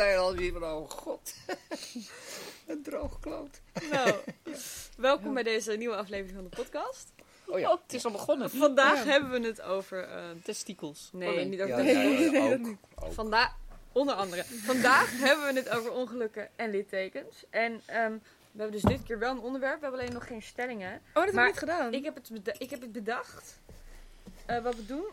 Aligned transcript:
meteen 0.00 0.18
al 0.18 0.34
weer 0.34 0.52
van, 0.52 0.62
oh 0.62 0.90
god. 0.90 1.34
een 2.66 2.82
droogkloot. 2.82 3.60
Nou, 3.90 4.14
welkom 4.96 5.34
bij 5.34 5.42
deze 5.42 5.72
nieuwe 5.72 5.96
aflevering 5.96 6.34
van 6.34 6.44
de 6.44 6.56
podcast. 6.56 7.12
Oh 7.46 7.58
ja. 7.58 7.72
Oh, 7.72 7.80
het 7.82 7.92
is 7.94 8.04
al 8.04 8.10
begonnen. 8.10 8.50
Vandaag 8.50 9.04
hebben 9.04 9.40
we 9.40 9.46
het 9.46 9.60
over... 9.62 10.02
eh, 10.08 10.24
Testikels. 10.44 11.08
nee, 11.12 11.28
Oh, 11.28 11.34
nee. 11.34 11.44
niet 11.44 11.60
over... 11.62 11.76
Ja, 11.76 11.82
nee, 11.82 12.30
ja, 12.30 12.52
ook, 12.52 12.66
ook. 13.04 13.12
Vandaag, 13.12 13.56
onder 13.92 14.14
andere. 14.14 14.44
Vandaag 14.44 15.10
hebben 15.26 15.54
we 15.54 15.60
het 15.60 15.68
over 15.68 15.92
ongelukken 15.92 16.48
en 16.56 16.70
littekens. 16.70 17.44
En 17.50 17.80
ehm, 17.86 18.12
we 18.52 18.62
hebben 18.62 18.80
dus 18.80 18.90
dit 18.90 19.02
keer 19.02 19.18
wel 19.18 19.30
een 19.30 19.40
onderwerp. 19.40 19.76
We 19.76 19.82
hebben 19.82 20.00
alleen 20.00 20.12
nog 20.12 20.26
geen 20.26 20.42
stellingen. 20.42 20.92
Oh, 20.92 21.14
dat 21.14 21.24
heb 21.24 21.34
Maar 21.34 21.44
ik 21.46 21.50
niet 21.50 21.60
gedaan. 21.60 21.92
Ik 21.92 22.04
heb 22.04 22.14
het, 22.14 22.30
beda- 22.32 22.54
ik 22.58 22.70
heb 22.70 22.80
het 22.80 22.92
bedacht. 22.92 23.58
Eh, 24.46 24.62
wat 24.62 24.74
we 24.76 24.86
doen. 24.86 25.04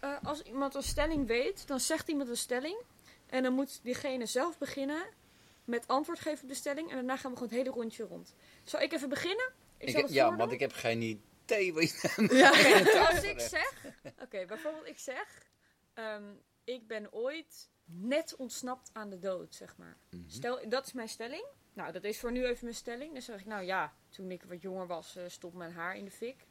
eh, 0.00 0.10
als 0.22 0.42
iemand 0.42 0.74
een 0.74 0.82
stelling 0.82 1.26
weet, 1.26 1.66
dan 1.66 1.80
zegt 1.80 2.08
iemand 2.08 2.28
een 2.28 2.36
stelling. 2.36 2.76
En 3.26 3.42
dan 3.42 3.52
moet 3.52 3.80
diegene 3.82 4.26
zelf 4.26 4.58
beginnen 4.58 5.06
met 5.64 5.88
antwoord 5.88 6.20
geven 6.20 6.42
op 6.42 6.48
de 6.48 6.54
stelling. 6.54 6.88
En 6.90 6.94
daarna 6.94 7.16
gaan 7.16 7.30
we 7.30 7.36
gewoon 7.36 7.52
het 7.52 7.58
hele 7.62 7.70
rondje 7.76 8.04
rond. 8.04 8.34
Zal 8.64 8.80
ik 8.80 8.92
even 8.92 9.08
beginnen? 9.08 9.50
Ik 9.78 9.86
Ik, 9.88 9.94
zal 9.94 10.02
het 10.02 10.12
ja, 10.12 10.36
want 10.36 10.52
ik 10.52 10.60
heb 10.60 10.72
geen 10.72 11.02
idee 11.02 11.74
wat 11.74 11.90
je 11.90 12.08
Oké, 12.88 12.98
als 13.08 13.22
ik 13.22 13.40
zeg... 13.40 13.84
Oké, 14.22 14.46
bijvoorbeeld 14.46 14.86
ik 14.86 14.98
zeg... 14.98 15.46
ehm, 15.94 16.24
ik 16.64 16.86
ben 16.86 17.12
ooit 17.12 17.70
net 17.84 18.36
ontsnapt 18.36 18.90
aan 18.92 19.10
de 19.10 19.18
dood, 19.18 19.54
zeg 19.54 19.76
maar. 19.76 19.96
Mhm. 20.10 20.22
Stel, 20.26 20.68
dat 20.68 20.86
is 20.86 20.92
mijn 20.92 21.08
stelling. 21.08 21.44
Nou, 21.72 21.92
dat 21.92 22.04
is 22.04 22.18
voor 22.20 22.32
nu 22.32 22.44
even 22.46 22.64
mijn 22.64 22.76
stelling. 22.76 23.12
Dan 23.12 23.22
zeg 23.22 23.40
ik, 23.40 23.46
nou 23.46 23.62
ja, 23.64 23.94
toen 24.08 24.30
ik 24.30 24.42
wat 24.42 24.62
jonger 24.62 24.86
was, 24.86 25.16
eh, 25.16 25.24
stond 25.26 25.54
mijn 25.54 25.72
haar 25.72 25.96
in 25.96 26.04
de 26.04 26.10
fik. 26.10 26.46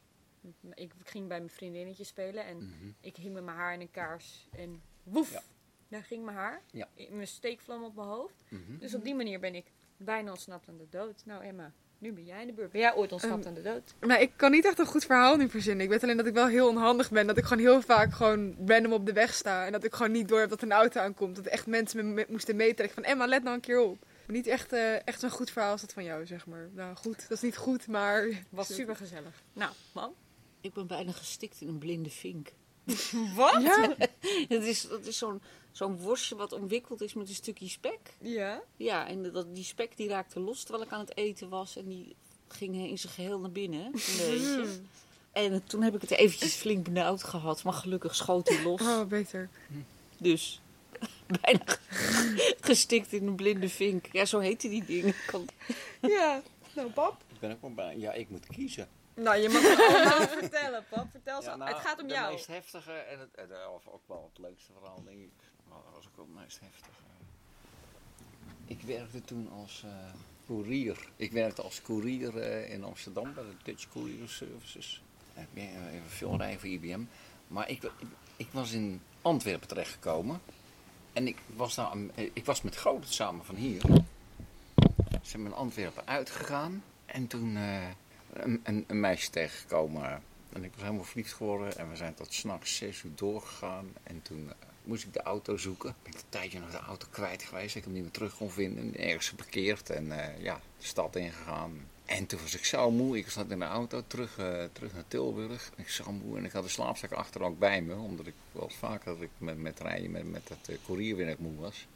Ik 0.74 0.92
ging 1.02 1.28
bij 1.28 1.38
mijn 1.38 1.50
vriendinnetje 1.50 2.04
spelen 2.04 2.44
en 2.44 2.56
Mhm. 2.56 2.90
ik 3.00 3.16
hing 3.16 3.34
met 3.34 3.44
mijn 3.44 3.56
haar 3.56 3.72
in 3.72 3.80
een 3.80 3.90
kaars. 3.90 4.48
En 4.56 4.82
woef, 5.02 5.32
Ja. 5.32 5.42
Daar 5.88 6.02
ging 6.02 6.24
mijn 6.24 6.36
haar. 6.36 6.62
Ja. 6.72 6.88
In 6.94 7.14
Mijn 7.16 7.28
steekvlam 7.28 7.84
op 7.84 7.94
mijn 7.94 8.08
hoofd. 8.08 8.44
Mhm. 8.48 8.78
Dus 8.78 8.94
op 8.94 9.04
die 9.04 9.14
manier 9.14 9.40
ben 9.40 9.54
ik 9.54 9.64
bijna 9.96 10.30
ontsnapt 10.30 10.68
aan 10.68 10.76
de 10.76 10.88
dood. 10.90 11.22
Nou 11.24 11.44
Emma, 11.44 11.72
nu 11.98 12.12
ben 12.12 12.24
jij 12.24 12.40
in 12.40 12.46
de 12.46 12.52
beurt. 12.52 12.70
Ben 12.72 12.80
jij 12.80 12.94
ooit 12.94 13.12
ontsnapt 13.12 13.38
Ehm, 13.44 13.48
aan 13.48 13.54
de 13.54 13.62
dood? 13.62 13.94
Nou, 14.00 14.20
ik 14.20 14.32
kan 14.36 14.50
niet 14.50 14.64
echt 14.64 14.78
een 14.78 14.86
goed 14.86 15.04
verhaal 15.04 15.36
nu 15.36 15.48
verzinnen. 15.48 15.84
Ik 15.84 15.90
weet 15.90 16.02
alleen 16.02 16.16
dat 16.16 16.26
ik 16.26 16.34
wel 16.34 16.46
heel 16.46 16.68
onhandig 16.68 17.10
ben. 17.10 17.26
Dat 17.26 17.36
ik 17.36 17.44
gewoon 17.44 17.64
heel 17.64 17.82
vaak 17.82 18.12
gewoon 18.12 18.56
random 18.66 18.92
op 18.92 19.06
de 19.06 19.12
weg 19.12 19.34
sta. 19.34 19.66
En 19.66 19.72
dat 19.72 19.84
ik 19.84 19.94
gewoon 19.94 20.12
niet 20.12 20.28
door 20.28 20.40
heb 20.40 20.48
dat 20.48 20.58
er 20.60 20.66
een 20.66 20.72
auto 20.72 21.00
aankomt. 21.00 21.36
Dat 21.36 21.46
echt 21.46 21.66
mensen 21.66 22.14
me 22.14 22.26
moesten 22.28 22.56
meetrekken 22.56 22.94
van 22.94 23.04
Emma, 23.04 23.26
let 23.26 23.42
nou 23.42 23.54
een 23.54 23.60
keer 23.60 23.80
op. 23.80 23.98
Maar 24.26 24.36
niet 24.36 24.46
echt, 24.46 24.72
eh, 24.72 25.06
echt 25.06 25.20
zo'n 25.20 25.30
goed 25.30 25.50
verhaal 25.50 25.70
als 25.70 25.80
dat 25.80 25.92
van 25.92 26.04
jou, 26.04 26.26
zeg 26.26 26.46
maar. 26.46 26.68
Nou 26.72 26.96
goed, 26.96 27.20
dat 27.28 27.30
is 27.30 27.40
niet 27.40 27.56
goed, 27.56 27.86
maar... 27.86 28.28
Was 28.50 28.74
super 28.74 28.96
gezellig. 28.96 29.42
Nou, 29.52 29.72
man. 29.94 30.14
Ik 30.60 30.72
ben 30.72 30.86
bijna 30.86 31.12
gestikt 31.12 31.60
in 31.60 31.68
een 31.68 31.78
blinde 31.78 32.10
vink. 32.10 32.52
Wat? 33.36 33.62
Ja, 33.62 33.94
Het 34.48 34.62
is, 34.62 34.88
dat 34.88 35.06
is 35.06 35.18
zo'n 35.18 35.42
zo'n 35.76 35.96
worstje 35.98 36.36
wat 36.36 36.52
omwikkeld 36.52 37.00
is 37.00 37.14
met 37.14 37.28
een 37.28 37.34
stukje 37.34 37.68
spek. 37.68 37.98
Ja. 38.18 38.62
Ja, 38.76 39.06
en 39.08 39.32
dat, 39.32 39.54
die 39.54 39.64
spek 39.64 39.96
die 39.96 40.08
raakte 40.08 40.40
los 40.40 40.62
terwijl 40.62 40.84
ik 40.84 40.92
aan 40.92 41.00
het 41.00 41.16
eten 41.16 41.48
was. 41.48 41.76
En 41.76 41.88
die 41.88 42.16
ging 42.48 42.74
in 42.74 42.98
zijn 42.98 43.12
geheel 43.12 43.38
naar 43.40 43.50
binnen. 43.50 43.84
Een 43.84 43.92
beetje. 44.18 44.80
En 45.32 45.64
toen 45.64 45.82
heb 45.82 45.94
ik 45.94 46.00
het 46.00 46.10
eventjes 46.10 46.54
flink 46.54 46.84
benauwd 46.84 47.22
gehad. 47.22 47.62
Maar 47.62 47.72
gelukkig 47.72 48.14
schoot 48.14 48.48
hij 48.48 48.62
los. 48.62 48.80
oh, 48.80 49.04
beter. 49.04 49.48
Dus 50.18 50.60
bijna 51.40 51.64
gestikt 52.70 53.12
in 53.12 53.26
een 53.26 53.36
blinde 53.36 53.68
vink. 53.68 54.06
Ja, 54.12 54.24
zo 54.24 54.38
heette 54.38 54.68
die 54.68 54.84
ding. 54.84 55.04
Ik 55.04 55.22
kan- 55.26 55.48
Ja. 56.00 56.42
Nou, 56.74 56.90
pap. 56.90 57.16
Ik 57.32 57.40
ben 57.40 57.50
ook 57.50 57.60
wel 57.60 57.74
bij. 57.74 57.96
Ja, 57.98 58.12
ik 58.12 58.30
moet 58.30 58.46
kiezen. 58.46 58.88
Nou, 59.14 59.36
je 59.36 59.48
mag 59.48 59.62
het 59.62 59.78
allemaal 59.78 60.28
vertellen, 60.38 60.84
pap. 60.90 61.06
Vertel 61.10 61.42
ze. 61.42 61.48
Ja, 61.48 61.56
nou, 61.56 61.70
het 61.70 61.80
gaat 61.80 62.00
om 62.00 62.08
de 62.08 62.14
jou. 62.14 62.32
meest 62.32 62.46
heftige 62.46 62.92
en 62.92 63.18
het, 63.20 63.34
en, 63.34 63.48
of 63.74 63.88
ook 63.88 64.02
wel 64.06 64.30
het 64.34 64.42
leukste 64.44 64.72
verhaal, 64.72 65.02
denk 65.04 65.18
ik. 65.20 65.32
Ik 68.64 68.80
werkte 68.82 69.20
toen 69.20 69.50
als 69.50 69.82
eh 69.84 69.90
courier. 70.46 71.08
Ik 71.16 71.32
werkte 71.32 71.62
als 71.62 71.82
courier 71.82 72.38
eh, 72.38 72.72
in 72.72 72.84
Amsterdam 72.84 73.34
bij 73.34 73.44
de 73.44 73.54
Dutch 73.62 73.88
Courier 73.92 74.28
Services. 74.28 75.02
Eh, 75.34 75.62
even 75.94 76.08
veel 76.08 76.36
rijden 76.36 76.60
voor 76.60 76.68
IBM. 76.68 77.00
Maar 77.48 77.68
ik, 77.68 77.90
ik, 78.36 78.48
was 78.50 78.72
in 78.72 79.00
Antwerpen 79.22 79.68
terechtgekomen. 79.68 80.40
En 81.12 81.26
ik 81.26 81.36
was, 81.56 81.76
eh, 81.76 81.90
ik 82.32 82.44
was 82.44 82.62
met 82.62 82.74
Groot 82.74 83.06
samen 83.08 83.44
van 83.44 83.54
hier. 83.54 83.80
Ze 85.10 85.18
zijn 85.22 85.44
in 85.44 85.54
Antwerpen 85.54 86.06
uitgegaan. 86.06 86.84
En 87.06 87.26
toen 87.26 87.56
eh, 87.56 87.88
een, 88.32 88.60
een, 88.62 88.84
een 88.86 89.00
meisje 89.00 89.30
tegengekomen. 89.30 90.22
En 90.52 90.64
ik 90.64 90.72
was 90.72 90.82
helemaal 90.82 91.04
verliefd 91.04 91.32
geworden. 91.32 91.76
En 91.76 91.90
we 91.90 91.96
zijn 91.96 92.14
tot 92.14 92.32
s'nachts 92.32 92.76
zes 92.76 93.02
uur 93.02 93.14
doorgegaan. 93.14 93.92
En 94.02 94.22
toen 94.22 94.52
moest 94.86 95.04
ik 95.04 95.12
de 95.12 95.22
auto 95.22 95.56
zoeken. 95.56 95.94
Ben 96.02 96.12
ik 96.12 96.18
een 96.18 96.24
tijdje 96.28 96.58
nog 96.60 96.70
de 96.70 96.78
auto 96.78 97.06
kwijt 97.10 97.42
geweest. 97.42 97.76
Ik 97.76 97.84
hem 97.84 97.92
niet 97.92 98.02
meer 98.02 98.10
terug 98.10 98.36
kon 98.36 98.50
vinden. 98.50 98.96
Ergens 98.96 99.28
geparkeerd. 99.28 99.90
En 99.90 100.20
eh, 100.20 100.42
ja, 100.42 100.60
de 100.78 100.86
stad 100.86 101.16
ingegaan. 101.16 101.88
En 102.04 102.26
toen 102.26 102.40
was 102.42 102.54
ik 102.54 102.64
zo 102.64 102.90
moe. 102.90 103.18
Ik 103.18 103.30
zat 103.30 103.50
in 103.50 103.58
de 103.58 103.64
auto 103.64 104.02
terug, 104.06 104.38
eh, 104.38 104.64
terug 104.72 104.92
naar 104.92 105.04
Tilburg. 105.08 105.72
Ik 105.76 105.84
was 105.84 105.94
zo 105.94 106.12
moe. 106.12 106.38
En 106.38 106.44
ik 106.44 106.52
had 106.52 106.62
de 106.62 106.68
slaapzak 106.68 107.12
achter 107.12 107.42
ook 107.42 107.58
bij 107.58 107.82
me. 107.82 107.94
Omdat 107.94 108.26
ik 108.26 108.34
wel 108.52 108.70
vaker 108.78 109.12
dat 109.12 109.22
ik 109.22 109.30
met, 109.38 109.58
met 109.58 109.80
rijden 109.80 110.10
met, 110.10 110.30
met 110.30 110.48
dat 110.48 110.68
uh, 110.70 110.76
courierwerk 110.84 111.38
moe 111.38 111.56
was. 111.56 111.86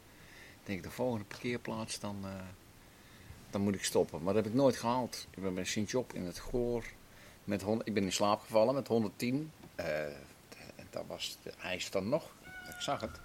Ik 0.61 0.67
denk 0.67 0.83
de 0.83 0.89
volgende 0.91 1.25
parkeerplaats 1.25 1.99
dan... 1.99 2.17
eh, 2.23 2.31
dan 3.51 3.61
moet 3.61 3.75
ik 3.75 3.83
stoppen. 3.83 4.23
Maar 4.23 4.33
dat 4.33 4.43
heb 4.43 4.51
ik 4.53 4.59
nooit 4.59 4.77
gehaald. 4.77 5.27
Ik 5.29 5.43
ben 5.43 5.53
bij 5.53 5.65
Sint-Job 5.65 6.13
in 6.13 6.25
het 6.25 6.39
Goor. 6.39 6.83
Met 7.43 7.61
hond, 7.61 7.81
ik 7.87 7.93
ben 7.93 8.03
in 8.03 8.11
slaap 8.11 8.39
gevallen 8.41 8.75
met 8.75 8.87
110. 8.87 9.51
Eh, 9.75 10.03
en 10.75 10.87
daar 10.89 11.07
was 11.07 11.37
de 11.43 11.51
ijs 11.61 11.89
dan 11.89 12.09
nog. 12.09 12.31
Zag 12.81 13.01
het. 13.01 13.19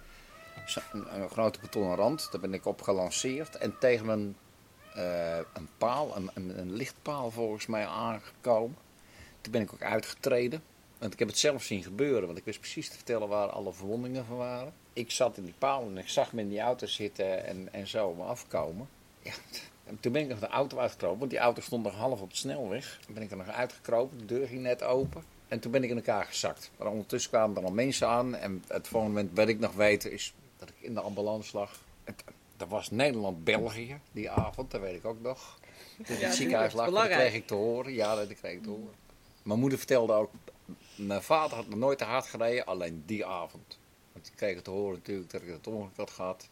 Een, 0.91 1.21
een 1.21 1.29
grote 1.29 1.59
betonnen 1.59 1.95
rand. 1.95 2.27
Daar 2.31 2.41
ben 2.41 2.53
ik 2.53 2.65
op 2.65 2.81
gelanceerd. 2.81 3.57
En 3.57 3.77
tegen 3.79 4.07
een, 4.07 4.35
eh, 4.93 5.37
een 5.37 5.69
paal, 5.77 6.15
een, 6.15 6.29
een, 6.33 6.59
een 6.59 6.73
lichtpaal 6.73 7.31
volgens 7.31 7.65
mij 7.65 7.85
aangekomen. 7.85 8.77
Toen 9.41 9.51
ben 9.51 9.61
ik 9.61 9.73
ook 9.73 9.81
uitgetreden. 9.81 10.63
Want 10.97 11.13
ik 11.13 11.19
heb 11.19 11.27
het 11.27 11.37
zelf 11.37 11.63
zien 11.63 11.83
gebeuren. 11.83 12.25
Want 12.25 12.37
ik 12.37 12.45
wist 12.45 12.59
precies 12.59 12.89
te 12.89 12.95
vertellen 12.95 13.27
waar 13.27 13.49
alle 13.49 13.73
verwondingen 13.73 14.25
van 14.25 14.37
waren. 14.37 14.73
Ik 14.93 15.11
zat 15.11 15.37
in 15.37 15.43
die 15.43 15.53
paal 15.57 15.81
en 15.81 15.97
ik 15.97 16.09
zag 16.09 16.33
me 16.33 16.41
in 16.41 16.49
die 16.49 16.59
auto 16.59 16.85
zitten 16.85 17.45
en, 17.45 17.73
en 17.73 17.87
zo 17.87 18.13
me 18.13 18.23
afkomen. 18.23 18.89
Ja, 19.21 19.33
en 19.85 19.99
toen 19.99 20.11
ben 20.11 20.21
ik 20.21 20.27
nog 20.27 20.39
de 20.39 20.47
auto 20.47 20.77
uitgekropen, 20.77 21.19
want 21.19 21.31
die 21.31 21.39
auto 21.39 21.61
stond 21.61 21.83
nog 21.83 21.95
half 21.95 22.21
op 22.21 22.29
de 22.29 22.37
snelweg. 22.37 22.99
Toen 23.05 23.13
ben 23.13 23.23
ik 23.23 23.31
er 23.31 23.37
nog 23.37 23.47
uitgekropen, 23.47 24.17
de 24.17 24.25
deur 24.25 24.47
ging 24.47 24.61
net 24.61 24.83
open. 24.83 25.23
En 25.47 25.59
toen 25.59 25.71
ben 25.71 25.83
ik 25.83 25.89
in 25.89 25.95
elkaar 25.95 26.25
gezakt. 26.25 26.71
Maar 26.77 26.87
ondertussen 26.87 27.31
kwamen 27.31 27.57
er 27.57 27.63
al 27.63 27.71
mensen 27.71 28.07
aan. 28.07 28.35
En 28.35 28.63
het 28.67 28.87
volgende 28.87 29.15
moment 29.15 29.37
wat 29.37 29.47
ik 29.47 29.59
nog 29.59 29.73
weet 29.73 30.05
is 30.05 30.33
dat 30.57 30.69
ik 30.69 30.75
in 30.79 30.93
de 30.93 31.01
ambulance 31.01 31.57
lag. 31.57 31.79
Het, 32.03 32.23
dat 32.57 32.67
was 32.67 32.89
Nederland-België 32.91 33.99
die 34.11 34.29
avond, 34.29 34.71
dat 34.71 34.81
weet 34.81 34.95
ik 34.95 35.05
ook 35.05 35.21
nog. 35.21 35.59
Toen 35.95 36.05
ik 36.05 36.09
in 36.09 36.19
Ja, 36.19 36.25
het 36.25 36.35
ziekenhuis 36.35 36.73
lag, 36.73 36.89
dat 36.91 37.07
kreeg 37.07 37.33
ik 37.33 37.47
te 37.47 37.53
horen. 37.53 37.93
Ja, 37.93 38.15
dat 38.15 38.33
kreeg 38.33 38.53
ik 38.53 38.63
te 38.63 38.69
horen. 38.69 38.93
Mijn 39.43 39.59
moeder 39.59 39.77
vertelde 39.77 40.13
ook, 40.13 40.31
mijn 40.95 41.21
vader 41.21 41.57
had 41.57 41.67
nog 41.67 41.79
nooit 41.79 41.97
te 41.97 42.03
hard 42.03 42.25
gereden, 42.25 42.65
alleen 42.65 43.03
die 43.05 43.25
avond. 43.25 43.77
Want 44.13 44.25
die 44.25 44.35
kreeg 44.35 44.61
te 44.61 44.69
horen 44.69 44.93
natuurlijk 44.93 45.31
dat 45.31 45.41
ik 45.41 45.47
het 45.47 45.67
ongeluk 45.67 45.97
had 45.97 46.11
gehad. 46.11 46.49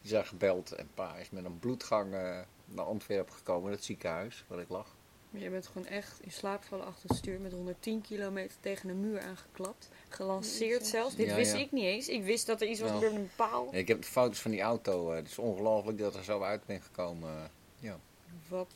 Die 0.00 0.10
zijn 0.10 0.26
gebeld 0.26 0.72
en 0.72 0.88
pa 0.94 1.16
is 1.16 1.30
met 1.30 1.44
een 1.44 1.58
bloedgang 1.58 2.14
eh, 2.14 2.38
naar 2.64 2.84
Antwerpen 2.84 3.34
gekomen, 3.34 3.66
in 3.70 3.76
het 3.76 3.84
ziekenhuis 3.84 4.44
waar 4.46 4.60
ik 4.60 4.68
lag. 4.68 4.86
Maar 5.30 5.40
je 5.42 5.50
bent 5.50 5.66
gewoon 5.66 5.86
echt 5.86 6.20
in 6.20 6.30
slaap 6.32 6.62
gevallen 6.62 6.86
achter 6.86 7.08
het 7.08 7.18
stuur 7.18 7.40
met 7.40 7.52
110 7.52 8.00
kilometer 8.00 8.56
tegen 8.60 8.88
een 8.88 9.00
muur 9.00 9.20
aangeklapt. 9.20 9.88
Gelanceerd 10.08 10.86
zelfs. 10.86 11.14
Dit 11.16 11.26
Ja, 11.26 11.34
wist 11.34 11.52
ja. 11.52 11.58
ik 11.58 11.72
niet 11.72 11.84
eens. 11.84 12.08
Ik 12.08 12.22
wist 12.24 12.46
dat 12.46 12.60
er 12.60 12.68
iets 12.68 12.80
was 12.80 12.90
gebeurd 12.90 13.12
met 13.12 13.20
een 13.22 13.30
paal. 13.36 13.68
Ja, 13.72 13.78
ik 13.78 13.88
heb 13.88 14.02
de 14.02 14.08
foto's 14.08 14.40
van 14.40 14.50
die 14.50 14.60
auto, 14.60 15.10
eh, 15.10 15.16
het 15.16 15.26
is 15.28 15.38
ongelooflijk 15.38 15.98
dat 15.98 16.14
er 16.14 16.24
zo 16.24 16.42
uit 16.42 16.64
ben 16.66 16.80
gekomen. 16.80 17.30
eh, 17.30 17.42
ja. 17.78 17.98
Wat. 18.48 18.68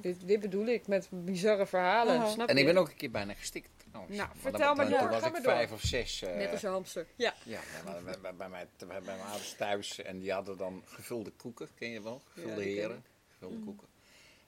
Dit, 0.00 0.16
dit 0.24 0.40
bedoel 0.40 0.66
ik 0.66 0.86
met 0.86 1.08
bizarre 1.10 1.66
verhalen. 1.66 2.16
Oh. 2.16 2.28
Snap 2.28 2.48
En 2.48 2.54
je? 2.54 2.60
ik 2.60 2.66
ben 2.66 2.76
ook 2.76 2.88
een 2.88 2.96
keer 2.96 3.10
bijna 3.10 3.34
gestikt 3.34 3.68
trouwens. 3.90 4.16
Nou, 4.16 4.28
Maar 4.28 4.36
vertel 4.36 4.60
dan- 4.66 4.76
maar 4.76 4.86
toen 4.88 4.98
door, 4.98 5.08
was 5.08 5.20
ga 5.20 5.26
ik 5.26 5.32
maar 5.32 5.42
door. 5.42 5.52
vijf 5.52 5.72
of 5.72 5.80
zes. 5.82 6.22
eh, 6.22 6.36
Net 6.36 6.50
als 6.50 6.60
je 6.60 6.66
hamster. 6.66 7.06
Ja. 7.16 7.34
Ja, 7.44 7.60
bij, 7.84 8.02
bij, 8.20 8.34
bij, 8.34 8.48
mij- 8.48 8.66
bij 8.86 9.00
mijn 9.00 9.20
ouders 9.20 9.54
thuis 9.54 10.02
en 10.02 10.18
die 10.18 10.32
hadden 10.32 10.56
dan 10.56 10.82
gevulde 10.86 11.30
koeken, 11.30 11.68
ken 11.74 11.90
je 11.90 12.02
wel? 12.02 12.22
Gevulde 12.32 12.62
heren, 12.62 13.04
gevulde 13.32 13.56
Mm. 13.56 13.64
koeken. 13.64 13.86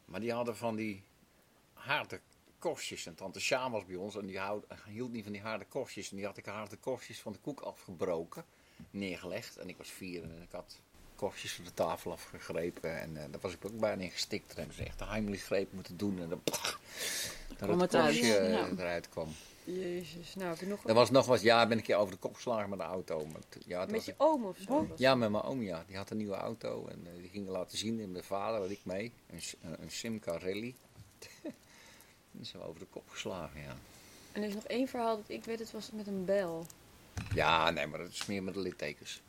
Maar 0.04 0.20
die 0.20 0.32
hadden 0.32 0.56
van 0.56 0.76
die 0.76 1.02
harde 1.82 2.20
korstjes. 2.58 3.06
En 3.06 3.14
tante 3.14 3.40
Sjaan 3.40 3.70
was 3.70 3.84
bij 3.84 3.96
ons 3.96 4.16
en 4.16 4.26
die 4.26 4.38
houd- 4.38 4.64
hield 4.86 5.12
niet 5.12 5.22
van 5.24 5.32
die 5.32 5.40
harde 5.42 5.64
korstjes. 5.68 6.10
En 6.10 6.16
die 6.16 6.26
had 6.26 6.36
ik 6.36 6.46
harde 6.46 6.76
korstjes 6.76 7.20
van 7.20 7.32
de 7.32 7.38
koek 7.38 7.60
afgebroken, 7.60 8.44
neergelegd. 8.90 9.56
En 9.56 9.68
ik 9.68 9.76
was 9.76 9.88
vier 9.90 10.22
en 10.22 10.42
ik 10.42 10.52
had 10.52 10.78
korstjes 11.16 11.52
van 11.54 11.64
de 11.64 11.74
tafel 11.74 12.12
afgegrepen. 12.12 13.00
En 13.00 13.16
eh, 13.16 13.24
daar 13.30 13.40
was 13.40 13.52
ik 13.52 13.64
ook 13.64 13.78
bijna 13.78 14.02
in 14.02 14.10
gestikt. 14.10 14.56
Hebben 14.56 14.74
ze 14.74 14.84
echt 14.84 14.98
de 14.98 15.04
Heimlich-greep 15.04 15.72
moeten 15.72 15.96
doen. 15.96 16.20
En 16.20 16.28
dan, 16.28 16.40
dat 16.44 16.76
Kwam 17.56 17.80
het 17.80 17.94
uit. 17.94 18.04
korstje 18.04 18.36
eh, 18.36 18.70
eruit 18.78 19.08
kwam. 19.08 19.28
Jezus. 19.64 20.34
Nou, 20.34 20.48
heb 20.50 20.58
je 20.58 20.66
nog 20.66 20.84
Er 20.84 20.94
was 20.94 21.10
nog 21.10 21.26
wat, 21.26 21.40
ja, 21.42 21.62
ben 21.62 21.72
ik 21.72 21.78
een 21.78 21.82
keer 21.84 21.96
over 21.96 22.12
de 22.14 22.18
kop 22.18 22.34
geslagen 22.34 22.68
met 22.70 22.78
de 22.78 22.84
auto. 22.84 23.26
Maar 23.26 23.40
t- 23.48 23.56
ja, 23.66 23.80
Met 23.80 23.90
was 23.90 24.04
je 24.04 24.14
oom 24.16 24.44
of 24.44 24.56
zo? 24.66 24.88
ja, 24.96 25.14
met 25.14 25.30
mijn 25.30 25.44
oom, 25.44 25.62
ja. 25.62 25.84
Die 25.86 25.96
had 25.96 26.10
een 26.10 26.16
nieuwe 26.16 26.34
auto 26.34 26.86
en 26.86 27.06
eh, 27.06 27.12
die 27.20 27.28
ging 27.28 27.48
laten 27.48 27.78
zien. 27.78 28.00
En 28.00 28.12
mijn 28.12 28.24
vader 28.24 28.60
had 28.60 28.70
ik 28.70 28.80
mee. 28.84 29.12
Een, 29.30 29.42
S- 29.42 29.54
een, 29.62 29.82
een 29.82 29.90
Simca 29.90 30.38
Rally. 30.38 30.74
Die 32.32 32.40
is 32.42 32.52
wel 32.52 32.62
over 32.62 32.80
de 32.80 32.86
kop 32.90 33.08
geslagen, 33.10 33.60
ja. 33.60 33.74
En 34.32 34.42
er 34.42 34.48
is 34.48 34.54
nog 34.54 34.64
één 34.64 34.88
verhaal 34.88 35.16
dat 35.16 35.24
ik 35.28 35.44
weet, 35.44 35.58
het 35.58 35.70
was 35.72 35.90
met 35.90 36.06
een 36.06 36.24
bel. 36.24 36.66
Ja, 37.34 37.70
nee, 37.70 37.86
maar 37.86 37.98
dat 37.98 38.08
is 38.08 38.26
meer 38.26 38.42
met 38.42 38.54
de 38.54 38.60
littekens. 38.60 39.20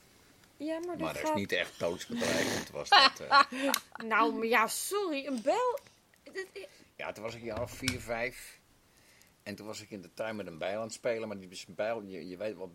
Ja, 0.57 0.73
maar 0.79 0.87
dat 0.87 0.99
Maar 0.99 1.13
dat 1.13 1.23
is 1.23 1.33
niet 1.33 1.51
echt 1.51 1.79
doodsbedreigend. 1.79 2.69
Was 2.69 2.89
dat, 3.17 3.19
eh. 3.19 3.41
Nou, 4.05 4.33
maar 4.33 4.45
ja, 4.47 4.67
sorry. 4.67 5.25
Een 5.25 5.41
dit- 6.33 6.67
Ja, 6.95 7.11
toen 7.11 7.23
was 7.23 7.33
ik 7.33 7.39
een 7.39 7.45
jaar 7.45 7.61
of 7.61 7.71
vier, 7.71 7.99
vijf. 8.01 8.59
En 9.43 9.55
toen 9.55 9.65
was 9.65 9.81
ik 9.81 9.89
in 9.89 10.01
de 10.01 10.13
tuin 10.13 10.35
met 10.35 10.47
een 10.47 10.57
bijl 10.57 10.77
aan 10.77 10.83
het 10.83 10.93
spelen. 10.93 11.27
Maar 11.27 11.39
die 11.39 11.65
bijl, 11.67 12.03
je, 12.03 12.27
je 12.27 12.37
weet 12.37 12.55
wel, 12.55 12.73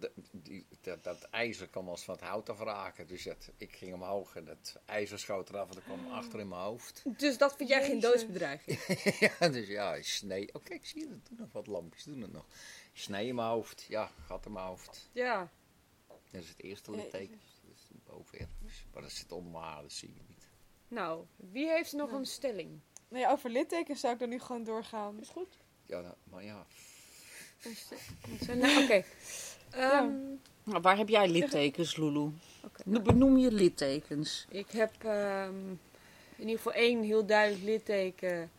dat, 0.80 1.04
dat 1.04 1.22
ijzer 1.22 1.68
kan 1.68 1.84
wel 1.84 1.92
eens 1.92 2.04
van 2.04 2.14
het 2.14 2.24
hout 2.24 2.48
afraken. 2.48 3.06
Dus 3.06 3.24
dat, 3.24 3.50
ik 3.56 3.76
ging 3.76 3.94
omhoog 3.94 4.36
en 4.36 4.44
dat 4.44 4.80
ijzer 4.84 5.18
schoot 5.18 5.48
eraf 5.48 5.68
en 5.68 5.74
dat 5.74 5.84
kwam 5.84 6.06
achter 6.12 6.40
in 6.40 6.48
mijn 6.48 6.60
hoofd. 6.60 7.02
Dus 7.16 7.38
dat 7.38 7.56
vind 7.56 7.68
jij 7.68 7.84
geen 7.84 8.00
doodsbedreiging? 8.00 8.78
ja, 9.38 9.48
dus 9.48 9.68
ja, 9.68 9.94
ik 9.94 10.04
snee. 10.04 10.54
Oh, 10.54 10.64
kijk, 10.64 10.86
zie 10.86 11.00
je, 11.00 11.08
dat 11.08 11.26
doen 11.28 11.38
nog 11.38 11.52
wat 11.52 11.66
lampjes, 11.66 12.04
doen 12.04 12.20
het 12.20 12.32
nog. 12.32 12.46
Snee 12.92 13.26
in 13.26 13.34
mijn 13.34 13.48
hoofd, 13.48 13.86
ja, 13.88 14.10
gat 14.26 14.46
in 14.46 14.52
mijn 14.52 14.66
hoofd. 14.66 15.08
Ja. 15.12 15.50
Dat 16.06 16.42
is 16.42 16.48
het 16.48 16.62
eerste 16.62 16.90
litteken. 16.90 17.40
Dat 17.64 17.74
is 17.74 17.88
boven 18.04 18.38
ergens. 18.38 18.84
Maar 18.92 19.02
dat 19.02 19.12
zit 19.12 19.32
onder 19.32 19.52
mijn 19.52 19.64
haar, 19.64 19.82
dat 19.82 19.92
zie 19.92 20.14
je 20.14 20.22
niet. 20.28 20.48
Nou, 20.88 21.26
wie 21.36 21.68
heeft 21.68 21.92
nog 21.92 22.12
een 22.12 22.26
stelling? 22.26 22.80
Ja, 23.08 23.30
over 23.30 23.50
littekens 23.50 24.00
zou 24.00 24.12
ik 24.12 24.18
dan 24.18 24.28
nu 24.28 24.40
gewoon 24.40 24.64
doorgaan. 24.64 25.20
Is 25.20 25.28
goed. 25.28 25.58
Ja, 25.88 26.00
nou, 26.00 26.14
maar 26.30 26.44
ja. 26.44 26.66
Oké. 28.84 29.04
Ehm, 29.70 30.12
Nou, 30.62 30.80
waar 30.82 30.96
heb 30.96 31.08
jij 31.08 31.28
littekens, 31.28 31.96
Lulu? 31.96 32.30
Oké. 32.64 32.82
No- 32.84 33.00
Benoem 33.00 33.36
je 33.38 33.52
littekens. 33.52 34.46
Ik 34.48 34.70
heb 34.70 35.04
ehm, 35.04 35.54
in 36.36 36.40
ieder 36.40 36.56
geval 36.56 36.72
één 36.72 37.02
heel 37.02 37.26
duidelijk 37.26 37.64
litteken 37.64 38.50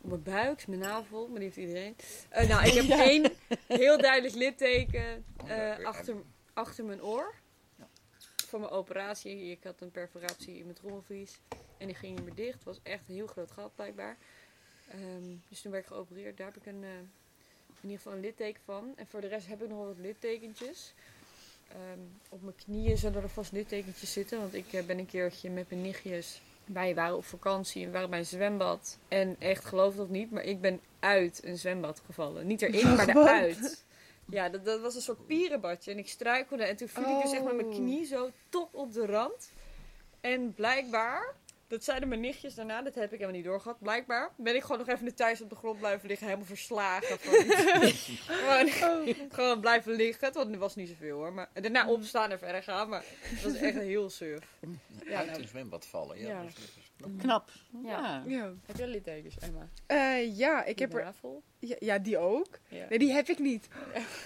op 0.00 0.08
mijn 0.10 0.22
buik, 0.22 0.66
mijn 0.66 0.80
navel, 0.80 1.26
maar 1.26 1.38
die 1.40 1.44
heeft 1.44 1.56
iedereen. 1.56 1.96
Eh, 2.28 2.48
nou, 2.48 2.66
ik 2.66 2.72
heb 2.72 2.98
één 3.10 3.32
heel 3.66 3.98
duidelijk 3.98 4.34
litteken 4.34 5.24
eh, 5.46 5.84
achter, 5.84 6.14
achter 6.52 6.84
mijn 6.84 7.02
oor. 7.02 7.34
Ja. 7.78 7.88
Voor 8.46 8.60
mijn 8.60 8.72
operatie. 8.72 9.50
Ik 9.50 9.64
had 9.64 9.80
een 9.80 9.90
perforatie 9.90 10.56
in 10.58 10.62
mijn 10.64 10.76
trommelvlies 10.76 11.38
en 11.78 11.86
die 11.86 11.96
ging 11.96 12.14
niet 12.16 12.24
meer 12.24 12.34
dicht. 12.34 12.54
Het 12.54 12.64
was 12.64 12.80
echt 12.82 13.02
een 13.08 13.14
heel 13.14 13.26
groot 13.26 13.50
gat 13.50 13.74
blijkbaar. 13.74 14.16
Ehm, 14.90 15.36
dus 15.48 15.60
toen 15.60 15.72
werd 15.72 15.84
ik 15.84 15.90
geopereerd. 15.92 16.36
Daar 16.36 16.46
heb 16.46 16.56
ik 16.56 16.66
een, 16.66 16.82
eh, 16.84 16.88
in 17.80 17.88
ieder 17.88 17.96
geval 17.96 18.12
een 18.12 18.20
litteken 18.20 18.60
van. 18.64 18.92
En 18.96 19.06
voor 19.06 19.20
de 19.20 19.26
rest 19.26 19.46
heb 19.46 19.62
ik 19.62 19.68
nog 19.68 19.78
wel 19.78 19.86
wat 19.86 19.98
littekentjes. 19.98 20.94
Ehm, 21.68 21.98
op 22.28 22.42
mijn 22.42 22.56
knieën 22.64 22.96
zullen 22.98 23.22
er 23.22 23.28
vast 23.28 23.52
littekentjes 23.52 24.12
zitten. 24.12 24.38
Want 24.38 24.54
ik 24.54 24.72
eh, 24.72 24.84
ben 24.84 24.98
een 24.98 25.06
keertje 25.06 25.50
met 25.50 25.70
mijn 25.70 25.82
nichtjes. 25.82 26.42
Wij 26.64 26.94
waren 26.94 27.16
op 27.16 27.24
vakantie 27.24 27.84
en 27.84 27.92
waren 27.92 28.10
bij 28.10 28.18
een 28.18 28.26
zwembad. 28.26 28.98
En 29.08 29.36
echt, 29.38 29.64
geloof 29.64 29.94
dat 29.96 30.08
niet, 30.08 30.30
maar 30.30 30.42
ik 30.44 30.60
ben 30.60 30.80
uit 30.98 31.40
een 31.44 31.58
zwembad 31.58 32.02
gevallen. 32.06 32.46
Niet 32.46 32.62
erin, 32.62 32.94
maar 32.94 33.08
eruit. 33.08 33.84
Ja, 34.26 34.48
dat, 34.48 34.64
dat 34.64 34.80
was 34.80 34.94
een 34.94 35.00
soort 35.00 35.26
pierenbadje. 35.26 35.90
En 35.90 35.98
ik 35.98 36.08
struikelde 36.08 36.64
en 36.64 36.76
toen 36.76 36.88
viel 36.88 37.16
ik 37.16 37.22
dus 37.22 37.32
echt 37.32 37.44
met 37.44 37.54
mijn 37.54 37.66
Oh. 37.68 37.74
knie 37.74 38.04
zo 38.04 38.30
tot 38.48 38.68
op 38.74 38.92
de 38.92 39.06
rand. 39.06 39.50
En 40.20 40.54
blijkbaar, 40.54 41.34
dat 41.70 41.84
zeiden 41.84 42.08
mijn 42.08 42.20
nichtjes 42.20 42.54
daarna, 42.54 42.82
dat 42.82 42.94
heb 42.94 43.04
ik 43.04 43.10
helemaal 43.10 43.34
niet 43.34 43.44
doorgehad. 43.44 43.78
Blijkbaar 43.78 44.30
ben 44.36 44.54
ik 44.54 44.62
gewoon 44.62 44.78
nog 44.78 44.88
even 44.88 45.14
thuis 45.14 45.40
op 45.40 45.48
de 45.48 45.56
grond 45.56 45.78
blijven 45.78 46.08
liggen, 46.08 46.26
helemaal 46.26 46.46
verslagen. 46.46 47.18
Van 47.18 48.68
gewoon, 48.68 49.14
gewoon 49.28 49.60
blijven 49.60 49.92
liggen. 49.92 50.32
Want 50.32 50.52
er 50.52 50.58
was 50.58 50.74
niet 50.74 50.88
zoveel 50.88 51.16
hoor. 51.16 51.32
Maar 51.32 51.48
daarna 51.52 51.88
opstaan 51.88 52.30
en 52.30 52.38
verder 52.38 52.62
gaan. 52.62 52.88
Maar 52.88 53.04
dat 53.30 53.52
was 53.52 53.60
echt 53.60 53.78
heel 53.78 54.10
surf. 54.10 54.44
Ja, 55.04 55.16
uit 55.16 55.26
nou. 55.26 55.40
een 55.40 55.48
zwembad 55.48 55.86
vallen, 55.86 56.18
ja. 56.18 56.28
Ja. 56.28 56.44
Knap. 57.00 57.18
Knap. 57.18 57.50
Ja. 57.84 57.90
Ja. 57.90 58.22
Ja, 58.26 58.52
Heb 58.66 58.76
jij 58.76 58.86
littekens, 58.88 59.38
Emma? 59.38 59.68
Eh, 59.86 60.36
ja 60.38 60.64
ik 60.64 60.78
heb 60.78 60.90
Die 60.90 60.98
er... 60.98 61.04
navel? 61.04 61.42
Ja, 61.58 61.76
ja, 61.78 61.98
die 61.98 62.18
ook. 62.18 62.58
Ja. 62.68 62.86
Nee, 62.88 62.98
die 62.98 63.12
heb 63.12 63.28
ik 63.28 63.38
niet. 63.38 63.68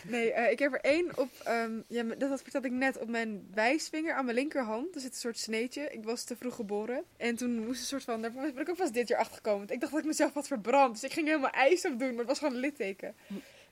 Nee, 0.08 0.32
eh, 0.32 0.50
ik 0.52 0.58
heb 0.58 0.72
er 0.72 0.80
één 0.80 1.18
op, 1.18 1.30
ehm, 1.44 1.80
ja, 1.88 2.02
dat 2.02 2.42
vertelde 2.42 2.66
ik 2.66 2.72
net, 2.72 2.98
op 2.98 3.08
mijn 3.08 3.48
wijsvinger 3.54 4.14
aan 4.14 4.24
mijn 4.24 4.36
linkerhand. 4.36 4.94
Er 4.94 5.00
zit 5.00 5.10
een 5.12 5.18
soort 5.18 5.38
sneetje. 5.38 5.90
Ik 5.90 6.04
was 6.04 6.24
te 6.24 6.36
vroeg 6.36 6.54
geboren. 6.54 7.04
En 7.16 7.36
toen 7.36 7.64
moest 7.66 7.80
een 7.80 7.86
soort 7.86 8.04
van, 8.04 8.22
daar 8.22 8.32
ben 8.32 8.58
ik 8.58 8.68
ook 8.68 8.76
pas 8.76 8.92
dit 8.92 9.08
jaar 9.08 9.18
achter 9.18 9.36
gekomen. 9.36 9.58
Want 9.58 9.70
ik 9.70 9.80
dacht 9.80 9.92
dat 9.92 10.00
ik 10.00 10.06
mezelf 10.06 10.34
had 10.34 10.46
verbrand. 10.46 10.92
Dus 10.92 11.04
ik 11.04 11.12
ging 11.12 11.26
helemaal 11.26 11.50
ijs 11.50 11.84
op 11.86 11.98
doen, 11.98 12.08
maar 12.08 12.18
het 12.18 12.26
was 12.26 12.38
gewoon 12.38 12.54
een 12.54 12.60
litteken. 12.60 13.14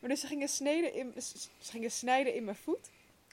Maar 0.00 0.10
dus 0.10 0.20
ze 0.20 0.26
gingen, 0.26 0.48
sneden 0.48 0.94
in, 0.94 1.12
ze 1.58 1.70
gingen 1.70 1.90
snijden 1.90 2.34
in 2.34 2.44
mijn 2.44 2.56
voet. 2.56 2.90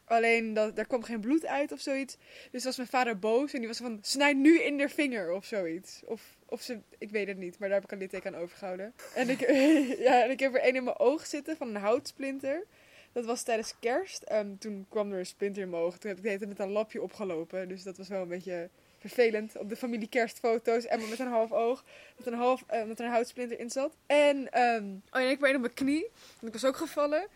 Alleen, 0.10 0.54
dat, 0.54 0.76
daar 0.76 0.88
kwam 0.88 1.04
geen 1.04 1.20
bloed 1.20 1.46
uit 1.46 1.72
of 1.72 1.80
zoiets. 1.80 2.18
Dus 2.52 2.64
was 2.64 2.78
mijn 2.78 2.90
vader 2.90 3.20
boos 3.20 3.54
en 3.54 3.60
die 3.60 3.68
was 3.68 3.78
van, 3.78 4.00
snijd 4.02 4.38
nu 4.38 4.62
in 4.62 4.78
de 4.78 4.90
vinger 4.90 5.32
of 5.32 5.46
zoiets. 5.46 6.02
Of, 6.06 6.38
of 6.46 6.62
ze, 6.62 6.80
ik 6.98 7.10
weet 7.10 7.28
het 7.28 7.38
niet, 7.38 7.60
maar 7.60 7.70
daar 7.70 7.78
heb 7.78 7.86
ik 7.86 7.92
een 7.92 7.98
litteken 7.98 8.36
aan 8.36 8.42
overgehouden. 8.42 8.94
En 9.16 9.30
ik, 9.30 9.40
ja, 10.08 10.24
en 10.24 10.30
ik 10.30 10.40
heb 10.40 10.54
er 10.54 10.62
één 10.62 10.76
in 10.76 10.84
mijn 10.84 11.00
oog 11.00 11.26
zitten 11.26 11.58
van 11.58 11.68
een 11.68 11.82
houtsplinter. 11.82 12.66
Dat 13.12 13.26
was 13.26 13.44
tijdens 13.44 13.74
kerst. 13.80 14.24
Ehm, 14.24 14.58
toen 14.58 14.86
kwam 14.90 15.12
er 15.12 15.20
een 15.20 15.26
splinter 15.26 15.64
in 15.64 15.70
mijn 15.70 15.82
oog. 15.82 15.98
Toen 15.98 16.10
heb 16.10 16.18
ik 16.18 16.24
de 16.24 16.30
hele 16.30 16.46
tijd 16.46 16.58
met 16.58 16.68
een 16.68 16.74
lapje 16.74 17.02
opgelopen. 17.02 17.68
Dus 17.68 17.84
dat 17.84 17.98
was 17.98 18.08
wel 18.08 18.22
een 18.22 18.28
beetje 18.28 18.70
vervelend. 18.98 19.58
Op 19.58 19.70
de 19.70 19.76
familie 19.76 20.10
kerstfoto's. 20.10 20.86
Emma 20.86 21.08
met 21.08 21.20
een 21.20 21.28
half 21.28 21.52
oog. 21.52 21.84
Met 22.18 22.28
een, 22.28 22.34
half, 22.34 22.64
eh, 22.68 22.84
met 22.84 23.00
een 23.00 23.10
houtsplinter 23.10 23.60
in 23.60 23.70
zat. 23.70 23.98
En, 24.06 24.52
ehm, 24.52 24.86
oh, 25.12 25.22
en 25.22 25.30
ik 25.30 25.46
één 25.46 25.56
op 25.56 25.62
mijn 25.62 25.74
knie. 25.74 26.08
Want 26.12 26.56
ik 26.56 26.62
was 26.62 26.66
ook 26.66 26.78
gevallen. 26.78 27.28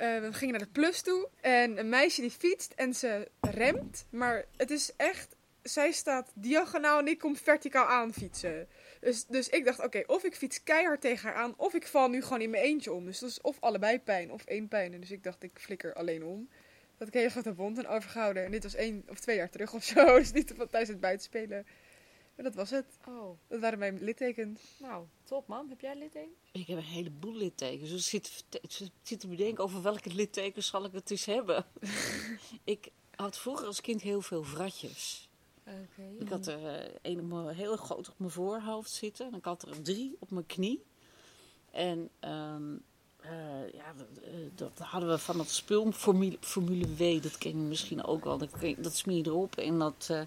Eh, 0.00 0.20
we 0.20 0.32
gingen 0.32 0.54
naar 0.58 0.66
de 0.66 0.72
plus 0.72 1.00
toe. 1.00 1.28
En 1.40 1.78
een 1.78 1.88
meisje 1.88 2.20
die 2.20 2.30
fietst 2.30 2.72
en 2.72 2.94
ze 2.94 3.30
remt. 3.40 4.06
Maar 4.10 4.44
het 4.56 4.70
is 4.70 4.92
echt... 4.96 5.36
Zij 5.62 5.92
staat 5.92 6.32
diagonaal 6.34 6.98
en 6.98 7.08
ik 7.08 7.18
kom 7.18 7.36
verticaal 7.36 7.86
aan 7.86 8.12
fietsen. 8.12 8.68
Dus, 9.00 9.26
dus 9.26 9.48
ik 9.48 9.64
dacht, 9.64 9.84
oké, 9.84 10.02
of 10.06 10.24
ik 10.24 10.34
fiets 10.34 10.62
keihard 10.62 11.00
tegen 11.00 11.28
haar 11.28 11.38
aan... 11.38 11.54
of 11.56 11.74
ik 11.74 11.86
val 11.86 12.08
nu 12.08 12.22
gewoon 12.22 12.40
in 12.40 12.50
mijn 12.50 12.62
eentje 12.62 12.92
om. 12.92 13.04
Dus 13.04 13.18
dat 13.18 13.30
is 13.30 13.40
of 13.40 13.56
allebei 13.60 14.00
pijn 14.00 14.32
of 14.32 14.44
één 14.44 14.68
pijn. 14.68 14.92
En 14.92 15.00
dus 15.00 15.10
ik 15.10 15.22
dacht, 15.22 15.42
ik 15.42 15.50
flikker 15.54 15.94
alleen 15.94 16.24
om. 16.24 16.48
Dat 16.98 17.08
ik 17.08 17.14
heel 17.14 17.28
grote 17.28 17.54
wond 17.54 17.78
en 17.78 17.86
overgehouden. 17.86 18.44
En 18.44 18.50
dit 18.50 18.62
was 18.62 18.74
één 18.74 19.04
of 19.08 19.18
twee 19.18 19.36
jaar 19.36 19.50
terug 19.50 19.74
of 19.74 19.84
zo. 19.84 20.04
Dus 20.18 20.32
niet 20.32 20.54
tijdens 20.56 20.88
het 20.88 21.00
buitenspelen. 21.00 21.66
Maar 22.34 22.44
dat 22.44 22.54
was 22.54 22.70
het. 22.70 22.98
Oh, 23.08 23.38
Dat 23.48 23.60
waren 23.60 23.78
mijn 23.78 24.02
littekens. 24.02 24.60
nou, 24.78 25.06
top 25.24 25.46
man. 25.46 25.68
Heb 25.68 25.80
jij 25.80 25.96
littekens? 25.96 26.50
Ik 26.52 26.66
heb 26.66 26.76
een 26.76 26.84
heleboel 26.84 27.34
littekens. 27.34 27.90
Dus 27.90 28.14
ik 28.14 28.26
zit, 28.68 28.90
zit 29.02 29.20
te 29.20 29.28
bedenken 29.28 29.64
over 29.64 29.82
welke 29.82 30.14
littekens 30.14 30.66
zal 30.66 30.84
ik 30.84 30.92
het 30.92 31.10
eens 31.10 31.24
hebben. 31.24 31.66
ik 32.64 32.90
had 33.14 33.38
vroeger 33.38 33.66
als 33.66 33.80
kind 33.80 34.02
heel 34.02 34.22
veel 34.22 34.42
vratjes. 34.42 35.28
Oké. 35.64 36.08
Ik 36.18 36.28
had 36.28 36.46
er 36.46 36.66
eh, 36.66 36.94
een 37.02 37.32
op 37.32 37.48
heel 37.48 37.76
groot 37.76 38.08
op 38.08 38.14
mijn 38.18 38.30
voorhoofd 38.30 38.90
zitten. 38.90 39.26
En 39.26 39.34
ik 39.34 39.44
had 39.44 39.62
er 39.62 39.82
drie 39.82 40.16
op 40.18 40.30
mijn 40.30 40.46
knie. 40.46 40.84
En 41.70 42.10
ehm, 42.20 42.76
eh, 43.22 43.72
ja, 43.72 43.92
dat, 43.96 44.24
eh, 44.24 44.32
dat 44.54 44.78
hadden 44.78 45.08
we 45.08 45.18
van 45.18 45.36
dat 45.36 45.50
spul, 45.50 45.92
Formule, 45.92 46.36
Formule 46.40 46.94
W, 46.94 47.22
dat 47.22 47.38
ken 47.38 47.50
je 47.50 47.56
misschien 47.56 48.04
ook 48.04 48.24
wel. 48.24 48.38
Dat, 48.38 48.50
dat 48.76 48.96
smeer 48.96 49.16
je 49.16 49.26
erop 49.26 49.56
en 49.56 49.78
dat, 49.78 50.06
eh, 50.10 50.20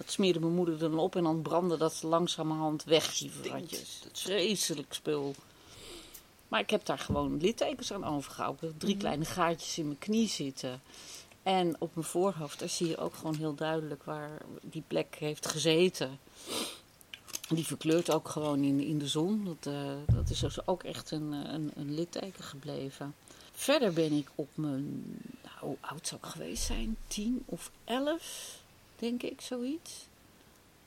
dat 0.00 0.10
smeerde 0.10 0.40
mijn 0.40 0.54
moeder 0.54 0.78
dan 0.78 0.98
op. 0.98 1.16
En 1.16 1.22
dan 1.22 1.42
brandde 1.42 1.76
dat 1.76 2.02
langzamerhand 2.02 2.84
weg, 2.84 3.18
die. 3.18 3.30
Dat 3.42 3.70
is 3.70 4.02
vreselijk 4.12 4.94
spul. 4.94 5.34
Maar 6.48 6.60
ik 6.60 6.70
heb 6.70 6.84
daar 6.84 6.98
gewoon 6.98 7.40
littekens 7.40 7.92
aan 7.92 8.04
overgehouden. 8.04 8.74
Drie 8.78 8.96
kleine 8.96 9.24
gaatjes 9.24 9.78
in 9.78 9.86
mijn 9.86 9.98
knie 9.98 10.28
zitten. 10.28 10.82
En 11.42 11.76
op 11.78 11.94
mijn 11.94 12.06
voorhoofd, 12.06 12.58
daar 12.58 12.68
zie 12.68 12.88
je 12.88 12.96
ook 12.96 13.14
gewoon 13.14 13.34
heel 13.34 13.54
duidelijk 13.54 14.04
waar 14.04 14.42
die 14.62 14.82
plek 14.86 15.16
heeft 15.18 15.46
gezeten. 15.46 16.18
En 17.48 17.54
Die 17.54 17.66
verkleurt 17.66 18.10
ook 18.10 18.28
gewoon 18.28 18.62
in, 18.62 18.80
in 18.80 18.98
de 18.98 19.08
zon. 19.08 19.44
Dat, 19.44 19.74
eh, 19.74 19.90
dat 20.06 20.30
is 20.30 20.38
dus 20.38 20.66
ook 20.66 20.82
echt 20.82 21.10
een, 21.10 21.32
eh, 21.32 21.52
een, 21.52 21.70
een 21.74 21.94
litteken 21.94 22.44
gebleven. 22.44 23.14
Verder 23.52 23.92
ben 23.92 24.12
ik 24.12 24.28
op 24.34 24.48
mijn, 24.54 25.04
nou, 25.42 25.56
hoe 25.60 25.76
oud 25.80 26.06
zou 26.06 26.20
ik 26.22 26.28
geweest 26.28 26.62
zijn? 26.62 26.96
Tien 27.06 27.42
of 27.44 27.70
elf, 27.84 28.59
denk 29.00 29.22
ik, 29.22 29.40
zoiets. 29.40 30.06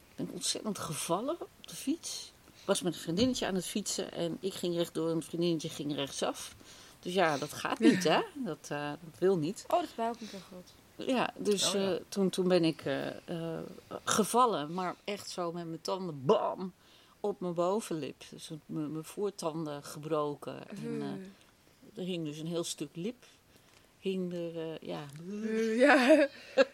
Ik 0.10 0.16
ben 0.16 0.30
ontzettend 0.34 0.80
gevallen 0.80 1.36
op 1.42 1.50
de 1.62 1.76
fiets. 1.76 2.32
Ik 2.46 2.66
was 2.66 2.82
met 2.82 2.94
een 2.94 3.00
vriendinnetje 3.00 3.46
aan 3.48 3.56
het 3.56 3.66
fietsen 3.66 4.12
en 4.12 4.38
ik 4.40 4.54
ging 4.54 4.76
rechtdoor 4.76 5.10
en 5.10 5.16
een 5.16 5.24
vriendinnetje 5.24 5.70
ging 5.70 5.96
rechtsaf. 5.96 6.56
Dus 7.00 7.14
ja, 7.14 7.38
dat 7.38 7.54
gaat 7.54 7.80
niet, 7.80 8.04
hè? 8.04 8.22
Dat, 8.36 8.68
eh, 8.70 8.90
dat 8.90 9.20
wil 9.20 9.38
niet. 9.38 9.64
Oh, 9.68 9.80
dat 9.80 9.84
is 9.90 9.96
bij 9.96 10.10
ook 10.10 10.20
niet 10.20 10.30
zo 10.30 10.38
groot. 10.50 11.08
Ja, 11.08 11.34
dus 11.38 11.68
Oh, 11.68 11.74
ja. 11.74 11.94
eh, 11.94 12.02
toen, 12.10 12.30
toen 12.30 12.48
ben 12.48 12.64
ik 12.64 12.82
eh, 12.86 13.60
gevallen, 14.04 14.74
maar 14.74 14.96
echt 15.04 15.30
zo 15.30 15.52
met 15.52 15.66
mijn 15.68 15.82
tanden 15.82 16.26
bam 16.26 16.74
op 17.20 17.40
mijn 17.40 17.54
bovenlip. 17.54 18.24
Dus 18.30 18.50
mijn 18.66 19.04
voortanden 19.04 19.84
gebroken. 19.84 20.70
En 20.70 21.02
eh, 21.02 22.00
er 22.02 22.08
hing 22.08 22.26
dus 22.26 22.38
een 22.38 22.48
heel 22.48 22.64
stuk 22.64 22.96
lip. 22.96 23.24
Hing 24.00 24.34
er, 24.34 24.78
ja. 24.86 25.06
Eh, 25.30 25.78
ja. 25.78 26.28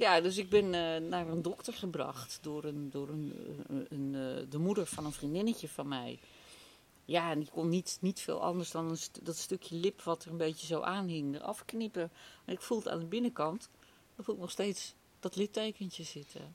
ja, 0.00 0.20
dus 0.20 0.36
ik 0.38 0.48
ben 0.48 0.64
eh, 0.74 1.08
naar 1.08 1.28
een 1.28 1.42
dokter 1.42 1.72
gebracht 1.72 2.38
door, 2.42 2.64
een, 2.64 2.90
door 2.90 3.08
een, 3.08 3.32
eh, 3.68 3.76
een, 3.88 4.14
eh, 4.14 4.50
de 4.50 4.58
moeder 4.58 4.86
van 4.86 5.04
een 5.04 5.12
vriendinnetje 5.12 5.68
van 5.68 5.88
mij. 5.88 6.18
Ja, 7.04 7.30
en 7.30 7.38
die 7.38 7.48
kon 7.50 7.68
niet, 7.68 7.98
niet 8.00 8.20
veel 8.20 8.40
anders 8.42 8.70
dan 8.70 8.96
st- 8.96 9.18
dat 9.22 9.36
stukje 9.36 9.76
lip 9.76 10.02
wat 10.02 10.24
er 10.24 10.30
een 10.30 10.36
beetje 10.36 10.66
zo 10.66 10.80
aanhing 10.80 11.34
eraf 11.34 11.64
knippen. 11.64 12.10
En 12.44 12.52
ik 12.52 12.60
voel 12.60 12.78
het 12.78 12.88
aan 12.88 12.98
de 12.98 13.06
binnenkant. 13.06 13.68
Dan 14.16 14.24
voel 14.24 14.34
ik 14.34 14.40
nog 14.40 14.50
steeds 14.50 14.94
dat 15.20 15.36
littekentje 15.36 16.02
zitten. 16.02 16.54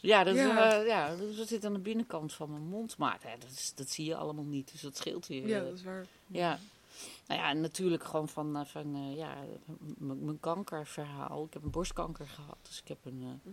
Ja, 0.00 0.24
dat, 0.24 0.34
Ja. 0.34 0.44
ja. 0.74 0.80
ja, 0.80 1.16
dat 1.36 1.48
zit 1.48 1.64
aan 1.64 1.72
de 1.72 1.78
binnenkant 1.78 2.32
van 2.32 2.50
mijn 2.50 2.62
mond. 2.68 2.96
Maar 2.98 3.20
ja, 3.24 3.36
dat, 3.38 3.50
is, 3.50 3.72
dat 3.74 3.88
zie 3.88 4.04
je 4.04 4.16
allemaal 4.16 4.44
niet, 4.44 4.72
dus 4.72 4.80
dat 4.80 4.96
scheelt 4.96 5.26
weer. 5.26 5.48
ja, 5.48 5.60
dat 5.64 5.72
is 5.74 5.82
waar. 5.82 6.06
Ja. 6.26 6.58
Nou 7.26 7.40
ja, 7.40 7.52
natuurlijk 7.52 8.04
gewoon 8.04 8.28
van, 8.28 8.56
eh, 8.56 8.64
van 8.64 8.94
eh, 8.94 9.16
ja, 9.16 9.36
mijn 9.98 10.40
kankerverhaal. 10.40 11.44
Ik 11.44 11.52
heb 11.52 11.62
een 11.62 11.70
borstkanker 11.70 12.26
gehad, 12.26 12.58
dus 12.62 12.80
ik 12.80 12.88
heb 12.88 12.98
een 13.04 13.22
eh, 13.22 13.52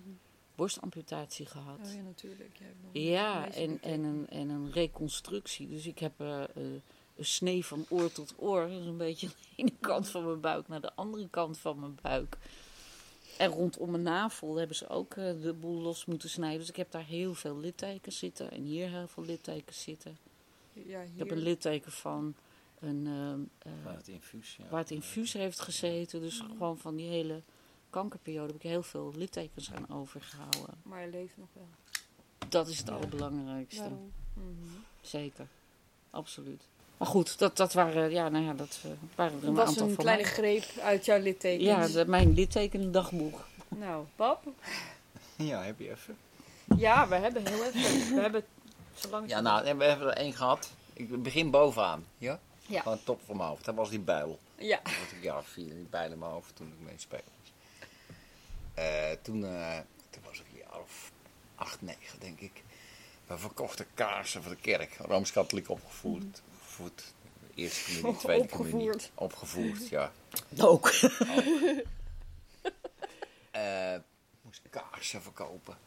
borstamputatie 0.55 1.45
gehad. 1.45 1.79
Oh 1.85 1.93
ja, 1.93 2.01
natuurlijk. 2.01 2.57
Hebt 2.59 2.83
nog 2.83 2.91
Ja, 2.93 3.51
en, 3.51 3.81
en, 3.81 4.03
een, 4.03 4.27
en 4.29 4.49
een 4.49 4.71
reconstructie. 4.71 5.67
Dus 5.67 5.85
ik 5.85 5.99
heb 5.99 6.19
een 6.19 6.81
snee 7.19 7.65
van 7.65 7.85
oor 7.89 8.11
tot 8.11 8.33
oor. 8.37 8.67
Dus 8.67 8.85
een 8.85 8.97
beetje 8.97 9.27
aan 9.27 9.33
de 9.39 9.47
ene 9.55 9.73
kant 9.79 10.09
van 10.09 10.25
mijn 10.25 10.39
buik 10.39 10.67
naar 10.67 10.81
de 10.81 10.95
andere 10.95 11.29
kant 11.29 11.57
van 11.57 11.79
mijn 11.79 11.97
buik. 12.01 12.37
En 13.37 13.49
rondom 13.49 13.91
mijn 13.91 14.03
navel 14.03 14.55
hebben 14.55 14.75
ze 14.75 14.87
ook 14.87 15.15
de 15.15 15.55
boel 15.59 15.81
los 15.81 16.05
moeten 16.05 16.29
snijden. 16.29 16.59
Dus 16.59 16.69
ik 16.69 16.75
heb 16.75 16.91
daar 16.91 17.05
heel 17.05 17.33
veel 17.33 17.57
littekens 17.57 18.17
zitten. 18.17 18.51
En 18.51 18.63
hier 18.63 18.89
heel 18.89 19.07
veel 19.07 19.23
littekens 19.23 19.81
zitten. 19.81 20.17
Ja, 20.73 20.81
hier. 20.83 21.01
Ik 21.01 21.17
heb 21.17 21.31
een 21.31 21.43
litteken 21.43 21.91
van 21.91 22.35
een, 22.81 23.07
eh, 23.07 23.71
eh, 23.71 23.77
Waar 23.83 23.95
het 23.95 24.07
infuus, 24.07 24.55
ja. 24.55 24.63
waar 24.69 24.79
het 24.79 24.91
infuus 24.91 25.33
heeft 25.33 25.59
gezeten. 25.59 26.21
Dus 26.21 26.39
gewoon 26.39 26.77
van 26.77 26.95
die 26.95 27.07
hele 27.07 27.41
kankerperiode 27.89 28.47
heb 28.47 28.55
ik 28.55 28.69
heel 28.69 28.83
veel 28.83 29.13
littekens 29.15 29.71
aan 29.73 29.89
overgehouden. 29.99 30.81
Maar 30.83 31.01
je 31.01 31.09
leeft 31.09 31.37
nog 31.37 31.47
wel. 31.53 31.67
Dat 32.49 32.67
is 32.67 32.77
het 32.77 32.89
allerbelangrijkste. 32.89 33.81
Daarom. 33.81 34.11
Mhm. 34.33 34.75
Zeker, 35.01 35.47
absoluut. 36.09 36.61
Maar 36.97 37.07
goed, 37.09 37.37
dat, 37.39 37.57
dat 37.57 37.73
waren, 37.73 38.11
ja, 38.11 38.29
nou 38.29 38.45
ja, 38.45 38.53
dat 38.53 38.79
eh, 38.83 38.91
waren 39.15 39.41
er 39.41 39.47
een 39.47 39.53
was 39.53 39.67
aantal 39.67 39.87
een 39.87 39.93
van 39.93 40.03
kleine 40.03 40.23
mij. 40.23 40.31
greep 40.31 40.63
uit 40.83 41.05
jouw 41.05 41.19
littekens. 41.19 41.63
Ja, 41.63 41.87
de, 41.87 42.05
mijn 42.09 42.33
littekendagboek. 42.33 43.45
Nou, 43.67 44.05
pap. 44.15 44.43
Ja, 45.35 45.63
heb 45.63 45.79
je 45.79 45.89
even. 45.89 46.17
Ja, 46.77 47.07
we 47.07 47.15
hebben 47.15 47.47
heel 47.47 47.63
even. 47.65 48.15
We 48.15 48.21
hebben 48.21 48.43
zolang 48.93 49.29
Ja, 49.29 49.41
nou, 49.41 49.61
we 49.77 49.83
hebben 49.83 50.07
er 50.07 50.13
één 50.13 50.33
gehad. 50.33 50.71
Ik 50.93 51.23
begin 51.23 51.51
bovenaan. 51.51 52.05
Ja? 52.17 52.39
Ja. 52.71 52.83
Van 52.83 53.03
top 53.03 53.21
van 53.25 53.37
mijn 53.37 53.49
hoofd. 53.49 53.65
Dat 53.65 53.75
was 53.75 53.89
die 53.89 53.99
buil. 53.99 54.39
Ja. 54.55 54.79
Dat 54.83 54.93
was 54.93 55.11
ik 55.11 55.23
jaar 55.23 55.37
of 55.37 55.47
vier, 55.47 55.69
die 55.73 55.87
bijl 55.89 56.11
in 56.11 56.19
mijn 56.19 56.31
hoofd 56.31 56.55
toen 56.55 56.67
ik 56.67 56.85
mee 56.85 56.97
speelde. 56.97 57.23
Eh, 58.73 59.11
toen, 59.21 59.45
eh, 59.45 59.79
toen 60.09 60.23
was 60.25 60.39
ik 60.39 60.45
een 60.51 60.57
jaar 60.57 60.79
of 60.79 61.11
acht, 61.55 61.81
negen, 61.81 62.19
denk 62.19 62.39
ik. 62.39 62.63
We 63.27 63.37
verkochten 63.37 63.85
kaarsen 63.93 64.43
voor 64.43 64.51
de 64.51 64.61
kerk. 64.61 64.97
Rooms-katholiek 64.97 65.69
opgevoed. 65.69 66.41
Opgevoed. 66.53 67.13
Eerste 67.55 67.93
communie, 67.93 68.19
tweede 68.19 68.47
communie. 68.47 68.87
Opgevoerd. 68.87 69.11
Opgevoerd, 69.15 69.89
ja. 69.89 70.11
Ook. 70.57 70.91
Eh, 73.51 73.93
ik 73.93 74.01
moest 74.41 74.61
kaarsen 74.69 75.21
verkopen. 75.21 75.77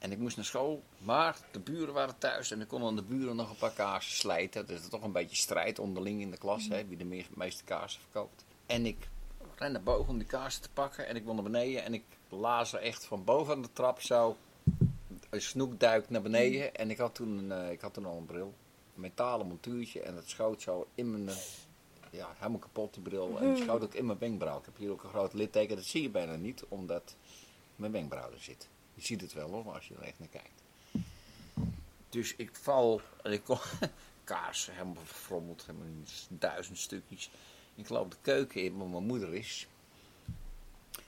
En 0.00 0.12
ik 0.12 0.18
moest 0.18 0.36
naar 0.36 0.44
school, 0.44 0.82
maar 0.98 1.36
de 1.52 1.58
buren 1.60 1.94
waren 1.94 2.18
thuis 2.18 2.50
en 2.50 2.60
ik 2.60 2.68
kon 2.68 2.82
aan 2.84 2.96
de 2.96 3.02
buren 3.02 3.36
nog 3.36 3.50
een 3.50 3.56
paar 3.56 3.72
kaarsen 3.72 4.16
slijten. 4.16 4.66
Dus 4.66 4.76
er 4.78 4.82
is 4.82 4.88
toch 4.88 5.02
een 5.02 5.12
beetje 5.12 5.36
strijd 5.36 5.78
onderling 5.78 6.20
in 6.20 6.30
de 6.30 6.36
klas, 6.38 6.68
hè, 6.68 6.86
wie 6.86 6.96
de 6.96 7.04
me- 7.04 7.24
meeste 7.34 7.64
kaarsen 7.64 8.00
verkoopt. 8.00 8.44
En 8.66 8.86
ik 8.86 9.08
ren 9.54 9.72
naar 9.72 9.82
boven 9.82 10.08
om 10.12 10.18
die 10.18 10.26
kaarsen 10.26 10.62
te 10.62 10.70
pakken 10.70 11.06
en 11.06 11.16
ik 11.16 11.24
wil 11.24 11.34
naar 11.34 11.42
beneden 11.42 11.82
en 11.84 11.94
ik 11.94 12.04
laas 12.28 12.72
er 12.72 12.80
echt 12.80 13.04
van 13.04 13.24
boven 13.24 13.54
aan 13.54 13.62
de 13.62 13.72
trap 13.72 14.00
zo 14.00 14.36
een 15.30 15.42
snoekduik 15.42 16.10
naar 16.10 16.22
beneden. 16.22 16.74
En 16.74 16.90
ik 16.90 16.98
had 16.98 17.14
toen, 17.14 17.38
een, 17.38 17.52
eh, 17.52 17.70
ik 17.70 17.80
had 17.80 17.94
toen 17.94 18.06
al 18.06 18.16
een 18.16 18.26
bril, 18.26 18.54
een 18.94 19.00
metalen 19.00 19.46
montuurtje 19.46 20.00
en 20.00 20.16
het 20.16 20.28
schoot 20.28 20.62
zo 20.62 20.86
in 20.94 21.10
mijn, 21.10 21.28
eh, 21.28 21.34
ja, 22.10 22.32
helemaal 22.36 22.58
kapot 22.58 22.94
die 22.94 23.02
bril. 23.02 23.38
En 23.38 23.48
het 23.48 23.58
schoot 23.58 23.82
ook 23.82 23.94
in 23.94 24.06
mijn 24.06 24.18
wenkbrauw. 24.18 24.58
Ik 24.58 24.64
heb 24.64 24.76
hier 24.76 24.90
ook 24.90 25.02
een 25.02 25.08
groot 25.10 25.32
litteken, 25.32 25.76
dat 25.76 25.84
zie 25.84 26.02
je 26.02 26.10
bijna 26.10 26.34
niet, 26.36 26.64
omdat 26.68 27.16
mijn 27.76 27.92
wenkbrauw 27.92 28.30
er 28.30 28.38
zit. 28.40 28.68
Je 29.00 29.06
ziet 29.06 29.20
het 29.20 29.32
wel 29.32 29.50
hoor, 29.50 29.64
maar 29.64 29.74
als 29.74 29.88
je 29.88 29.94
er 29.94 30.02
echt 30.02 30.18
naar 30.18 30.28
kijkt. 30.28 30.62
Dus 32.08 32.34
ik 32.36 32.50
val, 32.52 33.00
en 33.22 33.32
ik 33.32 33.44
kom, 33.44 33.58
kaarsen 34.24 34.72
helemaal 34.72 35.04
verfrommeld, 35.04 35.66
helemaal 35.66 35.86
in 35.86 36.06
duizend 36.28 36.78
stukjes. 36.78 37.30
Ik 37.74 37.88
loop 37.88 38.10
de 38.10 38.16
keuken 38.22 38.62
in, 38.62 38.76
waar 38.76 38.88
mijn 38.88 39.04
moeder 39.04 39.34
is. 39.34 39.66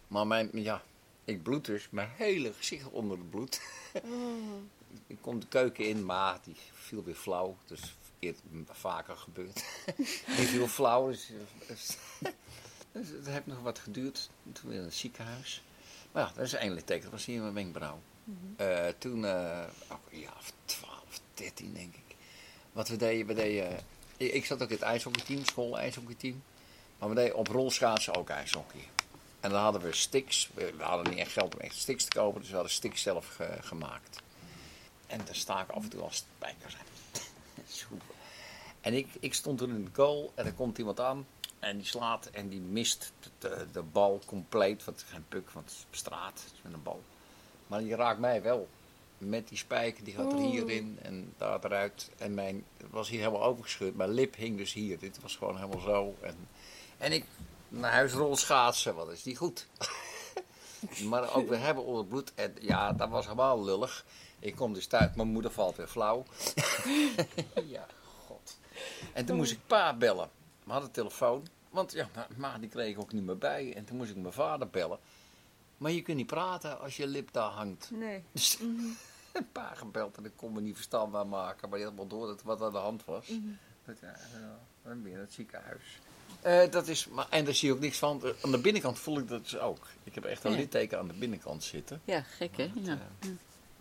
Maar 0.09 0.27
mijn, 0.27 0.51
ja, 0.53 0.83
ik 1.25 1.43
bloed 1.43 1.65
dus, 1.65 1.89
mijn 1.91 2.11
hele 2.17 2.53
gezicht 2.53 2.91
onder 2.91 3.19
het 3.19 3.31
bloed. 3.31 3.61
ik 5.07 5.19
kom 5.21 5.41
de 5.41 5.47
keuken 5.47 5.89
in, 5.89 6.05
maar 6.05 6.39
die 6.45 6.57
viel 6.73 7.05
weer 7.05 7.15
flauw. 7.15 7.57
Dus 7.67 7.95
verkeerd 8.03 8.41
vaker 8.71 9.17
gebeurd. 9.17 9.65
die 10.37 10.47
viel 10.47 10.69
flauw, 10.69 11.09
dus, 11.09 11.31
dus, 11.67 11.97
dus 12.93 13.09
het 13.09 13.27
heeft 13.27 13.47
nog 13.47 13.61
wat 13.61 13.79
geduurd. 13.79 14.31
Toen 14.53 14.71
weer 14.71 14.79
in 14.79 14.85
het 14.85 14.95
ziekenhuis. 14.95 15.63
Maar 16.13 16.23
ja, 16.23 16.33
dat 16.35 16.45
is 16.45 16.53
één 16.53 16.73
litteken, 16.75 17.03
dat 17.03 17.13
was 17.13 17.25
hier 17.25 17.35
in 17.37 17.43
mijn 17.43 17.55
wenkbrauw. 17.55 18.01
Eh, 18.57 18.87
toen, 18.99 19.25
eh 19.25 19.65
jaar 20.11 20.37
of 20.39 20.53
12, 20.65 21.03
13 21.35 21.75
denk 21.75 21.95
ik. 21.95 22.17
Wat 22.73 22.89
we 22.89 22.97
deden, 22.97 23.27
we 23.27 23.35
deden. 23.35 23.79
ik, 24.17 24.33
ik 24.33 24.45
zat 24.45 24.63
ook 24.63 24.69
in 24.69 24.75
het 24.75 24.85
ijshockeyteam, 24.85 25.45
school 25.45 25.79
ijshockeyteam. 25.79 26.43
Maar 26.99 27.09
we 27.09 27.15
deden 27.15 27.37
op 27.37 27.47
rolschaatsen 27.49 28.15
ook 28.15 28.29
ijshockey. 28.29 28.89
En 29.41 29.51
dan 29.51 29.61
hadden 29.63 29.81
we 29.83 29.93
sticks. 29.93 30.49
We, 30.55 30.73
we 30.77 30.83
hadden 30.83 31.11
niet 31.11 31.19
echt 31.19 31.33
geld 31.33 31.55
om 31.55 31.61
echt 31.61 31.77
sticks 31.77 32.05
te 32.05 32.11
kopen, 32.11 32.41
dus 32.41 32.49
we 32.49 32.55
hadden 32.55 32.73
sticks 32.73 33.03
zelf 33.03 33.27
ge- 33.27 33.57
gemaakt. 33.61 34.21
En 35.07 35.21
daar 35.25 35.35
sta 35.35 35.63
ik 35.63 35.71
af 35.71 35.83
en 35.83 35.89
toe 35.89 36.03
als 36.03 36.17
spijkers. 36.37 36.77
En 38.81 38.95
ik, 38.95 39.07
ik 39.21 39.35
stond 39.35 39.59
toen 39.59 39.71
in 39.71 39.85
de 39.85 39.91
goal 39.93 40.33
en 40.35 40.47
er 40.47 40.53
komt 40.53 40.79
iemand 40.79 41.01
aan. 41.01 41.27
En 41.63 41.77
die 41.77 41.87
slaat 41.87 42.27
en 42.27 42.49
die 42.49 42.61
mist 42.61 43.13
de, 43.39 43.67
de 43.73 43.83
bal 43.83 44.21
compleet. 44.27 44.85
Want 44.85 44.97
het 44.97 45.07
is 45.07 45.13
geen 45.13 45.29
puk, 45.29 45.51
want 45.51 45.67
het 45.67 45.75
is 45.79 45.85
op 45.89 45.95
straat. 45.95 46.43
Het 46.45 46.53
is 46.55 46.63
met 46.63 46.73
een 46.73 46.83
bal. 46.83 47.03
Maar 47.67 47.81
die 47.81 47.95
raakt 47.95 48.19
mij 48.19 48.43
wel. 48.43 48.69
Met 49.19 49.49
die 49.49 49.59
spijker, 49.59 50.05
die 50.05 50.15
gaat 50.15 50.33
er 50.33 50.39
hierin 50.39 50.99
en 51.03 51.35
daar 51.37 51.65
eruit. 51.65 52.11
En 52.19 52.35
mijn, 52.35 52.65
het 52.77 52.91
was 52.91 53.09
hier 53.09 53.19
helemaal 53.19 53.43
overgescheurd. 53.43 53.97
Mijn 53.97 54.11
lip 54.11 54.37
hing 54.37 54.57
dus 54.57 54.73
hier. 54.73 54.99
Dit 54.99 55.21
was 55.21 55.37
gewoon 55.37 55.57
helemaal 55.57 55.81
zo. 55.81 56.15
En, 56.21 56.49
en 56.99 57.13
ik 57.13 57.25
naar 57.69 57.93
huis 57.93 58.13
rol 58.13 58.37
schaatsen, 58.37 58.95
wat 58.95 59.11
is 59.11 59.23
die 59.23 59.37
goed. 59.37 59.67
maar 61.11 61.35
ook 61.35 61.49
we 61.49 61.57
hebben 61.57 61.85
onder 61.85 62.05
bloed. 62.05 62.33
En 62.35 62.55
ja, 62.61 62.93
dat 62.93 63.09
was 63.09 63.25
helemaal 63.25 63.65
lullig. 63.65 64.05
Ik 64.39 64.57
kom 64.57 64.75
dus 64.75 64.87
thuis, 64.87 65.15
mijn 65.15 65.29
moeder 65.29 65.51
valt 65.51 65.77
weer 65.77 65.89
flauw. 65.89 66.25
ja, 67.75 67.87
god. 68.27 68.59
En 69.13 69.25
toen 69.25 69.37
moest 69.37 69.53
ik 69.53 69.67
pa 69.67 69.95
bellen. 69.95 70.31
We 70.73 70.79
hadden 70.79 70.91
telefoon. 70.97 71.47
Want 71.71 71.93
ja, 71.93 72.09
ma- 72.15 72.27
ma 72.37 72.59
die 72.59 72.69
kreeg 72.69 72.91
ik 72.95 73.01
ook 73.01 73.13
niet 73.13 73.23
meer 73.25 73.39
bij. 73.39 73.75
En 73.77 73.85
toen 73.85 73.97
moest 73.97 74.11
ik 74.11 74.17
mijn 74.17 74.33
vader 74.33 74.69
bellen. 74.69 74.99
Maar 75.77 75.91
je 75.91 76.03
kunt 76.03 76.17
niet 76.17 76.27
praten 76.27 76.81
als 76.81 76.97
je 76.97 77.07
lip 77.07 77.33
daar 77.33 77.51
hangt. 77.51 77.91
Nee. 77.91 78.23
Dus 78.33 78.59
een 79.33 79.49
paar 79.53 79.77
gebeld 79.77 80.17
en 80.17 80.25
ik 80.25 80.33
kon 80.37 80.53
me 80.53 80.61
niet 80.61 80.75
verstaanbaar 80.75 81.27
maken. 81.27 81.69
Maar 81.69 81.79
die 81.79 81.87
had 81.87 81.97
wel 81.97 82.07
door 82.07 82.27
dat 82.27 82.43
wat 82.43 82.63
aan 82.63 82.73
de 82.73 82.79
hand 82.79 83.05
was. 83.05 83.27
Dat, 83.85 83.97
ja, 84.01 84.09
ja, 84.41 84.59
dan 84.83 85.03
ben 85.03 85.13
je 85.13 85.19
het 85.19 85.33
ziekenhuis. 85.33 85.99
Eh, 86.41 86.71
dat 86.71 86.89
is, 86.89 87.09
maar, 87.09 87.27
en 87.31 87.45
daar 87.45 87.55
zie 87.55 87.69
je 87.69 87.75
ook 87.75 87.81
niks 87.81 87.99
van. 87.99 88.25
Eh, 88.25 88.31
Aan 88.45 88.51
de 88.51 88.61
binnenkant 88.61 88.99
voel 88.99 89.19
ik 89.19 89.29
dat 89.29 89.43
dus 89.43 89.59
ook. 89.59 89.87
Ik 90.05 90.15
heb 90.15 90.25
echt 90.25 90.45
een 90.45 90.51
Ja. 90.53 90.57
litteken 90.57 90.99
aan 90.99 91.07
de 91.09 91.15
binnenkant 91.15 91.65
zitten. 91.65 92.01
Ja, 92.05 92.21
gek 92.21 92.57
hè? 92.57 92.71
Dat, 92.75 92.85
Ja. 92.87 92.99
eh, 93.21 93.29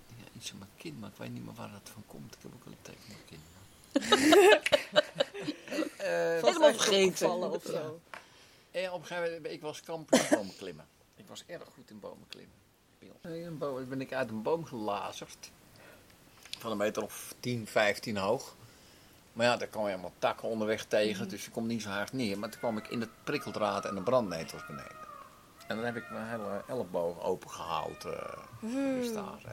ja, 0.07 0.25
iets 0.35 0.51
aan 0.51 0.57
mijn 0.57 0.71
kin, 0.77 0.99
maar 0.99 1.09
ik 1.09 1.15
weet 1.17 1.33
niet 1.33 1.45
meer 1.45 1.53
waar 1.53 1.71
dat 1.71 1.89
van 1.93 2.03
komt. 2.07 2.35
Ik 2.35 2.41
heb 2.41 2.51
ook 2.53 2.65
een 2.65 2.71
litteken 2.71 3.01
aan 3.01 3.15
mijn 3.15 3.25
kin. 3.25 3.39
Eh, 6.01 6.43
Helemaal 6.43 6.73
vergeten. 6.73 7.27
Vallen 7.27 7.51
of 7.51 7.63
zo. 7.63 7.99
En 8.71 8.91
op 8.91 8.99
een 9.01 9.05
gegeven 9.07 9.33
moment, 9.33 9.53
ik 9.53 9.61
was 9.61 9.81
kampioen 9.81 10.25
bomen 10.29 10.55
klimmen. 10.57 10.85
Ik 11.15 11.25
was 11.27 11.43
erg 11.47 11.63
goed 11.73 11.89
in 11.89 11.99
bomen 11.99 12.27
klimmen. 12.29 12.55
Eh, 13.21 13.43
een 13.45 13.57
boom- 13.57 13.89
ben 13.89 14.01
ik 14.01 14.13
uit 14.13 14.29
een 14.29 14.41
boom 14.41 14.65
gelazerd. 14.65 15.51
Van 16.59 16.71
een 16.71 16.77
meter 16.77 17.03
of 17.03 17.35
10, 17.39 17.67
15 17.67 18.17
hoog. 18.17 18.55
Maar 19.33 19.45
ja, 19.45 19.57
daar 19.57 19.67
kwam 19.67 19.83
je 19.83 19.89
helemaal 19.89 20.13
takken 20.19 20.47
onderweg 20.47 20.85
tegen, 20.85 21.29
dus 21.29 21.45
je 21.45 21.51
komt 21.51 21.67
niet 21.67 21.81
zo 21.81 21.89
hard 21.89 22.13
neer. 22.13 22.39
Maar 22.39 22.49
toen 22.49 22.59
kwam 22.59 22.77
ik 22.77 22.87
in 22.87 22.99
het 23.01 23.09
prikkeldraad 23.23 23.85
en 23.85 23.95
de 23.95 24.01
brandnetels 24.01 24.65
beneden. 24.65 24.95
En 25.67 25.75
dan 25.75 25.85
heb 25.85 25.95
ik 25.95 26.09
mijn 26.11 26.27
hele 26.27 26.63
elleboog 26.67 27.23
opengehaald. 27.23 28.05
eh 28.05 28.37
dus 28.61 29.13
daar, 29.13 29.41
eh. 29.45 29.51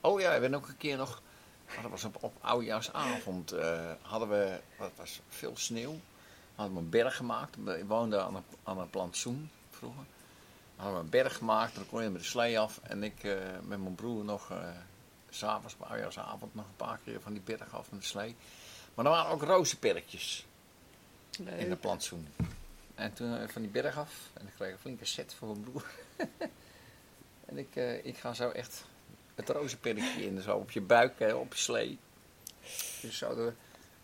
Oh 0.00 0.20
ja, 0.20 0.32
ik 0.34 0.40
ben 0.40 0.54
ook 0.54 0.68
een 0.68 0.76
keer 0.76 0.96
nog... 0.96 1.22
maar 1.74 1.82
Dat 1.82 1.90
was 1.90 2.04
op, 2.04 2.16
op 2.22 2.34
oudjaarsavond. 2.40 3.52
eh, 3.52 3.90
hadden 4.02 4.28
we... 4.28 4.60
Wat 4.78 4.90
was 4.96 5.20
veel 5.28 5.56
sneeuw. 5.56 6.00
Hadden 6.54 6.74
we 6.76 6.80
een 6.82 6.90
berg 6.90 7.16
gemaakt. 7.16 7.56
We 7.64 7.86
woonden 7.86 8.24
aan 8.24 8.34
een, 8.36 8.44
aan 8.62 8.78
een 8.78 8.90
plantsoen 8.90 9.50
vroeger. 9.70 10.04
Hadden 10.76 10.94
we 10.98 11.00
een 11.04 11.10
berg 11.10 11.36
gemaakt. 11.36 11.74
Dan 11.74 11.86
kon 11.86 12.02
je 12.02 12.08
met 12.08 12.20
de 12.20 12.26
slee 12.26 12.58
af. 12.58 12.80
En 12.82 13.02
ik 13.02 13.24
eh, 13.24 13.32
met 13.62 13.82
mijn 13.82 13.94
broer 13.94 14.24
nog... 14.24 14.50
eh, 14.50 14.68
S'avonds, 15.30 15.74
op 15.74 15.82
oudjaarsavond, 15.90 16.54
nog 16.54 16.64
een 16.64 16.76
paar 16.76 16.98
keer 17.04 17.20
van 17.20 17.32
die 17.32 17.42
berg 17.42 17.74
af 17.74 17.90
met 17.90 18.00
de 18.00 18.06
slee. 18.06 18.36
Maar 18.94 19.04
er 19.04 19.10
waren 19.10 19.30
ook 19.32 19.42
rozenperkjes 19.42 20.46
in 21.38 21.68
de 21.68 21.76
plantsoen. 21.76 22.28
En 22.94 23.12
toen 23.12 23.48
van 23.48 23.62
die 23.62 23.70
berg 23.70 23.96
af. 23.98 24.12
En 24.34 24.46
ik 24.46 24.52
kreeg 24.56 24.72
een 24.72 24.78
flinke 24.78 25.04
set 25.04 25.34
voor 25.34 25.48
mijn 25.48 25.60
broer. 25.60 25.84
en 27.48 27.58
ik, 27.58 27.74
ik 28.04 28.16
ga 28.16 28.34
zo 28.34 28.50
echt 28.50 28.84
het 29.38 29.48
rozenperkje 29.56 30.24
in. 30.26 30.40
Zo 30.40 30.56
op 30.56 30.70
je 30.70 30.80
buik, 30.80 31.18
hè, 31.18 31.32
op 31.34 31.52
je 31.52 31.58
slee. 31.58 31.98
Dus 33.00 33.18
zo 33.18 33.34
de, 33.34 33.52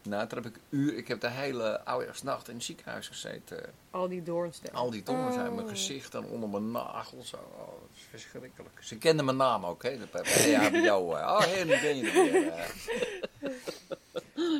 nou, 0.02 0.28
toen 0.28 0.42
heb 0.42 0.54
ik 0.54 0.60
uur, 0.68 0.96
ik 0.96 1.08
heb 1.08 1.20
de 1.20 1.30
hele 1.30 1.80
oudejaarsnacht 1.84 2.48
in 2.48 2.54
het 2.54 2.64
ziekenhuis 2.64 3.08
gezeten. 3.08 3.72
Al 3.90 4.08
die 4.08 4.22
doornstellen. 4.22 4.74
Al 4.76 4.90
die 4.90 5.02
zijn 5.06 5.46
in 5.46 5.54
mijn 5.54 5.66
Oh. 5.66 5.68
gezicht 5.68 6.14
en 6.14 6.24
onder 6.24 6.48
mijn 6.48 6.70
nagels. 6.70 7.28
Zo. 7.28 7.36
Oh, 7.36 7.66
dat 7.66 7.88
is 7.94 8.02
verschrikkelijk. 8.10 8.78
Ze 8.82 8.96
kenden 8.98 9.24
mijn 9.24 9.36
naam 9.36 9.64
ook, 9.66 9.82
hè? 9.82 9.98
Bij 10.12 10.54
HBO. 10.54 11.14
eh. 11.14 11.26
Oh, 11.36 11.40
hé, 11.40 11.64
nu 11.64 11.80
ben 11.80 11.96
je 11.96 12.10
er 12.10 12.32
weer. 12.32 12.74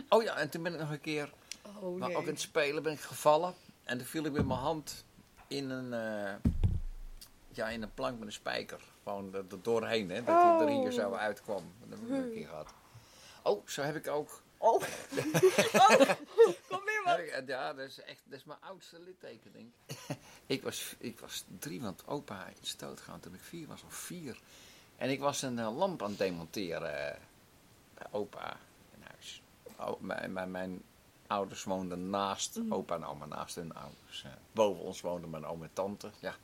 Oh 0.09 0.23
ja, 0.23 0.37
en 0.37 0.49
toen 0.51 0.63
ben 0.63 0.73
ik 0.75 0.81
nog 0.81 0.91
een 0.91 1.01
keer 1.01 1.31
Oh 1.81 1.99
Maar 1.99 2.09
nee. 2.09 2.17
ook 2.17 2.23
in 2.25 2.29
het 2.33 2.41
spelen 2.41 2.83
ben 2.83 2.93
ik 2.93 3.01
gevallen. 3.01 3.55
En 3.85 3.99
toen 3.99 4.07
viel 4.07 4.25
ik 4.25 4.33
met 4.33 4.47
mijn 4.47 4.59
hand 4.59 5.05
in 5.49 5.71
een, 5.71 5.93
eh, 5.93 6.35
ja, 7.57 7.69
in 7.69 7.83
een 7.83 7.95
plank 7.95 8.19
met 8.19 8.27
een 8.27 8.33
spijker. 8.33 8.81
Gewoon 9.03 9.35
er 9.35 9.63
doorheen, 9.63 10.11
hè. 10.11 10.23
Dat 10.25 10.43
hij 10.43 10.59
er 10.61 10.69
hier 10.69 10.93
zo 10.93 11.09
Oh. 11.11 11.19
uitkwam. 11.19 11.73
Dat 11.87 11.99
heb 11.99 12.09
ik 12.09 12.25
een 12.25 12.33
keer 12.33 12.49
gehad. 12.49 12.75
Oh, 13.43 13.67
zo 13.67 13.83
heb 13.83 13.97
ik 13.97 14.09
ook... 14.09 14.43
Oh. 14.59 14.83
Kom 16.69 16.81
weer 16.85 17.03
wat. 17.05 17.21
Ja, 17.47 17.73
dat 17.73 17.87
is 17.87 18.01
echt 18.01 18.23
dat 18.25 18.39
is 18.39 18.45
mijn 18.45 18.59
oudste 18.63 19.01
litteken, 19.01 19.53
denk 19.53 19.73
ik. 19.87 19.97
ik, 20.47 20.63
was, 20.63 20.95
ik 20.99 21.19
was 21.19 21.45
drie, 21.59 21.81
want 21.81 22.07
opa 22.07 22.47
is 22.63 22.77
doodgegaan 22.77 23.21
toen 23.21 23.35
ik 23.35 23.41
vier 23.41 23.67
was, 23.67 23.83
of 23.83 23.95
vier. 23.95 24.41
En 24.97 25.11
ik 25.11 25.21
was 25.21 25.43
een 25.43 25.59
eh, 25.59 25.77
lamp 25.77 26.03
aan 26.03 26.09
het 26.09 26.19
demonteren 26.19 27.11
eh, 27.15 27.21
bij 27.95 28.07
opa 28.11 28.57
in 28.97 29.03
huis. 29.11 29.43
Oh, 29.79 30.01
mijn, 30.01 30.33
mijn, 30.33 30.51
mijn 30.51 30.83
ouders 31.27 31.65
woonden 31.65 32.11
naast 32.11 32.61
opa 32.71 32.95
en 32.95 33.05
oma, 33.05 33.27
naast 33.27 33.55
hun 33.55 33.75
ouders. 33.75 34.25
eh. 34.25 34.31
boven 34.53 34.83
ons 34.83 35.01
woonden 35.01 35.31
mijn 35.31 35.47
oom 35.47 35.63
en 35.63 35.71
tante. 35.73 36.11
Ja, 36.21 36.35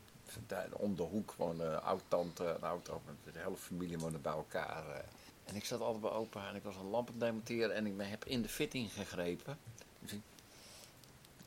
daar 0.46 0.68
om 0.72 0.96
de 0.96 1.02
hoek 1.02 1.32
woonde 1.36 1.64
een 1.64 1.80
oud-tante 1.80 2.44
en 2.48 2.62
oud-opa. 2.62 3.10
De 3.32 3.38
hele 3.38 3.56
familie 3.56 3.98
woonde 3.98 4.18
bij 4.18 4.32
elkaar. 4.32 4.88
eh. 4.96 5.02
En 5.44 5.56
ik 5.56 5.64
zat 5.64 5.80
altijd 5.80 6.00
bij 6.02 6.10
opa 6.10 6.48
en 6.48 6.54
ik 6.54 6.62
was 6.62 6.76
een 6.76 6.90
lamp 6.90 7.06
aan 7.08 7.14
het 7.14 7.20
demonteren 7.24 7.74
en 7.74 7.86
ik 7.86 7.94
heb 7.98 8.24
in 8.24 8.42
de 8.42 8.48
fitting 8.48 8.92
gegrepen. 8.92 9.58
Dus 9.98 10.12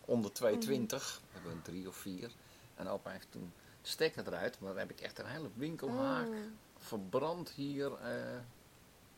onder 0.05 0.33
220, 0.33 1.21
we 1.23 1.33
hebben 1.33 1.51
een 1.51 1.61
drie 1.61 1.87
of 1.87 1.95
vier. 1.95 2.31
En 2.75 2.87
opa 2.87 3.09
heeft 3.11 3.27
toen 3.29 3.51
de 3.81 3.89
stekker 3.89 4.27
eruit, 4.27 4.59
maar 4.59 4.69
dan 4.69 4.79
heb 4.79 4.89
ik 4.91 4.99
echt 4.99 5.19
een 5.19 5.25
hele 5.25 5.49
winkelhaak 5.55 6.27
Oh. 6.27 6.35
verbrand 6.77 7.49
hier 7.49 7.93
eh 8.01 8.37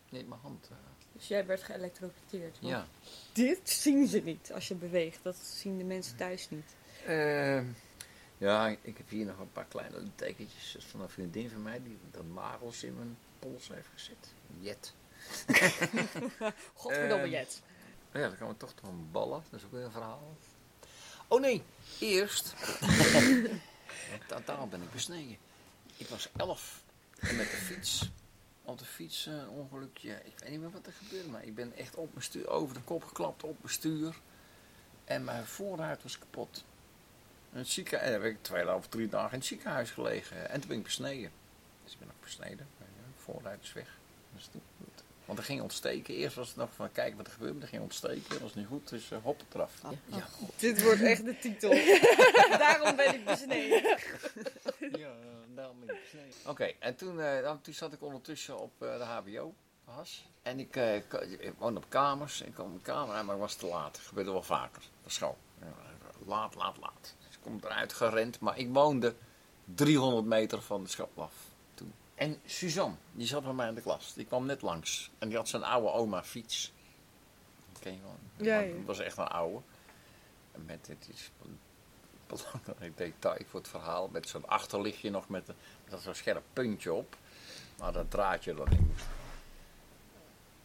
in 0.09 0.27
mijn 0.27 0.41
hand. 0.41 0.67
eh. 0.71 0.77
Dus 1.11 1.27
jij 1.27 1.45
werd 1.45 1.63
geëlectrocuteerd. 1.63 2.57
want 2.59 2.73
ja. 2.73 2.85
Dit 3.33 3.69
zien 3.69 4.07
ze 4.07 4.19
niet 4.19 4.51
als 4.53 4.67
je 4.67 4.75
beweegt. 4.75 5.19
Dat 5.23 5.35
zien 5.35 5.77
de 5.77 5.83
mensen 5.83 6.15
thuis 6.17 6.49
niet. 6.49 6.75
Eh, 7.05 7.61
ja, 8.37 8.67
ik 8.81 8.97
heb 8.97 9.09
hier 9.09 9.25
nog 9.25 9.39
een 9.39 9.51
paar 9.51 9.65
kleine 9.65 9.97
tekentjes 10.15 10.77
van 10.89 11.01
een 11.01 11.09
vriendin 11.09 11.49
van 11.49 11.61
mij 11.61 11.81
die 11.83 11.97
de 12.11 12.23
nagels 12.23 12.83
in 12.83 12.95
mijn 12.95 13.17
pols 13.39 13.67
heeft 13.67 13.87
gezet. 13.93 14.33
Jet. 14.59 14.93
Godverdomme, 16.73 17.23
Ehm, 17.23 17.31
Jet. 17.31 17.61
Ja, 18.13 18.27
dan 18.27 18.35
gaan 18.37 18.47
we 18.47 18.57
toch 18.57 18.73
toch 18.73 18.89
een 18.89 19.11
ballen. 19.11 19.43
Dat 19.49 19.59
is 19.59 19.65
ook 19.65 19.71
weer 19.71 19.83
een 19.83 19.91
verhaal. 19.91 20.37
Oh 21.27 21.41
nee, 21.41 21.63
eerst. 21.99 22.53
Daarom 24.45 24.69
ben 24.69 24.81
ik 24.81 24.91
besneden. 24.91 25.37
Ik 25.97 26.07
was 26.07 26.29
elf 26.35 26.83
en 27.19 27.35
met 27.35 27.49
de 27.51 27.57
fiets. 27.57 28.09
Op 28.63 28.79
de 28.79 28.85
fiets 28.85 29.25
eh, 29.27 29.33
een 29.33 29.49
ongelukje. 29.49 30.11
Ik 30.23 30.33
weet 30.39 30.49
niet 30.49 30.59
meer 30.59 30.71
wat 30.71 30.85
er 30.85 30.93
gebeurde, 30.93 31.29
maar 31.29 31.43
ik 31.43 31.55
ben 31.55 31.73
echt 31.75 31.95
op 31.95 32.09
mijn 32.13 32.25
stuur, 32.25 32.47
over 32.47 32.75
de 32.75 32.81
kop 32.81 33.03
geklapt 33.03 33.43
op 33.43 33.57
mijn 33.61 33.73
stuur. 33.73 34.19
En 35.03 35.23
mijn 35.23 35.45
voorruit 35.45 36.03
was 36.03 36.19
kapot. 36.19 36.63
In 37.55 37.61
het 37.61 37.69
ziekenhuis, 37.69 38.11
heb 38.11 38.23
ik 38.23 38.37
twee 38.41 38.73
of 38.73 38.87
drie 38.87 39.09
dagen 39.09 39.31
in 39.31 39.37
het 39.37 39.47
ziekenhuis 39.47 39.91
gelegen. 39.91 40.49
En 40.49 40.59
toen 40.59 40.69
ben 40.69 40.77
ik 40.77 40.83
besneden. 40.83 41.31
Dus 41.83 41.93
ik 41.93 41.99
ben 41.99 42.07
ook 42.07 42.23
besneden. 42.23 42.67
De 42.77 43.21
voorruit 43.21 43.63
is 43.63 43.73
weg. 43.73 43.97
Dat 44.33 44.49
goed. 44.77 45.03
Want 45.25 45.39
er 45.39 45.45
ging 45.45 45.61
ontsteken. 45.61 46.13
Eerst 46.13 46.35
was 46.35 46.47
het 46.47 46.57
nog 46.57 46.69
van 46.73 46.91
kijken 46.91 47.17
wat 47.17 47.27
er 47.27 47.31
gebeurde. 47.33 47.53
maar 47.53 47.63
Er 47.63 47.69
ging 47.69 47.81
ontsteken. 47.81 48.29
Dat 48.29 48.39
was 48.39 48.53
niet 48.53 48.67
goed. 48.67 48.89
Dus 48.89 49.11
uh, 49.11 49.17
hop 49.23 49.41
eraf. 49.53 49.71
Ja, 49.83 49.89
ja, 50.05 50.27
Dit 50.55 50.83
wordt 50.83 51.01
echt 51.01 51.25
de 51.25 51.39
titel. 51.39 51.69
Daarom 52.57 52.95
ben 52.95 53.13
ik 53.13 53.25
besneden. 53.25 53.97
ja, 55.01 55.13
daarom 55.55 55.79
ben 55.85 55.95
ik 55.95 56.01
besneden. 56.01 56.49
Oké, 56.49 56.71
en 56.79 56.95
toen, 56.95 57.21
eh, 57.21 57.41
dan, 57.41 57.61
toen 57.61 57.73
zat 57.73 57.93
ik 57.93 58.01
ondertussen 58.01 58.59
op 58.59 58.81
eh, 58.81 58.97
de 58.97 59.03
HBO. 59.03 59.53
Has. 59.83 60.25
En 60.41 60.59
ik, 60.59 60.75
eh, 60.75 61.01
woonde 61.57 61.79
op 61.79 61.89
kamers. 61.89 62.41
Ik 62.41 62.53
kwam 62.53 62.71
op 62.71 62.77
de 62.77 62.91
kamer 62.91 63.15
aan, 63.15 63.25
maar 63.25 63.35
ik 63.35 63.41
was 63.41 63.55
te 63.55 63.65
laat. 63.65 63.95
Dat 63.95 64.05
gebeurde 64.05 64.31
wel 64.31 64.43
vaker. 64.43 64.81
Op 65.03 65.11
school. 65.11 65.37
Ja, 65.59 65.73
laat, 66.25 66.55
laat, 66.55 66.77
laat. 66.77 67.15
Ik 67.45 67.51
kom 67.51 67.59
eruit 67.63 67.93
gerend. 67.93 68.39
Maar 68.39 68.57
ik 68.57 68.69
woonde 68.73 69.15
300 69.65 70.25
meter 70.25 70.61
van 70.61 70.83
de 70.83 70.89
school 70.89 71.09
af. 71.15 71.33
Toen. 71.73 71.93
En 72.15 72.39
Suzanne, 72.45 72.95
die 73.11 73.27
zat 73.27 73.43
bij 73.43 73.53
mij 73.53 73.67
in 73.67 73.75
de 73.75 73.81
klas. 73.81 74.13
Die 74.13 74.25
kwam 74.25 74.45
net 74.45 74.61
langs. 74.61 75.11
En 75.19 75.27
die 75.27 75.37
had 75.37 75.47
zijn 75.47 75.63
oude 75.63 75.91
oma 75.91 76.23
fiets. 76.23 76.73
Die 77.73 77.81
ken 77.81 77.93
je 77.93 77.99
wel. 78.01 78.15
Ja. 78.47 78.59
Dat 78.77 78.85
was 78.85 78.99
echt 78.99 79.17
een 79.17 79.27
oude. 79.27 79.59
En 80.51 80.65
met 80.65 80.85
dit 80.85 81.07
is 81.13 81.31
een 81.43 81.59
belangrijk 82.27 82.97
detail 82.97 83.39
voor 83.49 83.59
het 83.59 83.69
verhaal. 83.69 84.07
Met 84.07 84.29
zo'n 84.29 84.47
achterlichtje 84.47 85.09
nog 85.09 85.29
met, 85.29 85.47
een- 85.47 85.55
met 85.89 86.01
zo'n 86.01 86.13
scherp 86.13 86.43
puntje 86.53 86.93
op. 86.93 87.15
Maar 87.79 87.91
dat 87.91 88.11
draadje 88.11 88.53
dat 88.53 88.69
in 88.71 88.87
moest. 88.91 89.05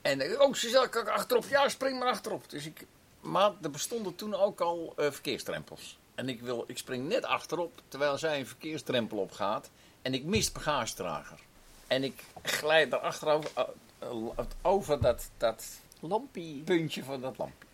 En 0.02 0.20
ik, 0.20 0.40
oh, 0.42 0.52
Suzanne, 0.54 0.88
kan 0.88 1.02
ik 1.02 1.08
achterop? 1.08 1.44
Ja, 1.44 1.68
spring 1.68 1.98
maar 1.98 2.08
achterop. 2.08 2.50
Dus 2.50 2.66
ik, 2.66 2.86
maar 3.20 3.52
er 3.62 3.70
bestonden 3.70 4.14
toen 4.14 4.34
ook 4.34 4.60
al 4.60 4.92
eh, 4.96 5.10
verkeersdrempels. 5.10 5.98
En 6.20 6.28
ik, 6.28 6.40
wil, 6.40 6.64
ik 6.66 6.78
spring 6.78 7.08
net 7.08 7.24
achterop, 7.24 7.80
terwijl 7.88 8.18
zij 8.18 8.38
een 8.38 8.46
verkeersdrempel 8.46 9.18
opgaat. 9.18 9.70
En 10.02 10.14
ik 10.14 10.24
mis 10.24 10.46
de 10.46 10.52
bagagedrager. 10.52 11.38
En 11.86 12.04
ik 12.04 12.24
glijd 12.42 12.92
erachterover 12.92 13.50
eh, 13.54 13.64
eh, 13.98 14.44
over 14.62 15.00
dat, 15.00 15.30
dat 15.36 15.64
Lampie. 16.00 16.62
puntje 16.62 17.04
van 17.04 17.20
dat 17.20 17.38
lampje. 17.38 17.68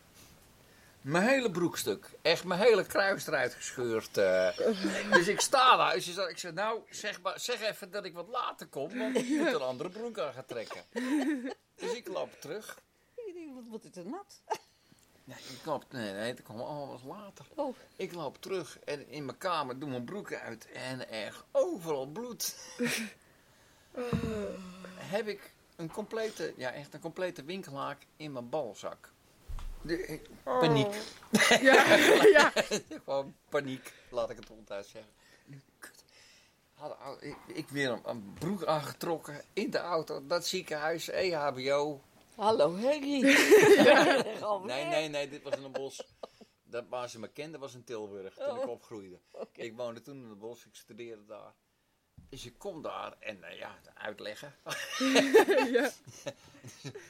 Mijn 1.01 1.27
hele 1.29 1.51
broekstuk. 1.51 2.11
Echt 2.23 2.45
mijn 2.45 2.61
hele 2.61 2.85
kruis 2.87 3.27
eruit 3.27 3.55
gescheurd. 3.55 4.17
eh. 4.17 4.57
dus 5.13 5.29
ik 5.29 5.41
sta 5.41 5.77
daar. 5.77 5.95
Dus 5.95 6.17
ik 6.17 6.39
zeg, 6.39 6.53
nou, 6.53 6.81
zeg, 6.91 7.21
maar, 7.21 7.41
zeg 7.41 7.61
even 7.61 7.91
dat 7.91 8.05
ik 8.05 8.15
wat 8.15 8.29
later 8.29 8.67
kom. 8.67 8.99
Want 8.99 9.17
ik 9.17 9.29
moet 9.29 9.53
een 9.53 9.61
andere 9.61 9.89
broek 9.89 10.19
aan 10.19 10.33
gaan 10.33 10.47
trekken. 10.47 10.83
Dus 11.75 11.93
ik 11.93 12.09
loop 12.09 12.41
terug. 12.41 12.79
Ik 13.15 13.35
denk, 13.35 13.55
wat 13.55 13.65
wordt 13.69 13.85
dit 13.85 13.97
een 13.97 14.11
nat? 14.11 14.43
Nee, 15.27 15.37
ik 15.39 15.65
loop, 15.65 15.85
nee, 15.91 16.13
nee, 16.13 16.35
dat 16.35 16.45
kwam 16.45 16.57
wat 16.89 17.03
later. 17.05 17.47
Oh. 17.55 17.77
Ik 17.97 18.13
loop 18.13 18.37
terug 18.41 18.79
en 18.79 19.09
in 19.09 19.25
mijn 19.25 19.39
kamer 19.39 19.79
doe 19.79 19.89
mijn 19.89 20.05
broek 20.05 20.33
uit. 20.35 20.69
En 20.73 21.09
echt 21.09 21.45
overal 21.53 22.07
bloed. 22.07 22.57
Heb 24.97 25.27
ik 25.29 25.53
een 25.77 25.91
complete, 25.93 26.55
ja 26.57 26.73
echt 26.73 26.95
een 26.95 27.01
complete 27.01 27.45
winkelhaak 27.45 28.07
in 28.17 28.33
mijn 28.33 28.49
balzak. 28.49 29.11
De, 29.83 30.21
paniek. 30.45 30.95
Ja, 31.61 31.95
ja. 32.37 32.53
Gewoon 33.05 33.35
paniek, 33.49 33.93
laat 34.11 34.31
ik 34.31 34.37
het 34.37 34.49
ronduit 34.49 34.87
zeggen. 34.87 35.13
Had- 36.75 37.23
Ik, 37.23 37.37
ik 37.47 37.69
weer 37.69 37.91
een, 37.91 38.01
een 38.05 38.33
broek 38.39 38.65
aangetrokken 38.65 39.43
in 39.53 39.71
de 39.71 39.79
auto, 39.79 40.27
dat 40.27 40.47
ziekenhuis, 40.47 41.09
EHBO. 41.09 42.01
Hallo 42.37 42.77
Harry. 42.83 43.21
Nee, 44.65 44.85
nee, 44.85 45.09
nee, 45.09 45.29
dit 45.29 45.43
was 45.43 45.57
in 45.57 45.65
een 45.65 45.73
bos. 45.73 46.03
Dat 46.65 46.89
waar 46.89 47.09
ze 47.09 47.19
me 47.19 47.29
kenden 47.29 47.61
was 47.61 47.75
in 47.75 47.85
Tilburg, 47.85 48.35
toen 48.35 48.57
ik 48.57 48.69
opgroeide. 48.69 49.21
Ik 49.53 49.77
woonde 49.77 50.01
toen 50.01 50.23
in 50.23 50.29
het 50.29 50.39
bos, 50.39 50.67
ik 50.67 50.75
studeerde 50.75 51.25
daar. 51.25 51.55
Dus 52.29 52.45
ik 52.47 52.55
kom 52.59 52.83
daar 52.83 53.13
en 53.19 53.45
eh, 53.45 53.59
ja, 53.59 53.75
uitleggen. 53.95 54.55
ja. 55.73 55.91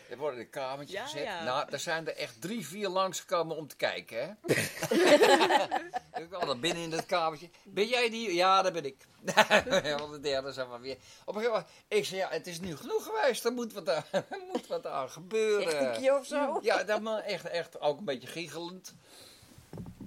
Er 0.08 0.16
wordt 0.16 0.34
in 0.36 0.40
een 0.42 0.50
kamertje 0.50 0.96
Ja, 0.96 1.04
gezet. 1.04 1.22
ja. 1.22 1.44
Nou, 1.44 1.66
er 1.70 1.78
zijn 1.78 2.06
er 2.06 2.16
echt 2.16 2.40
drie, 2.40 2.66
vier 2.66 2.88
langsgekomen 2.88 3.56
om 3.56 3.66
te 3.66 3.76
kijken, 3.76 4.18
hè. 4.18 4.54
ik 6.22 6.28
kwam 6.28 6.46
dan 6.46 6.60
binnen 6.60 6.82
in 6.82 6.90
dat 6.90 7.06
kamertje. 7.06 7.48
Ben 7.62 7.86
jij 7.86 8.10
die? 8.10 8.34
Ja, 8.34 8.62
dat 8.62 8.72
ben 8.72 8.84
ik. 8.84 9.06
Want 9.98 10.12
de 10.12 10.20
derde 10.20 10.52
zei 10.52 10.68
maar 10.68 10.80
weer. 10.80 10.96
Op 11.24 11.34
een 11.34 11.42
gegeven 11.42 11.50
moment, 11.52 11.68
ik 11.88 12.04
zei, 12.04 12.20
ja, 12.20 12.28
het 12.30 12.46
is 12.46 12.60
nu 12.60 12.76
genoeg 12.76 13.04
geweest. 13.04 13.44
Er 13.44 13.52
moet 13.52 13.72
wat 13.72 13.88
aan, 13.88 14.04
moet 14.52 14.66
wat 14.66 14.86
aan 14.86 15.10
gebeuren. 15.10 15.66
Echt 15.66 15.80
een 15.96 16.02
keer 16.02 16.18
of 16.18 16.26
zo? 16.26 16.58
Ja, 16.62 16.84
dat 16.84 17.00
maar 17.00 17.22
echt, 17.22 17.44
echt 17.48 17.80
ook 17.80 17.98
een 17.98 18.04
beetje 18.04 18.28
giechelend. 18.28 18.94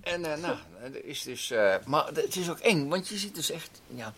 En 0.02 0.26
eh, 0.26 0.38
nou, 0.38 0.58
is 0.94 1.22
dus... 1.22 1.52
eh, 1.52 1.76
maar 1.86 2.08
het 2.08 2.36
is 2.36 2.50
ook 2.50 2.60
eng, 2.60 2.88
want 2.90 3.08
je 3.08 3.18
ziet 3.18 3.36
dus 3.36 3.50
echt... 3.50 3.82
Ja, 3.88 4.14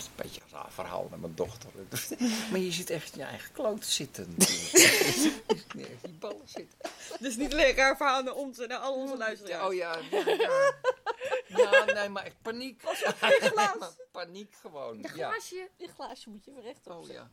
is 0.00 0.06
een 0.06 0.12
beetje 0.16 0.40
een 0.40 0.50
raar 0.50 0.72
verhaal 0.72 1.08
met 1.10 1.20
mijn 1.20 1.34
dochter. 1.34 1.70
Maar 2.50 2.60
je 2.60 2.72
ziet 2.72 2.90
echt 2.90 3.14
je 3.14 3.22
eigen 3.22 3.52
kloot 3.52 3.84
zitten. 3.86 4.34
echt 4.38 5.72
die 5.72 6.18
ballen 6.18 6.48
zitten. 6.48 6.78
Dus 7.20 7.36
niet 7.36 7.52
alleen 7.52 7.74
raar 7.74 7.96
verhaal 7.96 8.22
naar 8.22 8.34
ons 8.34 8.58
naar 8.58 8.78
al 8.78 8.94
onze 8.94 9.16
luisteraars. 9.16 9.66
Oh 9.66 9.74
ja, 9.74 9.98
ja, 10.10 10.24
ja. 10.26 10.74
Ja, 11.46 11.84
nee, 11.84 12.08
maar 12.08 12.24
echt 12.24 12.42
paniek. 12.42 12.82
Maar 13.54 13.76
paniek 14.10 14.54
gewoon. 14.54 14.98
Ja. 14.98 15.08
Glaasje. 15.08 15.68
Die 15.76 15.88
glaasje 15.88 16.30
moet 16.30 16.44
je 16.44 16.52
weer 16.52 16.74
Oh 16.84 17.08
ja. 17.08 17.30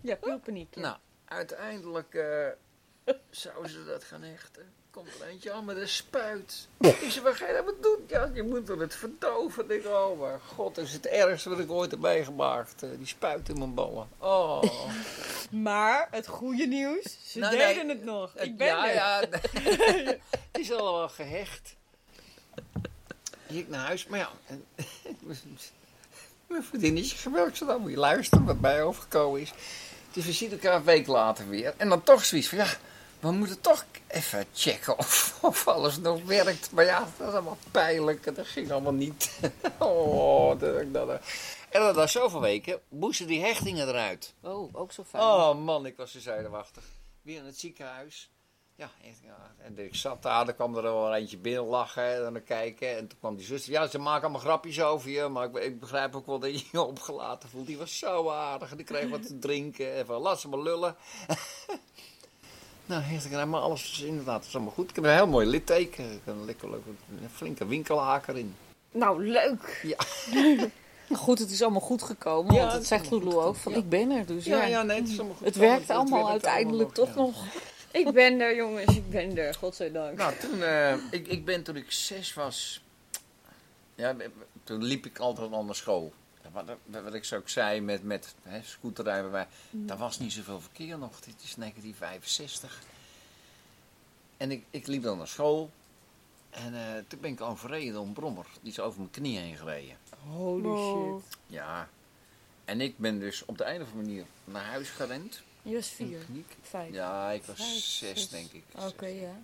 Ja, 0.00 0.16
puur 0.16 0.38
paniek. 0.38 0.76
Nou, 0.76 0.96
uiteindelijk 1.24 2.14
eh 2.14 2.48
zouden 3.30 3.70
ze 3.70 3.84
dat 3.84 4.04
gaan 4.04 4.22
hechten. 4.22 4.72
Komt 4.94 5.08
er 5.20 5.26
eentje 5.28 5.52
aan 5.52 5.64
met 5.64 5.76
een 5.76 5.88
spuit. 5.88 6.68
Zei, 6.80 7.20
wat 7.22 7.34
ga 7.34 7.46
je 7.46 7.52
nou 7.52 7.64
wat 7.64 7.82
doen? 7.82 8.04
Ja, 8.08 8.30
je 8.34 8.42
moet 8.42 8.68
wel 8.68 8.78
het 8.78 8.94
verdoven. 8.94 9.62
Ik 9.62 9.68
denk, 9.68 9.84
oh 9.86 10.20
mijn 10.20 10.40
god, 10.40 10.74
dat 10.74 10.84
is 10.84 10.92
het 10.92 11.06
ergste 11.06 11.48
wat 11.48 11.58
ik 11.58 11.70
ooit 11.70 11.90
heb 11.90 12.00
meegemaakt. 12.00 12.82
Eh, 12.82 12.88
die 12.98 13.06
spuit 13.06 13.48
in 13.48 13.58
mijn 13.58 13.74
ballen. 13.74 14.08
Oh. 14.18 14.62
Maar 15.50 16.08
het 16.10 16.26
goede 16.26 16.66
nieuws, 16.66 17.18
ze 17.26 17.38
Nou, 17.38 17.56
deden 17.56 17.86
nee, 17.86 17.96
het 17.96 18.04
nog. 18.04 18.32
Het- 18.32 18.42
Ik 18.42 18.56
ben 18.56 18.66
ja, 18.66 18.88
er. 18.88 18.94
ja. 18.94 19.20
het 20.52 20.58
is 20.58 20.72
allemaal 20.72 21.08
gehecht. 21.08 21.76
Ik 23.46 23.68
naar 23.68 23.86
huis, 23.86 24.06
maar 24.06 24.18
ja. 24.18 24.30
Mijn 26.46 26.64
vriendinnetje 26.64 27.16
zo 27.52 27.66
dan 27.66 27.80
moet 27.80 27.90
je 27.90 27.96
luisteren 27.96 28.44
wat 28.44 28.60
mij 28.60 28.82
overgekomen 28.82 29.40
is. 29.40 29.52
Dus 30.12 30.24
we 30.24 30.32
zien 30.32 30.50
elkaar 30.50 30.74
een 30.74 30.84
week 30.84 31.06
later 31.06 31.48
weer. 31.48 31.74
En 31.76 31.88
dan 31.88 32.02
toch 32.02 32.24
zoiets 32.24 32.48
van, 32.48 32.58
ja, 32.58 32.66
we 33.24 33.30
moeten 33.30 33.60
toch 33.60 33.84
even 34.06 34.46
checken 34.52 34.98
of, 34.98 35.38
of 35.42 35.68
alles 35.68 35.98
nog 35.98 36.24
werkt. 36.24 36.72
Maar 36.72 36.84
ja, 36.84 37.08
dat 37.16 37.28
is 37.28 37.34
allemaal 37.34 37.58
pijnlijk. 37.70 38.36
Dat 38.36 38.46
ging 38.46 38.70
allemaal 38.70 38.92
niet. 38.92 39.40
oh, 39.78 40.58
dat, 40.58 40.92
dat, 40.92 41.06
dat. 41.06 41.20
En 41.68 41.80
dat 41.80 41.96
na 41.96 42.06
zoveel 42.06 42.40
weken 42.40 42.80
moesten 42.88 43.26
die 43.26 43.40
hechtingen 43.40 43.88
eruit. 43.88 44.34
Oh, 44.40 44.70
ook 44.72 44.92
zo 44.92 45.04
fijn. 45.04 45.22
Oh 45.22 45.64
man, 45.64 45.86
ik 45.86 45.96
was 45.96 46.12
zo 46.12 46.20
zenuwachtig. 46.20 46.84
Weer 47.22 47.38
in 47.38 47.44
het 47.44 47.58
ziekenhuis. 47.58 48.30
Ja, 48.76 48.90
en 49.58 49.78
ik 49.78 49.94
zat 49.94 50.22
daar, 50.22 50.48
er 50.48 50.54
kwam 50.54 50.76
er 50.76 50.82
wel 50.82 51.14
eentje 51.14 51.36
binnen 51.36 51.64
lachen 51.64 52.14
en 52.14 52.32
dan 52.32 52.44
kijken. 52.44 52.96
En 52.96 53.06
toen 53.06 53.18
kwam 53.18 53.36
die 53.36 53.46
zuster, 53.46 53.72
ja, 53.72 53.86
ze 53.86 53.98
maken 53.98 54.22
allemaal 54.22 54.40
grapjes 54.40 54.82
over 54.82 55.10
je, 55.10 55.28
maar 55.28 55.48
ik, 55.48 55.56
ik 55.56 55.80
begrijp 55.80 56.16
ook 56.16 56.26
wel 56.26 56.38
dat 56.38 56.60
je 56.60 56.66
je 56.72 56.82
opgelaten 56.82 57.48
voelt. 57.48 57.66
Die 57.66 57.78
was 57.78 57.98
zo 57.98 58.30
aardig 58.30 58.70
en 58.70 58.76
die 58.76 58.86
kreeg 58.86 59.08
wat 59.08 59.26
te 59.26 59.38
drinken 59.38 59.94
en 59.94 60.06
van, 60.06 60.20
laat 60.20 60.40
ze 60.40 60.48
maar 60.48 60.58
lullen. 60.58 60.96
nou, 62.86 63.02
heeft 63.02 63.24
ik 63.24 63.44
maar 63.44 63.60
alles 63.60 63.92
is 63.92 64.00
inderdaad, 64.00 64.44
is 64.44 64.54
allemaal 64.54 64.72
goed. 64.72 64.90
Ik 64.90 64.94
heb 64.94 65.04
een 65.04 65.10
heel 65.10 65.26
mooi 65.26 65.46
litteken, 65.46 66.04
ik 66.04 66.20
heb 66.24 66.34
een 66.34 66.44
lekker 66.44 66.70
leuk, 66.70 66.82
een 67.22 67.28
flinke 67.32 67.66
winkelhaker 67.66 68.36
in. 68.36 68.54
Nou, 68.90 69.26
leuk. 69.26 69.80
Ja. 69.82 69.96
Goed, 71.12 71.38
het 71.38 71.50
is 71.50 71.62
allemaal 71.62 71.80
goed 71.80 72.02
gekomen. 72.02 72.54
Ja, 72.54 72.66
want 72.66 72.72
is 72.80 72.88
zegt 72.88 73.10
Lulu 73.10 73.34
ook 73.34 73.56
van 73.56 73.72
ja. 73.72 73.78
ik 73.78 73.88
ben 73.88 74.10
er. 74.10 74.26
Dus 74.26 74.44
Ja, 74.44 74.56
ja, 74.56 74.66
ja, 74.66 74.82
nee, 74.82 75.00
het 75.00 75.08
is 75.08 75.18
allemaal 75.18 75.36
goed. 75.36 75.46
het 75.46 75.56
werkt 75.56 75.90
allemaal 75.90 76.30
uiteindelijk 76.30 76.96
allemaal 76.98 77.14
toch 77.14 77.34
nog. 77.34 77.44
Ik 77.90 78.12
ben 78.12 78.40
er, 78.40 78.56
jongens. 78.56 78.96
Ik 78.96 79.10
ben 79.10 79.38
er. 79.38 79.54
Godzijdank. 79.54 80.18
Nou, 80.18 80.32
toen, 80.36 80.62
eh, 80.62 80.94
ik, 81.10 81.28
ik 81.28 81.44
ben 81.44 81.62
toen 81.62 81.76
ik 81.76 81.90
zes 81.90 82.34
was, 82.34 82.82
ja, 83.94 84.16
toen 84.64 84.84
liep 84.84 85.06
ik 85.06 85.18
altijd 85.18 85.52
al 85.52 85.64
naar 85.64 85.74
school. 85.74 86.12
Wat, 86.54 86.64
wat 87.02 87.14
ik 87.14 87.24
zo 87.24 87.36
ook 87.36 87.48
zei 87.48 87.80
met, 87.80 88.02
met 88.02 88.34
hè, 88.42 88.62
scooterrijden, 88.62 89.30
wij, 89.30 89.46
daar 89.70 89.96
was 89.98 90.18
niet 90.18 90.32
zoveel 90.32 90.60
verkeer 90.60 90.98
nog. 90.98 91.20
Dit 91.20 91.34
is 91.42 91.54
1965. 91.54 92.82
En 94.36 94.50
ik, 94.50 94.64
ik 94.70 94.86
liep 94.86 95.02
dan 95.02 95.18
naar 95.18 95.28
school. 95.28 95.70
En 96.50 96.74
eh, 96.74 97.02
toen 97.08 97.20
ben 97.20 97.30
ik 97.32 97.40
overreden 97.40 97.92
door 97.92 98.04
een 98.06 98.12
brommer. 98.12 98.46
Die 98.60 98.72
is 98.72 98.80
over 98.80 98.98
mijn 98.98 99.10
knie 99.10 99.38
heen 99.38 99.56
gereden. 99.56 99.96
Holy 100.32 100.62
Wow. 100.62 101.22
shit. 101.22 101.36
Ja. 101.46 101.88
En 102.64 102.80
ik 102.80 102.98
ben 102.98 103.18
dus 103.18 103.44
op 103.44 103.58
de 103.58 103.64
een 103.64 103.82
of 103.82 103.88
andere 103.90 104.06
manier 104.06 104.24
naar 104.44 104.64
huis 104.64 104.88
gerend. 104.90 105.42
Je 105.62 105.74
was 105.74 105.88
vier. 105.88 106.18
Vijf. 106.62 106.92
Ja, 106.92 107.30
ik 107.30 107.42
was 107.44 107.56
Vijf, 107.56 107.68
zes, 107.68 107.98
zes. 107.98 108.28
denk 108.28 108.52
ik. 108.52 108.64
Oké, 108.78 109.06
ja. 109.06 109.36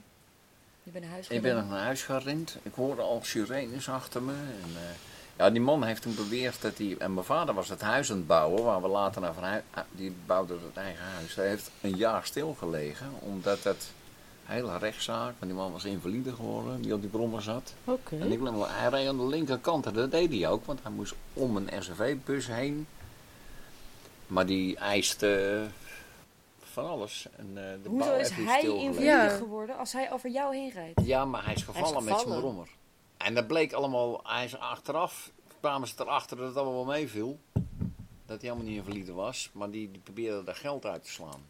Je 0.82 0.90
bent 0.90 1.04
naar 1.04 1.12
huis 1.12 1.28
Ik 1.28 1.42
ben 1.42 1.54
nog 1.56 1.68
naar 1.68 1.84
huis 1.84 2.02
gerend. 2.02 2.56
Ik 2.62 2.74
hoorde 2.74 3.02
al 3.02 3.20
sirenes 3.22 3.88
achter 3.88 4.22
me. 4.22 4.32
En, 4.32 4.70
eh, 4.76 4.82
ja, 5.40 5.50
die 5.50 5.60
man 5.60 5.84
heeft 5.84 6.02
toen 6.02 6.14
beweerd 6.14 6.62
dat 6.62 6.78
hij... 6.78 6.96
En 6.98 7.14
mijn 7.14 7.26
vader 7.26 7.54
was 7.54 7.68
het 7.68 7.80
huis 7.80 8.10
aan 8.10 8.16
het 8.16 8.26
bouwen, 8.26 8.64
waar 8.64 8.82
we 8.82 8.88
later 8.88 9.20
naar 9.20 9.34
verhuis... 9.34 9.62
Die 9.90 10.14
bouwde 10.26 10.54
het 10.54 10.76
eigen 10.76 11.04
huis. 11.04 11.34
Hij 11.34 11.48
heeft 11.48 11.70
een 11.80 11.96
jaar 11.96 12.24
stilgelegen, 12.24 13.06
omdat 13.18 13.62
het 13.62 13.92
hele 14.44 14.78
rechtszaak... 14.78 15.34
Want 15.38 15.52
die 15.52 15.54
man 15.54 15.72
was 15.72 15.84
invalide 15.84 16.32
geworden, 16.32 16.82
die 16.82 16.94
op 16.94 17.00
die 17.00 17.10
brommer 17.10 17.42
zat. 17.42 17.74
Oké. 17.84 18.16
En 18.18 18.32
ik 18.32 18.40
hij 18.42 18.88
reed 18.88 19.08
aan 19.08 19.16
de 19.16 19.26
linkerkant 19.26 19.86
en 19.86 19.92
dat 19.92 20.10
deed 20.10 20.30
hij 20.30 20.48
ook, 20.48 20.64
want 20.64 20.82
hij 20.82 20.92
moest 20.92 21.14
om 21.32 21.56
een 21.56 21.78
RCV-bus 21.78 22.46
heen. 22.46 22.86
Maar 24.26 24.46
die 24.46 24.76
eiste 24.76 25.62
van 26.62 26.86
alles. 26.88 27.26
En, 27.36 27.46
eh, 27.54 27.62
de 27.82 27.88
bouw 27.88 27.98
Hoezo 27.98 28.14
is 28.14 28.30
hij 28.30 28.62
invalide 28.62 29.28
geworden 29.38 29.78
als 29.78 29.92
hij 29.92 30.12
over 30.12 30.30
jou 30.30 30.56
heen 30.56 30.70
rijdt? 30.70 31.00
Ja, 31.04 31.24
maar 31.24 31.44
hij 31.44 31.54
is 31.54 31.62
gevallen, 31.62 32.04
met 32.04 32.20
zijn 32.20 32.38
brommer. 32.38 32.68
En 33.24 33.34
dat 33.34 33.46
bleek 33.46 33.72
allemaal, 33.72 34.20
hij 34.24 34.44
is 34.44 34.56
achteraf, 34.56 35.30
kwamen 35.60 35.88
ze 35.88 35.94
erachter 35.98 36.36
dat 36.36 36.46
het 36.46 36.56
allemaal 36.56 36.74
wel 36.86 36.94
meeviel. 36.94 37.38
Dat 38.26 38.40
hij 38.40 38.50
helemaal 38.50 38.64
niet 38.64 38.76
invalide 38.76 39.12
was, 39.12 39.50
maar 39.52 39.70
die, 39.70 39.90
die 39.90 40.00
probeerde 40.00 40.44
daar 40.44 40.54
geld 40.54 40.86
uit 40.86 41.02
te 41.04 41.10
slaan. 41.10 41.42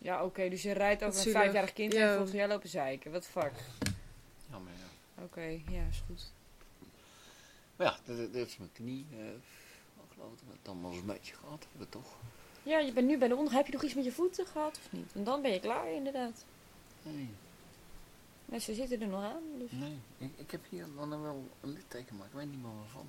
Ja, 0.00 0.24
oké. 0.24 0.48
dus 0.48 0.62
je 0.62 0.72
rijdt 0.72 1.04
over 1.04 1.26
een 1.26 1.32
vijfjarig 1.32 1.72
kind 1.72 1.92
Ja. 1.92 2.00
en 2.06 2.10
volgens 2.12 2.32
jij 2.32 2.48
lopen 2.48 2.68
zeiken. 2.68 3.12
Wat 3.12 3.26
fuck. 3.26 3.52
Ja, 4.50 4.58
maar 4.58 4.72
ja. 5.16 5.22
Oké, 5.22 5.40
ja, 5.68 5.82
is 5.90 6.02
goed. 6.06 6.32
Maar 7.76 7.86
ja, 7.86 8.14
dit, 8.14 8.32
dit 8.32 8.46
is 8.46 8.56
mijn 8.58 8.72
knie. 8.72 9.06
eh 9.12 9.18
ik 9.28 10.16
geloof 10.16 10.30
dat 10.30 10.40
we 10.46 10.52
het 10.58 10.68
allemaal 10.68 10.92
een 10.92 11.06
beetje 11.06 11.34
gehad 11.34 11.66
hebben, 11.70 11.88
toch? 11.88 12.06
Ja, 12.62 12.78
je 12.78 12.92
bent 12.92 13.06
nu 13.06 13.18
bij 13.18 13.28
de 13.28 13.36
onder. 13.36 13.52
Heb 13.54 13.66
je 13.66 13.72
nog 13.72 13.82
iets 13.82 13.94
met 13.94 14.04
je 14.04 14.12
voeten 14.12 14.46
gehad 14.46 14.78
of 14.84 14.92
niet? 14.92 15.12
Want 15.12 15.26
dan 15.26 15.42
ben 15.42 15.50
je 15.50 15.60
klaar, 15.60 15.92
inderdaad. 15.92 16.44
Nee, 17.02 17.28
Mensen 18.50 18.74
zitten 18.74 19.00
er 19.00 19.06
nog 19.06 19.24
aan. 19.24 19.42
Dus. 19.58 19.70
nee. 19.70 19.98
Ik, 20.18 20.30
ik 20.36 20.50
heb 20.50 20.60
hier 20.68 20.86
dan 20.96 21.22
wel 21.22 21.48
een 21.60 21.72
litteken, 21.72 22.16
maar 22.16 22.26
ik 22.26 22.32
weet 22.32 22.50
niet 22.50 22.62
meer 22.62 22.70
waarvan. 22.78 23.06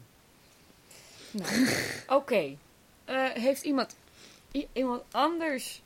Oké. 2.19 2.57
Eh, 3.05 3.29
heeft 3.29 3.63
iemand, 3.63 3.95
iemand 4.73 5.03
anders 5.11 5.81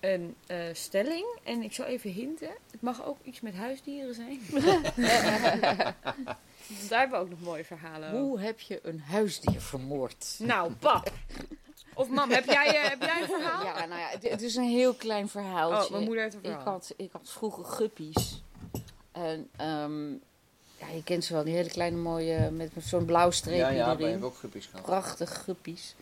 een 0.00 0.34
eh, 0.46 0.58
stelling? 0.72 1.26
En 1.42 1.62
ik 1.62 1.72
zal 1.72 1.84
even 1.84 2.10
hinten. 2.10 2.50
Het 2.70 2.82
mag 2.82 3.04
ook 3.04 3.18
iets 3.22 3.40
met 3.40 3.54
huisdieren 3.54 4.14
zijn. 4.14 4.40
Daar 6.88 6.98
hebben 6.98 7.18
we 7.18 7.24
ook 7.24 7.30
nog 7.30 7.40
mooie 7.40 7.64
verhalen 7.64 8.08
over. 8.08 8.20
Hoe 8.20 8.40
heb 8.40 8.60
je 8.60 8.80
een 8.82 9.00
huisdier 9.00 9.60
vermoord? 9.60 10.36
Nou, 10.38 10.72
pap. 10.72 11.12
Of 11.94 12.08
mam, 12.08 12.30
heb 12.30 12.44
jij, 12.44 12.66
eh, 12.66 12.88
heb 12.88 13.02
jij 13.02 13.20
een 13.20 13.26
verhaal? 13.26 13.64
Ja, 13.64 13.86
nou 13.86 14.00
ja, 14.00 14.08
het, 14.08 14.28
het 14.28 14.42
is 14.42 14.56
een 14.56 14.68
heel 14.68 14.94
klein 14.94 15.28
verhaaltje. 15.28 15.84
Oh, 15.84 15.90
mijn 15.90 16.04
moeder 16.04 16.22
heeft 16.22 16.34
een 16.34 16.44
ik, 16.44 16.50
verhaal. 16.50 16.72
had, 16.72 16.94
ik 16.96 17.12
had 17.12 17.30
vroeger 17.30 17.64
guppies. 17.64 18.42
En 19.24 19.48
ehm, 19.56 20.10
ja, 20.78 20.94
je 20.94 21.02
kent 21.04 21.24
ze 21.24 21.32
wel, 21.32 21.44
die 21.44 21.54
hele 21.54 21.68
kleine 21.68 21.96
mooie, 21.96 22.50
met 22.50 22.70
zo'n 22.84 23.04
blauw 23.04 23.30
streepje 23.30 23.62
ja, 23.62 23.70
ja, 23.70 23.92
erin. 23.92 24.10
hebben 24.10 24.28
ook 24.28 24.36
guppies 24.36 24.66
gehad. 24.66 24.84
Prachtige 24.84 25.34
guppies. 25.34 25.94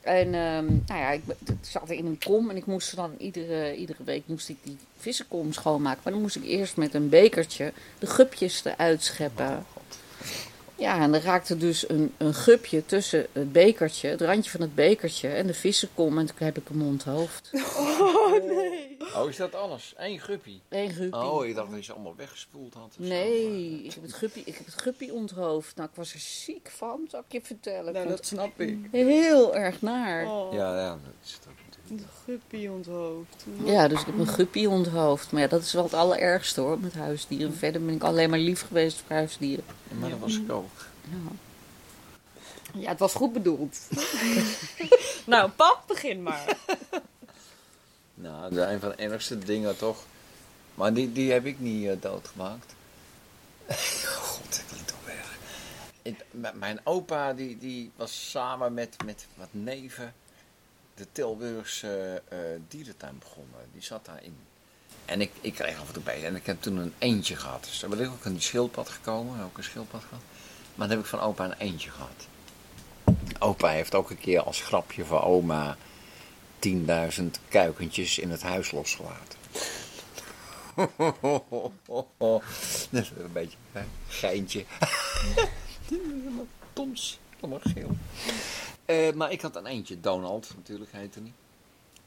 En 0.00 0.34
ehm, 0.34 0.66
nou 0.86 1.00
ja, 1.00 1.10
ik, 1.10 1.22
zat 1.60 1.90
in 1.90 2.06
een 2.06 2.18
kom 2.24 2.50
en 2.50 2.56
ik 2.56 2.66
moest 2.66 2.88
ze 2.88 2.96
dan 2.96 3.14
iedere, 3.18 3.76
iedere 3.76 4.04
week 4.04 4.22
moest 4.26 4.48
ik 4.48 4.56
die 4.62 4.76
vissenkom 4.96 5.52
schoonmaken. 5.52 6.00
Maar 6.04 6.12
dan 6.12 6.22
moest 6.22 6.36
ik 6.36 6.44
eerst 6.44 6.76
met 6.76 6.94
een 6.94 7.08
bekertje 7.08 7.72
de 7.98 8.06
gupjes 8.06 8.64
eruit 8.64 9.02
scheppen. 9.02 9.66
Ja, 10.76 11.00
en 11.00 11.14
er 11.14 11.22
raakte 11.22 11.56
dus 11.56 11.88
een, 11.88 12.12
een 12.16 12.34
gupje 12.34 12.86
tussen 12.86 13.26
het 13.32 13.52
bekertje, 13.52 14.08
het 14.08 14.20
randje 14.20 14.50
van 14.50 14.60
het 14.60 14.74
bekertje 14.74 15.28
en 15.28 15.46
de 15.46 15.54
vissenkom. 15.54 16.18
En 16.18 16.26
toen 16.26 16.36
heb 16.38 16.56
ik 16.56 16.68
een 16.68 16.76
mondhoofd. 16.76 17.50
Oh, 19.14 19.28
is 19.28 19.36
dat 19.36 19.54
alles? 19.54 19.94
Eén 19.96 20.20
guppie? 20.20 20.60
Eén 20.68 20.90
guppie. 20.90 21.20
Oh, 21.20 21.46
ik 21.46 21.54
dacht 21.54 21.68
dat 21.68 21.78
je 21.78 21.84
ze 21.84 21.92
allemaal 21.92 22.16
weggespoeld 22.16 22.74
had. 22.74 22.94
Nee, 22.98 23.84
ik 23.84 23.92
heb, 23.94 24.02
het 24.02 24.12
guppie, 24.12 24.42
ik 24.46 24.56
heb 24.56 24.66
het 24.66 24.82
guppy 24.82 25.10
onthoofd. 25.10 25.76
Nou, 25.76 25.88
ik 25.88 25.96
was 25.96 26.12
er 26.12 26.18
ziek 26.18 26.70
van, 26.70 27.04
zal 27.08 27.20
ik 27.20 27.32
je 27.32 27.40
vertellen. 27.42 27.92
Nou, 27.92 28.08
dat 28.08 28.26
snap 28.26 28.60
ik. 28.60 28.78
heel 28.90 29.56
erg 29.56 29.82
naar. 29.82 30.26
Oh, 30.26 30.52
Ja, 30.52 30.78
ja, 30.80 30.88
dat 30.88 31.12
is 31.24 31.32
het 31.32 31.46
de 31.88 32.02
guppy 32.24 32.66
onthoofd. 32.66 33.44
Ja, 33.64 33.88
dus 33.88 34.00
ik 34.00 34.06
heb 34.06 34.18
een 34.18 34.26
guppy 34.28 34.66
onthoofd. 34.66 35.30
Maar 35.32 35.42
ja, 35.42 35.48
dat 35.48 35.62
is 35.62 35.72
wel 35.72 35.82
het 35.84 35.94
allerergste 35.94 36.60
hoor, 36.60 36.78
met 36.78 36.94
huisdieren. 36.94 37.54
Verder 37.56 37.84
ben 37.84 37.94
ik 37.94 38.02
alleen 38.02 38.30
maar 38.30 38.38
lief 38.38 38.66
geweest 38.66 39.02
voor 39.06 39.16
huisdieren. 39.16 39.64
Maar 40.00 40.10
dat 40.10 40.18
was 40.18 40.36
ik 40.36 40.52
ook. 40.52 40.70
Ja. 41.10 41.32
Ja, 42.80 42.88
het 42.88 42.98
was 42.98 43.14
goed 43.14 43.32
bedoeld. 43.32 43.78
nou, 45.26 45.50
pap, 45.50 45.82
begin 45.86 46.22
maar. 46.22 46.56
Nou, 48.14 48.54
dat 48.54 48.66
is 48.66 48.72
een 48.74 48.80
van 48.80 48.88
de 48.88 48.94
ergste 48.94 49.38
dingen 49.38 49.76
toch. 49.76 50.04
Maar 50.74 50.94
die, 50.94 51.12
die 51.12 51.32
heb 51.32 51.44
ik 51.46 51.60
niet 51.60 51.86
eh, 51.88 51.96
doodgemaakt. 52.00 52.74
God, 54.16 54.44
dat 54.50 54.64
klinkt 54.68 54.88
toch 54.88 55.08
erg. 55.08 55.36
Ik- 56.02 56.24
mijn 56.54 56.80
opa 56.84 57.32
die, 57.32 57.58
die 57.58 57.90
was 57.96 58.30
samen 58.30 58.74
met, 58.74 58.96
met 59.04 59.26
wat 59.34 59.48
neven 59.50 60.14
de 60.94 61.06
Tilburgse 61.12 62.22
eh, 62.28 62.38
dierentuin 62.68 63.18
begonnen. 63.18 63.68
Die 63.72 63.82
zat 63.82 64.04
daarin. 64.04 64.36
En 65.04 65.20
ik, 65.20 65.30
ik 65.40 65.54
kreeg 65.54 65.80
af 65.80 65.86
en 65.86 65.92
toe 65.92 66.02
bij. 66.02 66.24
En 66.24 66.36
ik 66.36 66.46
heb 66.46 66.62
toen 66.62 66.76
een 66.76 66.94
eentje 66.98 67.36
gehad. 67.36 67.64
Dus 67.64 67.80
daar 67.80 67.90
ben 67.90 68.00
ik 68.00 68.10
ook 68.10 68.24
een 68.24 68.42
schildpad 68.42 68.88
gekomen. 68.88 69.44
Ook 69.44 69.58
een 69.58 69.64
schildpad 69.64 70.02
gehad. 70.02 70.22
Maar 70.74 70.88
dan 70.88 70.96
heb 70.96 71.04
ik 71.04 71.10
van 71.10 71.20
opa 71.20 71.44
een 71.44 71.58
eentje 71.58 71.90
gehad. 71.90 72.26
Opa 73.38 73.68
heeft 73.68 73.94
ook 73.94 74.10
een 74.10 74.20
keer 74.20 74.40
als 74.40 74.62
grapje 74.62 75.04
van 75.04 75.20
oma 75.20 75.76
10.000 76.68 77.24
kuikentjes 77.48 78.18
in 78.18 78.30
het 78.30 78.42
huis 78.42 78.70
losgelaten. 78.70 79.38
Dat 82.90 83.02
is 83.02 83.10
een 83.10 83.32
beetje 83.32 83.56
een 83.72 83.84
geintje. 84.08 84.64
Tons, 86.72 87.18
allemaal 87.40 87.60
geel. 87.62 87.96
Eh, 88.84 89.12
maar 89.12 89.32
ik 89.32 89.40
had 89.40 89.56
een 89.56 89.66
eentje, 89.66 90.00
Donald 90.00 90.52
natuurlijk 90.56 90.92
heette 90.92 91.20
hij. 91.20 91.32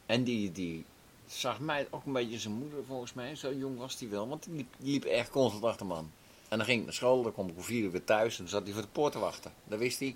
En 0.06 0.24
die, 0.24 0.52
die 0.52 0.86
zag 1.28 1.60
mij 1.60 1.88
ook 1.90 2.06
een 2.06 2.14
beetje 2.14 2.40
zijn 2.40 2.54
moeder 2.54 2.86
volgens 2.86 3.14
mij. 3.14 3.36
Zo 3.36 3.54
jong 3.54 3.78
was 3.78 4.00
hij 4.00 4.10
wel, 4.10 4.28
want 4.28 4.44
die 4.44 4.54
liep, 4.54 4.74
die 4.78 4.92
liep 4.92 5.04
echt 5.04 5.30
constant 5.30 5.64
achter 5.64 5.86
me 5.86 5.96
aan. 5.96 6.12
En 6.48 6.58
dan 6.58 6.66
ging 6.66 6.80
ik 6.80 6.86
naar 6.86 6.94
school, 6.94 7.24
dan 7.24 7.34
kwam 7.34 7.48
ik 7.48 7.58
om 7.58 7.64
vier 7.64 7.84
uur 7.84 7.92
weer 7.92 8.04
thuis 8.04 8.38
en 8.38 8.44
dan 8.44 8.52
zat 8.52 8.64
hij 8.64 8.74
voor 8.74 8.82
de 8.82 8.88
poort 8.88 9.12
te 9.12 9.20
wachten. 9.20 9.54
Dat 9.64 9.80
wist 9.80 10.00
hij. 10.00 10.16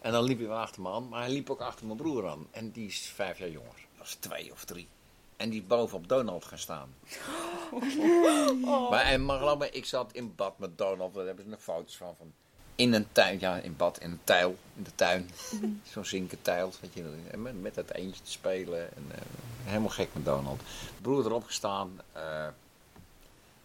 En 0.00 0.12
dan 0.12 0.24
liep 0.24 0.38
hij 0.38 0.48
wel 0.48 0.58
achter 0.58 0.82
me 0.82 0.88
aan, 0.88 1.08
maar 1.08 1.20
hij 1.20 1.30
liep 1.32 1.50
ook 1.50 1.60
achter 1.60 1.86
mijn 1.86 1.98
broer 1.98 2.28
aan. 2.28 2.46
En 2.50 2.70
die 2.70 2.86
is 2.86 2.98
vijf 2.98 3.38
jaar 3.38 3.50
jonger. 3.50 3.74
Dat 3.74 3.98
was 3.98 4.14
twee 4.14 4.52
of 4.52 4.64
drie. 4.64 4.88
En 5.36 5.50
die 5.50 5.60
is 5.60 5.66
bovenop 5.66 6.08
Donald 6.08 6.44
gaan 6.44 6.58
staan. 6.58 6.94
Maar, 8.90 9.04
en, 9.04 9.24
maar 9.24 9.38
geloof 9.38 9.58
me, 9.58 9.70
ik 9.70 9.84
zat 9.84 10.12
in 10.12 10.34
bad 10.34 10.58
met 10.58 10.78
Donald. 10.78 11.14
Daar 11.14 11.26
hebben 11.26 11.44
ze 11.44 11.50
nog 11.50 11.62
foto's 11.62 11.96
van. 11.96 12.14
van 12.18 12.32
in 12.76 12.92
een 12.92 13.06
tuin, 13.12 13.40
ja, 13.40 13.56
in 13.56 13.76
bad, 13.76 13.98
in 14.00 14.10
een 14.10 14.20
tuil, 14.24 14.56
in 14.76 14.82
de 14.82 14.94
tuin. 14.94 15.30
Zo'n 15.92 16.04
zinken 16.04 16.38
weet 16.80 16.94
je. 16.94 17.04
En 17.30 17.60
met, 17.62 17.74
dat 17.74 17.90
eentje 17.90 18.22
te 18.22 18.30
spelen. 18.30 18.96
En, 18.96 19.04
eh, 19.10 19.18
Helemaal 19.64 19.88
gek 19.88 20.08
met 20.12 20.24
Donald. 20.24 20.60
Broer 21.00 21.24
erop 21.26 21.44
gestaan. 21.44 22.00
eh, 22.12 22.46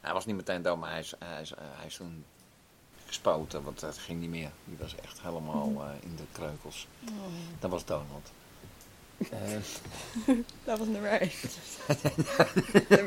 hij 0.02 0.14
was 0.14 0.26
niet 0.26 0.36
meteen 0.36 0.62
dood, 0.62 0.78
maar 0.80 0.90
hij 0.90 1.00
is, 1.00 1.14
hij 1.20 1.42
is, 1.42 1.52
eh, 1.54 1.58
hij 1.62 1.86
is 1.86 1.96
toen 1.96 2.26
gespoten, 3.06 3.64
want 3.64 3.82
het 3.82 3.98
ging 3.98 4.20
niet 4.20 4.30
meer. 4.30 4.52
Die 4.66 4.78
was 4.80 4.96
echt 4.96 5.22
helemaal 5.22 5.72
eh, 5.84 5.90
in 6.00 6.16
de 6.16 6.24
kreukels. 6.32 6.88
Dat 7.60 7.70
was 7.72 7.86
Donald. 7.86 8.32
Dat 10.64 10.78
was 10.80 10.88
nummer 10.88 11.12
1. 11.22 11.32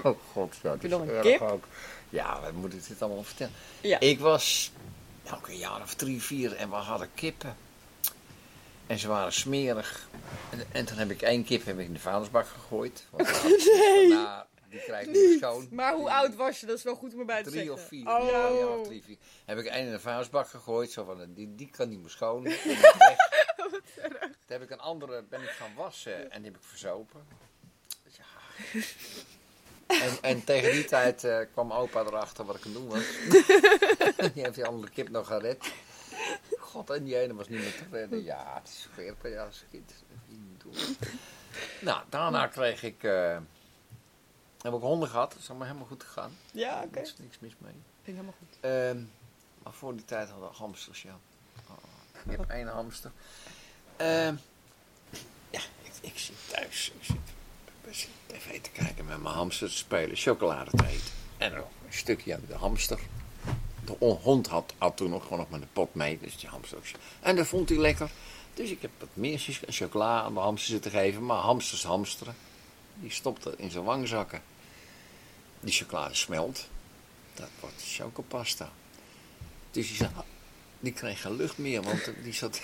oh 0.02 0.18
god, 0.32 0.56
ja, 0.62 0.76
dat 0.76 0.82
nog 0.90 1.02
is 1.02 1.08
een 1.08 1.14
erg 1.14 1.22
kip? 1.22 1.40
ook. 1.40 1.64
Ja, 2.08 2.40
we 2.40 2.52
moeten 2.58 2.82
dit 2.88 3.02
allemaal 3.02 3.22
vertellen. 3.22 3.52
Ja. 3.80 4.00
Ik 4.00 4.20
was 4.20 4.72
nou, 5.24 5.38
een 5.48 5.56
jaar 5.56 5.80
of 5.80 5.94
drie, 5.94 6.22
vier 6.22 6.56
en 6.56 6.70
we 6.70 6.74
hadden 6.74 7.14
kippen. 7.14 7.56
En 8.86 8.98
ze 8.98 9.08
waren 9.08 9.32
smerig. 9.32 10.08
En, 10.50 10.66
en 10.72 10.84
toen 10.84 10.96
heb 10.96 11.10
ik 11.10 11.22
één 11.22 11.44
kip 11.44 11.64
heb 11.64 11.78
ik 11.78 11.86
in 11.86 11.92
de 11.92 11.98
vuilnisbak 11.98 12.46
gegooid. 12.46 13.06
Want 13.10 13.28
van, 13.36 13.50
nou, 14.08 14.44
die 14.68 14.80
krijg 14.80 15.06
ik 15.06 15.12
niet 15.12 15.38
schoon. 15.38 15.68
Maar 15.70 15.94
hoe 15.94 16.10
oud 16.10 16.34
was 16.34 16.60
je? 16.60 16.66
Dat 16.66 16.76
is 16.76 16.82
wel 16.82 16.94
goed 16.94 17.12
om 17.14 17.20
erbij 17.20 17.42
te 17.42 17.50
Drie 17.50 17.64
zeggen. 17.64 17.82
of 17.82 17.88
vier. 17.88 18.08
Oh. 18.08 18.30
Ja, 18.30 18.48
ja, 18.48 18.66
of 18.66 18.86
drie, 18.86 19.02
vier. 19.02 19.16
Heb 19.44 19.58
ik 19.58 19.66
één 19.66 19.86
in 19.86 19.92
de 19.92 20.00
vuilnisbak 20.00 20.48
gegooid. 20.48 20.90
Zo 20.90 21.04
van, 21.04 21.32
die, 21.34 21.54
die 21.54 21.70
kan 21.70 21.88
niet 21.88 22.00
meer 22.00 22.10
schoon. 22.10 22.42
Toen 24.46 24.60
heb 24.60 24.62
ik 24.62 24.70
een 24.70 24.80
andere 24.80 25.22
ben 25.22 25.42
ik 25.42 25.48
gaan 25.48 25.74
wassen 25.74 26.30
en 26.30 26.42
die 26.42 26.50
heb 26.50 26.60
ik 26.60 26.66
verzopen. 26.68 27.26
Ja. 28.04 28.24
En, 30.00 30.18
en 30.22 30.44
tegen 30.50 30.72
die 30.72 30.84
tijd 30.84 31.24
eh, 31.24 31.38
kwam 31.52 31.72
opa 31.72 32.00
erachter 32.00 32.44
wat 32.44 32.56
ik 32.56 32.64
aan 32.66 32.72
doen 32.72 32.88
was. 32.88 33.04
die 34.34 34.42
heeft 34.42 34.54
die 34.54 34.66
andere 34.66 34.92
kip 34.92 35.08
nog 35.08 35.26
gered. 35.26 35.72
God, 36.58 36.90
en 36.90 37.04
die 37.04 37.18
ene 37.18 37.34
was 37.34 37.48
niet 37.48 37.60
meer 37.60 37.74
te 37.76 37.84
redden. 37.90 38.22
Ja, 38.24 38.54
het 38.62 38.68
is 38.68 38.82
scherp, 38.92 39.24
ja, 39.26 39.44
als 39.44 39.64
kind. 39.70 39.92
Nou, 41.80 42.02
daarna 42.08 42.46
kreeg 42.46 42.82
ik... 42.82 43.02
eh, 43.04 43.36
heb 44.62 44.72
ik 44.74 44.80
honden 44.80 45.08
gehad. 45.08 45.30
Dat 45.32 45.40
is 45.40 45.48
allemaal 45.48 45.66
helemaal 45.66 45.88
goed 45.88 46.02
gegaan. 46.04 46.36
Ja, 46.52 46.80
Er 46.80 46.86
oké. 46.86 47.00
is 47.00 47.14
niks 47.18 47.38
mis 47.38 47.52
mee. 47.58 47.72
Ging 48.04 48.16
helemaal 48.16 48.34
goed. 48.38 48.56
Ehm, 48.60 49.02
maar 49.62 49.72
voor 49.72 49.94
die 49.96 50.04
tijd 50.04 50.28
hadden 50.28 50.48
we 50.48 50.54
hamsters, 50.54 51.02
ja. 51.02 51.18
Oh, 51.70 51.76
ik 52.24 52.30
heb 52.38 52.50
één 52.58 52.66
hamster. 52.66 53.10
Ehm, 53.96 54.34
ja, 55.50 55.60
ik, 55.82 55.92
ik 56.00 56.18
zit 56.18 56.36
thuis. 56.50 56.92
Ik 56.98 57.04
zit 57.04 57.16
tv 58.26 58.60
te 58.60 58.70
kijken 58.70 59.04
met 59.04 59.22
mijn 59.22 59.34
hamster 59.34 59.68
te 59.68 59.76
spelen, 59.76 60.16
chocolade 60.16 60.70
te 60.70 60.86
eten. 60.86 61.10
En 61.38 61.52
nog 61.52 61.66
een 61.86 61.92
stukje 61.92 62.34
aan 62.34 62.44
de 62.48 62.54
hamster. 62.54 62.98
De 63.84 63.96
on- 63.98 64.18
hond 64.22 64.46
had, 64.46 64.74
had 64.78 64.96
toen 64.96 65.10
nog 65.10 65.22
gewoon 65.22 65.38
nog 65.38 65.50
met 65.50 65.60
de 65.60 65.66
pot 65.72 65.94
mee, 65.94 66.18
dus 66.18 66.36
die 66.36 66.48
hamster. 66.48 66.78
En 67.20 67.36
dat 67.36 67.46
vond 67.46 67.68
hij 67.68 67.78
lekker. 67.78 68.10
Dus 68.54 68.70
ik 68.70 68.82
heb 68.82 68.90
wat 68.98 69.08
meer 69.12 69.58
chocola 69.68 70.22
aan 70.22 70.34
de 70.34 70.40
hamster 70.40 70.70
zitten 70.70 70.90
geven. 70.90 71.26
Maar 71.26 71.38
hamsters 71.38 71.82
hamsteren. 71.84 72.34
Die 72.94 73.10
stopte 73.10 73.54
in 73.56 73.70
zijn 73.70 73.84
wangzakken. 73.84 74.42
Die 75.60 75.72
chocolade 75.72 76.14
smelt. 76.14 76.68
Dat 77.34 77.48
wordt 77.60 77.82
chocopasta. 77.86 78.72
Dus 79.70 79.88
die, 79.88 79.96
zat, 79.96 80.10
die 80.80 80.92
kreeg 80.92 81.20
geen 81.20 81.36
lucht 81.36 81.58
meer, 81.58 81.82
want 81.82 82.10
die 82.22 82.32
zat, 82.32 82.60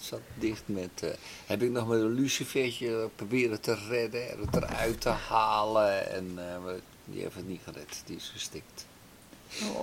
zat 0.00 0.20
dicht 0.34 0.62
met... 0.66 1.02
eh, 1.02 1.10
heb 1.46 1.62
ik 1.62 1.70
nog 1.70 1.88
met 1.88 2.00
een 2.00 2.14
lucifertje 2.14 3.08
proberen 3.16 3.60
te 3.60 3.74
redden 3.74 4.30
en 4.30 4.38
het 4.40 4.56
eruit 4.56 5.00
te 5.00 5.08
halen. 5.08 6.10
En 6.10 6.32
eh, 6.36 6.72
die 7.04 7.22
heeft 7.22 7.34
het 7.34 7.48
niet 7.48 7.60
gered, 7.64 8.02
die 8.06 8.16
is 8.16 8.30
gestikt. 8.32 8.86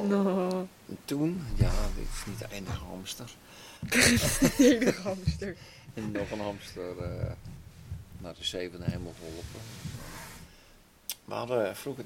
No. 0.08 0.48
En 0.88 0.98
toen, 1.06 1.46
ja, 1.56 1.72
dit 1.96 2.08
is 2.14 2.26
niet 2.26 2.40
de 2.40 2.46
enige 2.52 2.84
hamster. 2.84 3.30
Enige 4.58 5.02
hamster. 5.02 5.56
En 5.94 6.12
nog 6.12 6.32
een 6.32 6.40
hamster 6.40 6.98
eh, 6.98 7.32
naar 8.18 8.34
de 8.34 8.44
zevende 8.44 8.86
hemel 8.92 9.14
geholpen. 9.18 9.62
We 11.26 11.34
hadden 11.34 11.76
vroeger, 11.76 12.06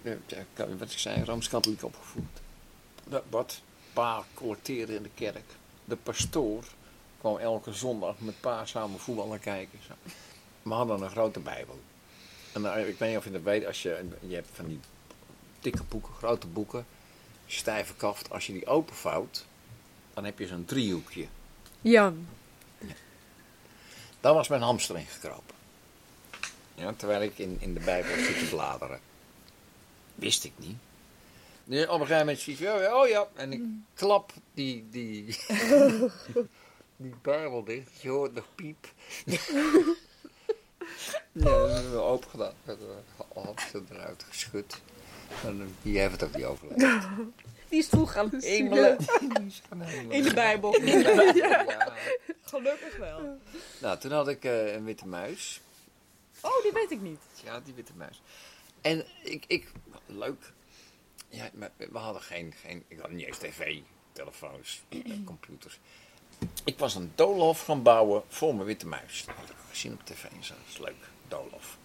ja, 0.56 0.68
wat 0.78 0.92
ik 0.92 0.98
zei, 0.98 1.24
Rooms-Katholiek 1.24 1.84
opgevoed. 1.84 2.42
Wat? 3.30 3.62
Pa 3.94 4.24
collecteerde 4.34 4.96
in 4.96 5.04
de 5.04 5.10
kerk. 5.16 5.46
De 5.86 5.96
pastoor 5.96 6.64
kwam 7.24 7.38
elke 7.38 7.74
zondag 7.74 8.16
met 8.20 8.40
pa 8.40 8.66
samen 8.66 9.00
voetballen 9.00 9.40
kijken. 9.40 9.80
Zo. 9.88 9.94
We 10.62 10.74
hadden 10.74 11.02
een 11.02 11.10
grote 11.10 11.40
bijbel. 11.40 11.80
En 12.54 12.74
eh, 12.74 12.88
ik 12.88 12.98
weet 12.98 13.10
niet 13.10 13.18
of 13.18 13.24
je 13.24 13.32
dat 13.32 13.42
weet, 13.42 13.66
als 13.66 13.82
je, 13.82 14.06
je 14.20 14.36
hebt 14.36 14.50
van 14.54 14.66
die 14.66 14.80
dikke 15.60 15.84
boeken, 15.84 16.14
grote 16.14 16.48
boeken, 16.48 16.86
stijve 17.46 17.94
kaft. 17.96 18.30
Als 18.30 18.48
je 18.48 18.54
die 18.54 18.68
openvouwt, 18.68 19.46
dan 20.14 20.26
heb 20.26 20.40
je 20.40 20.48
zo'n 20.48 20.66
driehoekje. 20.66 21.28
Jan. 21.82 22.28
Daar 24.20 24.34
was 24.34 24.48
mijn 24.48 24.62
hamster 24.62 24.98
in 24.98 25.06
gekropen. 25.06 25.56
Ja, 26.76 26.94
terwijl 26.94 27.22
ik 27.22 27.38
in, 27.38 27.58
in 27.60 27.74
de 27.74 27.80
Bijbel 27.80 28.16
zit 28.16 28.40
te 28.40 28.46
bladeren. 28.50 29.00
Wist 30.16 30.44
ik 30.44 30.54
niet. 30.56 30.78
Op 31.66 31.72
een 31.72 31.88
gegeven 31.88 32.18
moment 32.18 32.40
zie 32.40 32.58
ik, 32.58 32.70
oh 32.70 32.82
ja, 32.82 33.02
oh 33.02 33.08
ja, 33.08 33.28
en 33.34 33.54
ik 33.54 33.62
klap 33.94 34.34
die, 34.54 34.88
die, 34.90 35.26
die 37.04 37.16
Bijbel 37.22 37.64
dicht. 37.64 38.02
Je 38.02 38.10
hoort 38.10 38.34
nog 38.34 38.46
piep. 38.56 38.88
ja, 41.32 41.44
dat 41.44 41.72
hebben 41.74 41.92
we 41.92 41.98
open 41.98 42.30
gedaan. 42.30 42.54
We 42.64 42.70
hebben 42.70 42.88
de 42.88 43.40
hamster 43.40 43.82
eruit 43.90 44.26
geschud. 44.30 44.82
En 45.44 45.76
die 45.82 46.00
heeft 46.00 46.12
het 46.12 46.24
ook 46.24 46.36
niet 46.36 46.46
overleefd. 46.46 47.08
Die 47.70 47.82
is 47.82 47.88
vroeg 47.88 48.12
gaan 48.12 48.32
hemelen. 48.40 48.98
Die 48.98 49.46
is 49.46 49.62
gaan 49.70 49.82
hemelen. 49.90 50.12
In 50.18 50.24
de 50.24 50.34
Bijbel. 50.34 50.82
Ja. 50.82 51.94
Gelukkig 52.42 52.98
wel. 52.98 53.40
Nou, 53.82 54.00
toen 54.00 54.12
had 54.12 54.28
ik 54.28 54.46
eh, 54.46 54.74
een 54.74 54.84
witte 54.84 55.08
muis. 55.08 55.62
Oh, 56.42 56.62
die 56.62 56.72
weet 56.72 56.92
ik 56.92 57.02
niet. 57.02 57.20
Ja, 57.44 57.60
die 57.60 57.74
witte 57.74 57.94
muis. 57.96 58.22
En 58.82 59.06
ik, 59.22 59.44
ik 59.48 59.72
leuk. 60.06 60.54
Ja, 61.30 61.50
maar 61.54 61.72
we 61.78 61.98
hadden 61.98 62.22
geen, 62.22 62.54
geen, 62.62 62.84
ik 62.88 63.00
had 63.00 63.12
niet 63.12 63.26
eens 63.26 63.38
tv, 63.38 63.80
telefoons, 64.12 64.84
computers. 65.26 65.80
Ik 66.64 66.80
was 66.80 66.96
een 66.96 67.12
doolhof 67.16 67.66
gaan 67.66 67.82
bouwen 67.84 68.24
voor 68.28 68.56
mijn 68.56 68.68
witte 68.68 68.88
muis. 68.88 69.24
Dat 69.26 69.36
had 69.36 69.50
ik 69.50 69.56
gezien 69.70 69.94
op 69.94 70.06
tv. 70.06 70.24
Dat 70.24 70.58
is 70.72 70.78
leuk, 70.78 70.96
doolhof. 71.28 71.78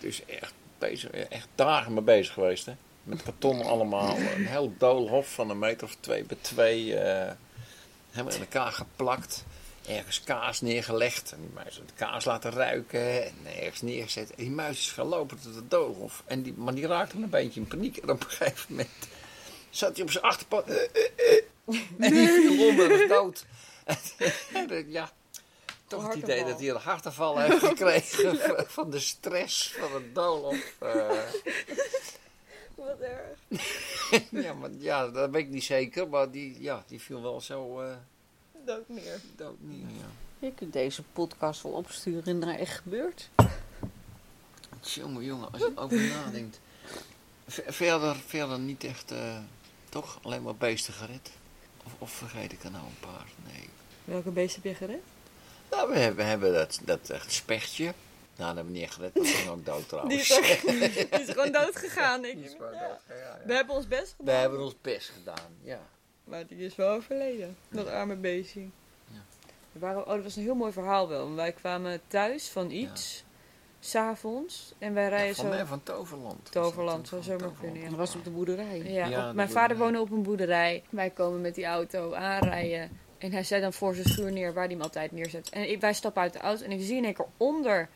Dus 0.00 0.24
echt, 0.24 0.52
bezig, 0.78 1.10
echt 1.10 1.48
dagen 1.54 1.92
mee 1.94 2.02
bezig 2.02 2.32
geweest, 2.34 2.66
hè. 2.66 2.72
Met 3.02 3.22
karton 3.22 3.62
allemaal. 3.62 4.16
Een 4.36 4.46
heel 4.46 4.72
doolhof 4.78 5.32
van 5.34 5.50
een 5.50 5.58
meter 5.58 5.86
of 5.86 5.96
twee 6.00 6.24
bij 6.24 6.36
twee. 6.40 6.96
eh, 6.98 7.32
helemaal 8.10 8.34
in 8.34 8.40
elkaar 8.40 8.72
geplakt. 8.72 9.44
Ergens 9.88 10.22
kaas 10.22 10.60
neergelegd. 10.60 11.32
En 11.32 11.40
die 11.40 11.50
muis 11.54 11.74
de 11.74 11.92
kaas 11.94 12.24
laten 12.24 12.50
ruiken. 12.50 13.24
En 13.24 13.34
ergens 13.60 13.82
neergezet. 13.82 14.30
En 14.30 14.36
die 14.36 14.50
muis 14.50 14.78
is 14.78 14.92
gelopen 14.92 15.40
tot 15.40 15.54
de 15.54 15.68
doolhof. 15.68 16.22
En 16.26 16.42
die, 16.42 16.52
maar 16.56 16.74
die 16.74 16.86
raakte 16.86 17.16
een 17.16 17.30
beetje 17.30 17.60
in 17.60 17.66
paniek. 17.68 17.96
En 17.96 18.10
op 18.10 18.24
een 18.24 18.30
gegeven 18.30 18.66
moment 18.68 18.88
zat 19.70 19.94
hij 19.96 20.04
op 20.04 20.10
zijn 20.10 20.24
achterpad. 20.24 20.68
eh, 20.68 20.76
eh. 20.76 21.42
En 21.98 22.12
die 22.12 22.28
viel 22.28 22.74
was 22.76 23.08
dood. 23.08 23.44
Ja, 24.86 25.10
toch 25.86 26.06
het 26.08 26.16
idee 26.16 26.44
dat 26.44 26.58
hij 26.60 26.70
een 26.70 26.76
hartaanval 26.76 27.38
heeft 27.38 27.58
gekregen 27.68 28.36
van- 28.38 28.64
van 28.66 28.90
de 28.90 28.98
stress 28.98 29.72
van 29.72 29.92
het 29.92 30.14
doolhof. 30.14 30.74
eh. 30.78 31.20
Wat 32.74 32.98
erg. 33.00 33.38
ja, 34.44 34.54
maar 34.54 34.70
ja, 34.78 35.08
dat 35.08 35.30
weet 35.30 35.44
ik 35.44 35.50
niet 35.50 35.64
zeker. 35.64 36.08
Maar 36.08 36.30
die, 36.30 36.62
ja, 36.62 36.84
die 36.86 37.00
viel 37.00 37.22
wel 37.22 37.40
zo 37.40 37.80
eh, 37.80 37.96
Dood 38.66 38.88
meer. 38.88 39.20
dood 39.36 39.56
neer. 39.58 39.86
Ja. 39.98 40.06
Je 40.38 40.52
kunt 40.54 40.72
deze 40.72 41.02
podcast 41.02 41.62
wel 41.62 41.72
opsturen 41.72 42.38
naar 42.38 42.54
echt 42.58 42.78
gebeurd. 42.78 43.28
Jongen, 44.80 45.24
jongen, 45.24 45.52
als 45.52 45.60
je 45.62 45.72
erover 45.76 46.00
nadenkt. 46.00 46.60
Ver- 47.46 47.72
Verder, 47.72 48.16
verder 48.26 48.58
niet 48.58 48.84
echt, 48.84 49.10
eh, 49.10 49.38
toch? 49.88 50.18
Alleen 50.22 50.42
maar 50.42 50.56
beesten 50.56 50.94
gered? 50.94 51.30
Of, 51.86 51.92
of 51.98 52.10
vergeet 52.10 52.52
ik 52.52 52.64
er 52.64 52.70
nou 52.70 52.84
een 52.84 52.98
paar? 53.10 53.26
Nee. 53.52 53.68
Welke 54.04 54.30
beest 54.30 54.54
heb 54.54 54.64
je 54.64 54.74
gered? 54.74 55.02
Nou, 55.70 55.90
we 55.90 55.98
hebben, 55.98 56.16
we 56.16 56.22
hebben 56.30 56.52
dat, 56.52 56.80
dat 56.84 57.10
echt 57.10 57.32
spechtje. 57.32 57.84
Nou, 57.84 57.94
dat 58.36 58.54
hebben 58.56 58.72
we 58.72 58.78
niet 58.78 58.90
gered. 58.90 59.14
Dat 59.14 59.26
ging 59.26 59.48
ook 59.50 59.64
dood 59.64 59.76
Die 59.78 59.86
trouwens. 59.86 60.30
is, 60.30 60.36
ook, 60.38 60.60
die 60.70 61.08
is 61.08 61.30
gewoon 61.30 61.52
dood 61.52 61.76
gegaan, 61.76 62.22
Die 62.22 62.30
ik. 62.32 62.50
gewoon 62.56 62.72
Ja. 62.72 62.88
dood. 62.88 62.98
Ja, 63.08 63.14
ja. 63.14 63.38
We 63.46 63.54
hebben 63.54 63.74
ons 63.74 63.88
best 63.88 64.10
We 64.10 64.14
gedaan. 64.18 64.40
hebben 64.40 64.60
ons 64.62 64.74
best 64.80 65.08
gedaan, 65.08 65.50
ja. 65.62 65.80
Maar 66.24 66.46
die 66.46 66.58
is 66.58 66.76
wel 66.76 66.90
overleden. 66.90 67.56
Dat 67.68 67.86
arme 67.86 68.16
beestje. 68.16 68.60
Ja. 68.60 68.68
We 69.72 69.78
waren, 69.78 70.00
oh, 70.06 70.14
dat 70.14 70.22
was 70.22 70.36
een 70.36 70.42
heel 70.42 70.54
mooi 70.54 70.72
verhaal 70.72 71.08
wel. 71.08 71.34
Wij 71.34 71.52
kwamen 71.52 72.00
thuis 72.08 72.48
van 72.48 72.70
iets. 72.70 73.24
S'avonds. 73.80 74.72
En 74.78 74.94
wij 74.94 75.08
rijden 75.08 75.34
van 75.34 75.44
zo... 75.44 75.50
mij 75.50 75.64
van 75.66 75.82
Toverland. 75.82 76.52
Toverland, 76.52 77.08
toen? 77.08 77.22
zomaar 77.22 77.50
kunnen, 77.60 77.82
ja. 77.82 77.88
Dat 77.88 77.98
was 77.98 78.14
op 78.14 78.24
de 78.24 78.30
boerderij. 78.30 78.78
Ja, 78.82 79.06
Ja, 79.06 79.20
op- 79.22 79.28
de 79.28 79.34
mijn 79.34 79.50
vader 79.50 79.76
woonde 79.76 80.00
op 80.00 80.10
een 80.10 80.22
boerderij. 80.22 80.82
Wij 80.90 81.10
komen 81.10 81.40
met 81.40 81.54
die 81.54 81.64
auto 81.64 82.12
aanrijden. 82.14 82.98
En 83.24 83.32
hij 83.32 83.44
zet 83.44 83.60
dan 83.62 83.72
voor 83.72 83.94
zijn 83.94 84.08
schuur 84.08 84.32
neer 84.32 84.52
waar 84.52 84.64
hij 84.64 84.72
hem 84.72 84.82
altijd 84.82 85.12
neerzet. 85.12 85.48
En 85.50 85.70
ik, 85.70 85.80
wij 85.80 85.92
stappen 85.94 86.22
uit 86.22 86.32
de 86.32 86.38
auto 86.38 86.64
en 86.64 86.70
ik 86.72 86.80
zie 86.82 86.96
in 86.96 87.04
één 87.04 87.14
keer 87.14 87.26
onder 87.36 87.88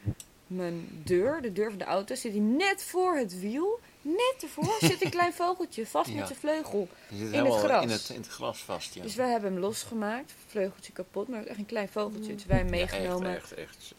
mijn 0.46 0.88
deur, 1.04 1.42
de 1.42 1.52
deur 1.52 1.68
van 1.68 1.78
de 1.78 1.84
auto, 1.84 2.14
zit 2.14 2.32
hij 2.32 2.40
net 2.40 2.82
voor 2.82 3.16
het 3.16 3.40
wiel. 3.40 3.80
Net 4.02 4.34
ervoor 4.42 4.76
zit 4.80 5.04
een 5.04 5.10
klein 5.18 5.32
vogeltje 5.32 5.86
vast 5.86 6.10
Ja. 6.10 6.14
met 6.16 6.26
zijn 6.26 6.38
vleugel. 6.38 6.88
In 7.10 7.44
het 7.44 7.54
gras. 7.54 7.82
In 7.82 7.90
het, 7.90 8.08
in 8.08 8.16
het 8.20 8.26
gras 8.28 8.58
vast, 8.58 8.94
ja. 8.94 9.02
Dus 9.02 9.14
wij 9.14 9.30
hebben 9.30 9.52
hem 9.52 9.60
losgemaakt. 9.60 10.32
Vleugeltje 10.46 10.92
kapot, 10.92 11.28
maar 11.28 11.44
echt 11.44 11.58
een 11.58 11.66
klein 11.66 11.88
vogeltje. 11.88 12.34
Dus 12.34 12.44
wij 12.44 12.58
hem 12.58 12.74
Ja, 12.74 12.80
echt, 12.80 12.92
meegenomen. 12.92 13.36
echt, 13.36 13.54
echt. 13.54 13.94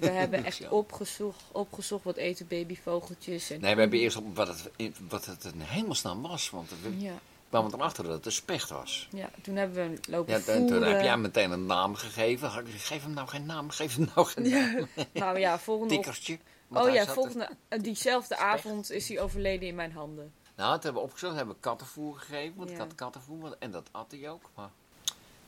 We 0.00 0.08
hebben 0.10 0.44
echt 0.44 0.68
opgezocht, 0.68 1.42
opgezocht 1.52 2.04
wat 2.04 2.16
eten 2.16 2.46
babyvogeltjes. 2.46 3.50
En 3.50 3.60
Nee, 3.60 3.74
we 3.74 3.80
hebben 3.80 3.98
eerst 3.98 4.16
op 4.16 4.36
wat 4.36 4.48
het, 4.48 4.70
in- 4.76 4.94
wat 5.08 5.26
het 5.26 5.44
in 5.44 5.60
hemelsnaam 5.60 6.22
was. 6.22 6.50
Want 6.50 6.70
we 6.82 7.00
Ja, 7.00 7.18
kwamen 7.60 7.78
erachter 7.80 8.04
dat 8.04 8.12
het 8.12 8.26
een 8.26 8.32
specht 8.32 8.70
was. 8.70 9.08
ja, 9.12 9.30
toen 9.42 9.56
hebben 9.56 9.90
we 9.90 10.10
lopen 10.10 10.32
Ja, 10.34 10.40
toen, 10.66 10.82
heb 10.82 11.00
jij 11.02 11.16
meteen 11.16 11.50
een 11.50 11.66
naam 11.66 11.94
gegeven. 11.94 12.48
Had 12.48 12.60
ik 12.60 12.64
gezegd, 12.66 12.86
Geef 12.86 13.02
hem 13.02 13.12
nou 13.14 13.28
geen 13.28 13.46
naam, 13.46 13.70
geef 13.70 13.96
hem 13.96 14.08
nou 14.14 14.26
geen 14.26 14.48
naam. 14.50 14.88
Nou 15.12 15.38
ja, 15.38 15.58
volgende. 15.58 15.94
Tikkertje. 15.94 16.38
Oh 16.68 16.92
ja, 16.92 17.06
volgende, 17.06 17.48
eh, 17.68 17.82
diezelfde 17.82 18.34
Specht. 18.34 18.50
avond 18.50 18.90
is 18.90 19.08
hij 19.08 19.20
overleden 19.20 19.68
in 19.68 19.74
mijn 19.74 19.92
handen. 19.92 20.32
Nou, 20.56 20.70
dat 20.72 20.82
hebben 20.82 21.02
we 21.02 21.08
opgezocht. 21.08 21.36
hebben 21.36 21.54
we 21.54 21.60
kattenvoer 21.60 22.16
gegeven. 22.18 22.56
Want 22.56 22.70
ik 22.70 22.76
Ja. 22.76 22.82
had 22.82 22.94
kattenvoer. 22.94 23.56
En 23.58 23.70
dat 23.70 23.88
at 23.92 24.06
hij 24.10 24.30
ook. 24.30 24.50
Maar 24.54 24.70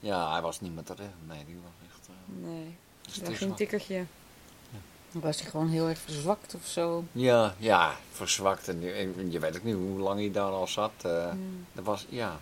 ja, 0.01 0.33
hij 0.33 0.41
was 0.43 0.61
niet 0.61 0.75
meer 0.75 0.85
te 0.85 0.95
redden. 0.95 1.17
Nee, 1.27 1.45
die 1.45 1.55
was 1.63 1.89
echt... 1.99 2.09
eh, 2.09 2.45
Nee, 2.49 2.77
dus 3.03 3.15
het 3.17 3.29
is 3.29 3.39
ging 3.39 3.57
tikkertje. 3.57 4.05
Was 5.21 5.41
hij 5.41 5.51
gewoon 5.51 5.69
heel 5.69 5.89
erg 5.89 5.99
verzwakt 5.99 6.55
of 6.55 6.67
zo. 6.67 7.05
Ja, 7.13 7.55
ja, 7.59 7.97
verzwakt. 8.11 8.69
En 8.69 8.81
je, 8.81 8.93
en 8.93 9.31
je 9.31 9.39
weet 9.39 9.57
ook 9.57 9.63
niet 9.65 9.75
hoe 9.75 9.99
lang 9.99 10.21
hij 10.21 10.31
daar 10.31 10.51
al 10.51 10.67
zat. 10.67 10.93
eh. 11.03 11.33
Dat 11.73 11.85
was, 11.85 12.07
ja. 12.09 12.41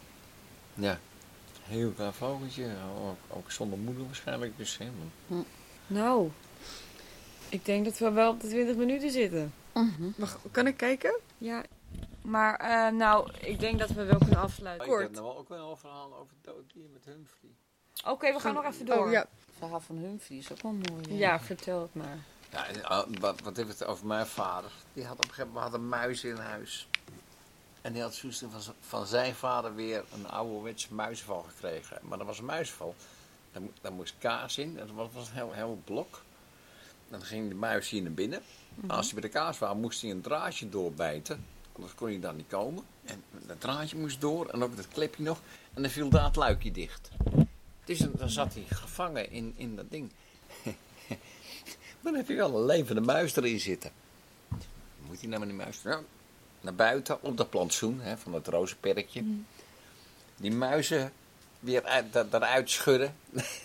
Ja. 0.75 0.99
Heel 1.63 1.91
klein 1.91 2.13
vogeltje. 2.13 2.67
Ook, 3.09 3.37
ook 3.37 3.51
zonder 3.51 3.79
moeder 3.79 4.05
waarschijnlijk. 4.07 4.57
Dus 4.59 4.79
helemaal. 4.79 5.45
Nou, 5.87 6.31
ik 7.49 7.65
denk 7.65 7.85
dat 7.85 7.99
we 7.99 8.11
wel 8.11 8.31
op 8.31 8.41
de 8.41 8.49
20 8.49 8.77
minuten 8.77 9.11
zitten. 9.11 9.53
Mag, 10.17 10.39
kan 10.51 10.67
ik 10.67 10.77
kijken? 10.77 11.19
Ja, 11.39 11.63
maar 12.23 12.57
eh, 12.57 12.93
nou, 12.93 13.31
ik 13.41 13.61
denk 13.61 13.79
dat 13.79 13.91
we 13.91 14.05
wel 14.05 14.19
kunnen 14.19 14.39
afsluiten. 14.41 14.87
Ik 14.87 14.93
heb 14.93 15.01
Kort. 15.01 15.13
nou 15.13 15.25
wel 15.27 15.39
ook 15.39 15.49
wel 15.49 15.71
een 15.71 15.77
verhaal 15.77 16.17
over 16.17 16.35
dooddier 16.43 16.89
met 16.93 17.05
Humphrey. 17.05 17.51
Oké, 18.07 18.33
we 18.33 18.41
gaan 18.41 18.55
nog 18.55 18.65
even 18.65 18.87
door. 18.87 19.07
Oh 19.07 19.11
ja. 19.13 19.21
Het 19.21 19.55
verhaal 19.59 19.81
van 19.81 19.97
Humphrey 19.97 20.39
is 20.39 20.53
ook 20.53 20.63
wel 20.63 20.73
mooi. 20.73 21.17
Ja, 21.19 21.41
vertel 21.41 21.81
het 21.83 21.95
maar. 21.95 22.19
Ja, 22.55 22.67
en, 22.67 22.77
uh, 22.79 23.21
wat, 23.21 23.41
wat 23.41 23.57
heeft 23.57 23.69
het 23.69 23.85
over 23.85 24.07
mijn 24.07 24.27
vader? 24.27 24.71
Die 24.93 25.05
had 25.05 25.17
op 25.17 25.23
een 25.23 25.29
gegeven 25.29 25.53
moment 25.53 25.71
had 25.71 25.81
een 25.81 25.89
muis 25.89 26.25
in 26.25 26.37
huis. 26.37 26.89
En 27.81 27.93
die 27.93 28.03
had 28.03 28.17
van, 28.19 28.75
van 28.81 29.07
zijn 29.07 29.35
vader 29.35 29.75
weer 29.75 30.05
een 30.15 30.29
ouderwetse 30.29 30.95
muizenval 30.95 31.43
gekregen. 31.43 31.99
Maar 32.03 32.19
dat 32.19 32.27
was 32.27 32.39
een 32.39 32.45
muizenval. 32.45 32.95
Daar, 33.53 33.63
daar 33.81 33.93
moest 33.93 34.15
kaas 34.19 34.59
in. 34.59 34.77
Dat 34.77 34.91
was, 34.91 35.09
was 35.13 35.29
een 35.29 35.35
heel, 35.35 35.53
heel 35.53 35.81
blok. 35.85 36.23
Dan 37.09 37.23
ging 37.23 37.49
de 37.49 37.55
muis 37.55 37.89
hier 37.89 38.03
naar 38.03 38.13
binnen. 38.13 38.43
Als 38.87 39.05
hij 39.05 39.21
bij 39.21 39.31
de 39.31 39.37
kaas 39.39 39.59
was, 39.59 39.75
moest 39.75 40.03
hij 40.03 40.11
een 40.11 40.21
draadje 40.21 40.69
doorbijten. 40.69 41.47
Anders 41.73 41.95
kon 41.95 42.09
hij 42.09 42.21
dan 42.21 42.37
niet 42.37 42.49
komen. 42.49 42.85
En 43.05 43.23
dat 43.31 43.61
draadje 43.61 43.97
moest 43.97 44.21
door. 44.21 44.49
En 44.49 44.63
ook 44.63 44.77
dat 44.77 44.89
klepje 44.89 45.23
nog. 45.23 45.41
En 45.75 45.83
dan 45.83 45.91
viel 45.91 46.09
daar 46.09 46.25
het 46.25 46.37
luikje 46.37 46.71
dicht. 46.71 47.11
Dus 47.85 47.99
dan 47.99 48.11
dan 48.15 48.31
zat 48.31 48.55
hij 48.55 48.65
gevangen 48.69 49.31
in, 49.31 49.55
in 49.57 49.77
dat 49.77 49.91
ding. 49.91 50.13
Maar 52.05 52.13
dan 52.13 52.21
heb 52.21 52.29
je 52.29 52.35
wel 52.37 52.55
een 52.59 52.65
levende 52.67 53.01
muis 53.01 53.37
erin 53.37 53.61
zitten. 53.61 53.91
Moet 55.07 55.21
hij 55.21 55.29
nou 55.29 55.41
met 55.41 55.49
die 55.49 55.59
muis 55.59 55.81
ja, 55.83 56.01
naar 56.61 56.75
buiten 56.75 57.23
op 57.23 57.37
dat 57.37 57.51
plantsoen 57.51 58.01
hè, 58.01 58.17
van 58.19 58.35
het 58.35 58.47
rozenperkje. 58.47 59.25
Die 60.37 60.53
muizen 60.53 61.13
weer 61.61 61.83
uit, 61.85 62.13
da- 62.13 62.27
eruit 62.31 62.71
schudden. 62.71 63.17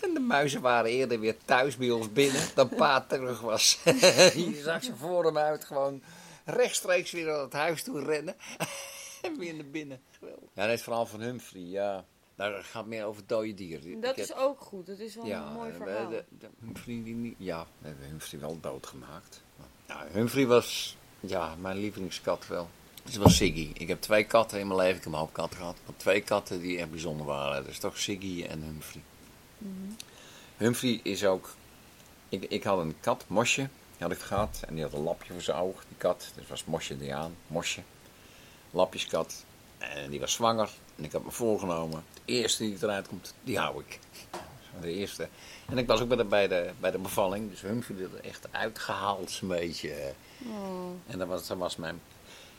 En 0.02 0.14
de 0.14 0.20
muizen 0.20 0.60
waren 0.60 0.90
eerder 0.90 1.20
weer 1.20 1.36
thuis 1.44 1.76
bij 1.76 1.90
ons 1.90 2.12
binnen 2.12 2.42
dan 2.54 2.68
pa 2.68 3.00
terug 3.08 3.40
was. 3.40 3.78
je 4.34 4.60
zag 4.64 4.84
ze 4.84 4.96
voor 4.96 5.24
hem 5.24 5.38
uit 5.38 5.64
gewoon 5.64 6.02
rechtstreeks 6.44 7.10
weer 7.10 7.26
naar 7.26 7.40
het 7.40 7.52
huis 7.52 7.82
toe 7.82 8.04
rennen. 8.04 8.34
en 9.22 9.38
weer 9.38 9.54
naar 9.54 9.70
binnen. 9.70 10.00
Geweldig. 10.18 10.48
Ja, 10.54 10.66
dat 10.66 10.74
is 10.74 10.82
verhaal 10.82 11.06
van 11.06 11.20
Humphrey. 11.20 11.62
Ja, 11.62 12.04
daar 12.40 12.64
gaat 12.64 12.86
meer 12.86 13.04
over 13.04 13.22
dode 13.26 13.54
dieren. 13.54 14.00
Dat 14.00 14.10
Ik 14.10 14.22
is 14.22 14.28
heb- 14.28 14.36
ook 14.36 14.60
goed. 14.60 14.86
Dat 14.86 14.98
is 14.98 15.14
wel 15.14 15.26
ja, 15.26 15.46
een 15.46 15.52
mooi 15.52 15.72
verhaal. 15.72 16.08
De, 16.08 16.24
de, 16.38 16.48
Humphrey 16.60 17.02
die 17.04 17.14
niet, 17.14 17.34
ja, 17.38 17.66
we 17.78 17.88
hebben 17.88 18.06
Humphrey 18.06 18.40
wel 18.40 18.60
doodgemaakt. 18.60 19.42
Ja, 19.86 20.06
Humphrey 20.12 20.46
was 20.46 20.96
ja, 21.20 21.54
mijn 21.54 21.76
lievelingskat 21.76 22.46
wel. 22.46 22.68
Het 23.04 23.16
was 23.16 23.36
Siggy. 23.36 23.70
Ik 23.74 23.88
heb 23.88 24.00
twee 24.00 24.24
katten 24.24 24.60
in 24.60 24.66
mijn 24.66 24.78
leven. 24.78 24.96
Ik 24.96 25.04
heb 25.04 25.12
een 25.12 25.18
hoop 25.18 25.32
katten 25.32 25.58
gehad. 25.58 25.76
Maar 25.86 25.96
twee 25.96 26.20
katten 26.20 26.60
die 26.60 26.78
echt 26.78 26.90
bijzonder 26.90 27.26
waren. 27.26 27.62
Dat 27.62 27.72
is 27.72 27.78
toch 27.78 27.98
Siggy 27.98 28.44
en 28.48 28.62
Humphrey. 28.62 29.02
Mhm. 29.58 29.72
Humphrey 30.56 31.00
is 31.02 31.24
ook... 31.24 31.54
Ik, 32.28 32.44
ik 32.44 32.62
had 32.62 32.78
een 32.78 32.94
kat, 33.00 33.24
Mosje, 33.26 33.60
die 33.62 34.06
had 34.06 34.12
ik 34.12 34.18
gehad. 34.18 34.62
En 34.66 34.74
die 34.74 34.84
had 34.84 34.92
een 34.92 35.02
lapje 35.02 35.32
voor 35.32 35.42
zijn 35.42 35.56
oog, 35.56 35.84
die 35.88 35.96
kat. 35.96 36.32
Dus 36.34 36.46
was 36.48 36.64
Mosje 36.64 36.98
Diaan, 36.98 37.36
Mosje. 37.46 37.80
Lapjeskat. 38.70 39.44
En 39.78 40.10
die 40.10 40.20
was 40.20 40.32
zwanger. 40.32 40.70
En 41.00 41.06
ik 41.06 41.12
had 41.12 41.24
me 41.24 41.30
voorgenomen, 41.30 42.04
de 42.14 42.20
eerste 42.32 42.62
die 42.62 42.76
eruit 42.80 43.08
komt, 43.08 43.34
die 43.42 43.58
hou 43.58 43.82
ik. 43.86 43.98
De 44.80 44.92
eerste. 44.92 45.28
En 45.68 45.78
ik 45.78 45.86
was 45.86 46.00
ook 46.00 46.08
bij 46.08 46.16
de, 46.16 46.24
bij 46.24 46.48
de, 46.48 46.70
bij 46.80 46.90
de 46.90 46.98
bevalling. 46.98 47.50
Dus 47.50 47.60
Humphrey 47.60 47.98
werd 47.98 48.12
er 48.12 48.24
echt 48.24 48.46
uitgehaald, 48.50 49.30
zo'n 49.30 49.48
beetje. 49.48 50.12
Oh. 50.46 50.90
En 51.06 51.18
dat 51.18 51.28
was, 51.28 51.46
dat 51.46 51.58
was 51.58 51.76
mijn... 51.76 52.00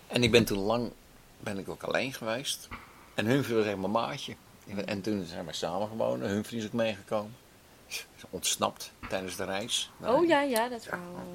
En 0.07 0.23
ik 0.23 0.31
ben 0.31 0.45
toen 0.45 0.57
lang 0.57 0.91
ben 1.39 1.57
ik 1.57 1.69
ook 1.69 1.83
alleen 1.83 2.13
geweest. 2.13 2.67
En 3.13 3.25
Humphrey 3.25 3.57
was 3.57 3.65
echt 3.65 3.77
mijn 3.77 3.91
maatje. 3.91 4.35
En 4.85 5.01
toen 5.01 5.25
zijn 5.25 5.45
we 5.45 5.53
samen 5.53 5.87
gewoond. 5.87 6.21
Humphrey 6.21 6.59
is 6.59 6.65
ook 6.65 6.73
meegekomen. 6.73 7.35
Is 7.91 8.23
ontsnapt 8.29 8.91
tijdens 9.09 9.35
de 9.35 9.43
reis. 9.43 9.91
Oh 9.99 10.27
ja, 10.27 10.41
ja, 10.41 10.69
dat 10.69 10.83
verhaal. 10.83 11.25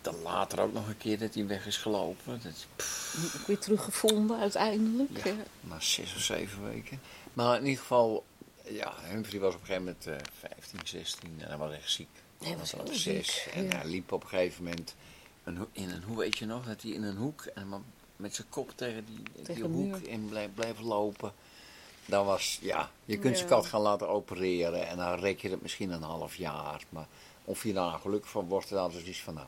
Dan 0.00 0.22
later 0.22 0.60
ook 0.60 0.72
nog 0.72 0.88
een 0.88 0.96
keer 0.96 1.18
dat 1.18 1.34
hij 1.34 1.46
weg 1.46 1.66
is 1.66 1.76
gelopen. 1.76 2.40
Dat 2.42 2.52
is, 2.52 2.66
pff, 2.76 3.46
weer 3.46 3.58
teruggevonden 3.58 4.38
uiteindelijk. 4.38 5.24
Ja. 5.24 5.34
Na 5.60 5.80
zes 5.80 6.14
of 6.14 6.20
zeven 6.22 6.64
weken. 6.64 7.00
Maar 7.32 7.58
in 7.58 7.64
ieder 7.64 7.80
geval, 7.80 8.24
ja, 8.64 8.94
Humphrey 9.02 9.40
was 9.40 9.54
op 9.54 9.60
een 9.60 9.66
gegeven 9.66 9.84
moment 9.84 10.06
eh 10.06 10.16
15, 10.38 10.80
16 10.84 11.34
en 11.38 11.48
hij 11.48 11.56
was 11.56 11.72
echt 11.72 11.90
ziek. 11.90 12.08
Hij 12.42 12.56
was 12.56 12.74
al 12.76 12.84
heel 12.84 12.94
zes. 12.94 13.42
ziek, 13.42 13.52
En 13.54 13.64
ja. 13.64 13.76
hij 13.76 13.86
liep 13.86 14.12
op 14.12 14.22
een 14.22 14.28
gegeven 14.28 14.64
moment 14.64 14.94
een, 15.44 15.66
in 15.72 15.90
een, 15.90 16.02
hoe 16.02 16.16
weet 16.16 16.38
je 16.38 16.46
nog, 16.46 16.66
dat 16.66 16.82
hij 16.82 16.90
in 16.90 17.02
een 17.02 17.16
hoek 17.16 17.44
en 17.54 17.84
met 18.16 18.34
zijn 18.34 18.48
kop 18.48 18.72
tegen 18.74 19.04
die, 19.04 19.42
Tegen 19.42 19.72
die 19.72 19.82
hoek 19.82 19.96
in 19.96 20.28
bleef 20.54 20.80
lopen. 20.80 21.32
Dat 22.10 22.24
was, 22.24 22.58
ja, 22.62 22.90
je 23.04 23.18
kunt 23.18 23.32
Ja. 23.32 23.36
zijn 23.38 23.48
kat 23.48 23.66
gaan 23.66 23.80
laten 23.80 24.08
opereren 24.08 24.88
en 24.88 24.96
dan 24.96 25.18
rek 25.18 25.40
je 25.40 25.50
het 25.50 25.62
misschien 25.62 25.90
een 25.90 26.02
half 26.02 26.36
jaar. 26.36 26.82
Maar 26.88 27.06
of 27.44 27.62
je 27.62 27.72
daar 27.72 27.88
nou 27.88 28.00
gelukkig 28.00 28.30
van 28.30 28.46
wordt, 28.48 28.68
dan 28.68 28.92
is 28.92 29.04
iets 29.04 29.20
van, 29.20 29.34
nou, 29.34 29.46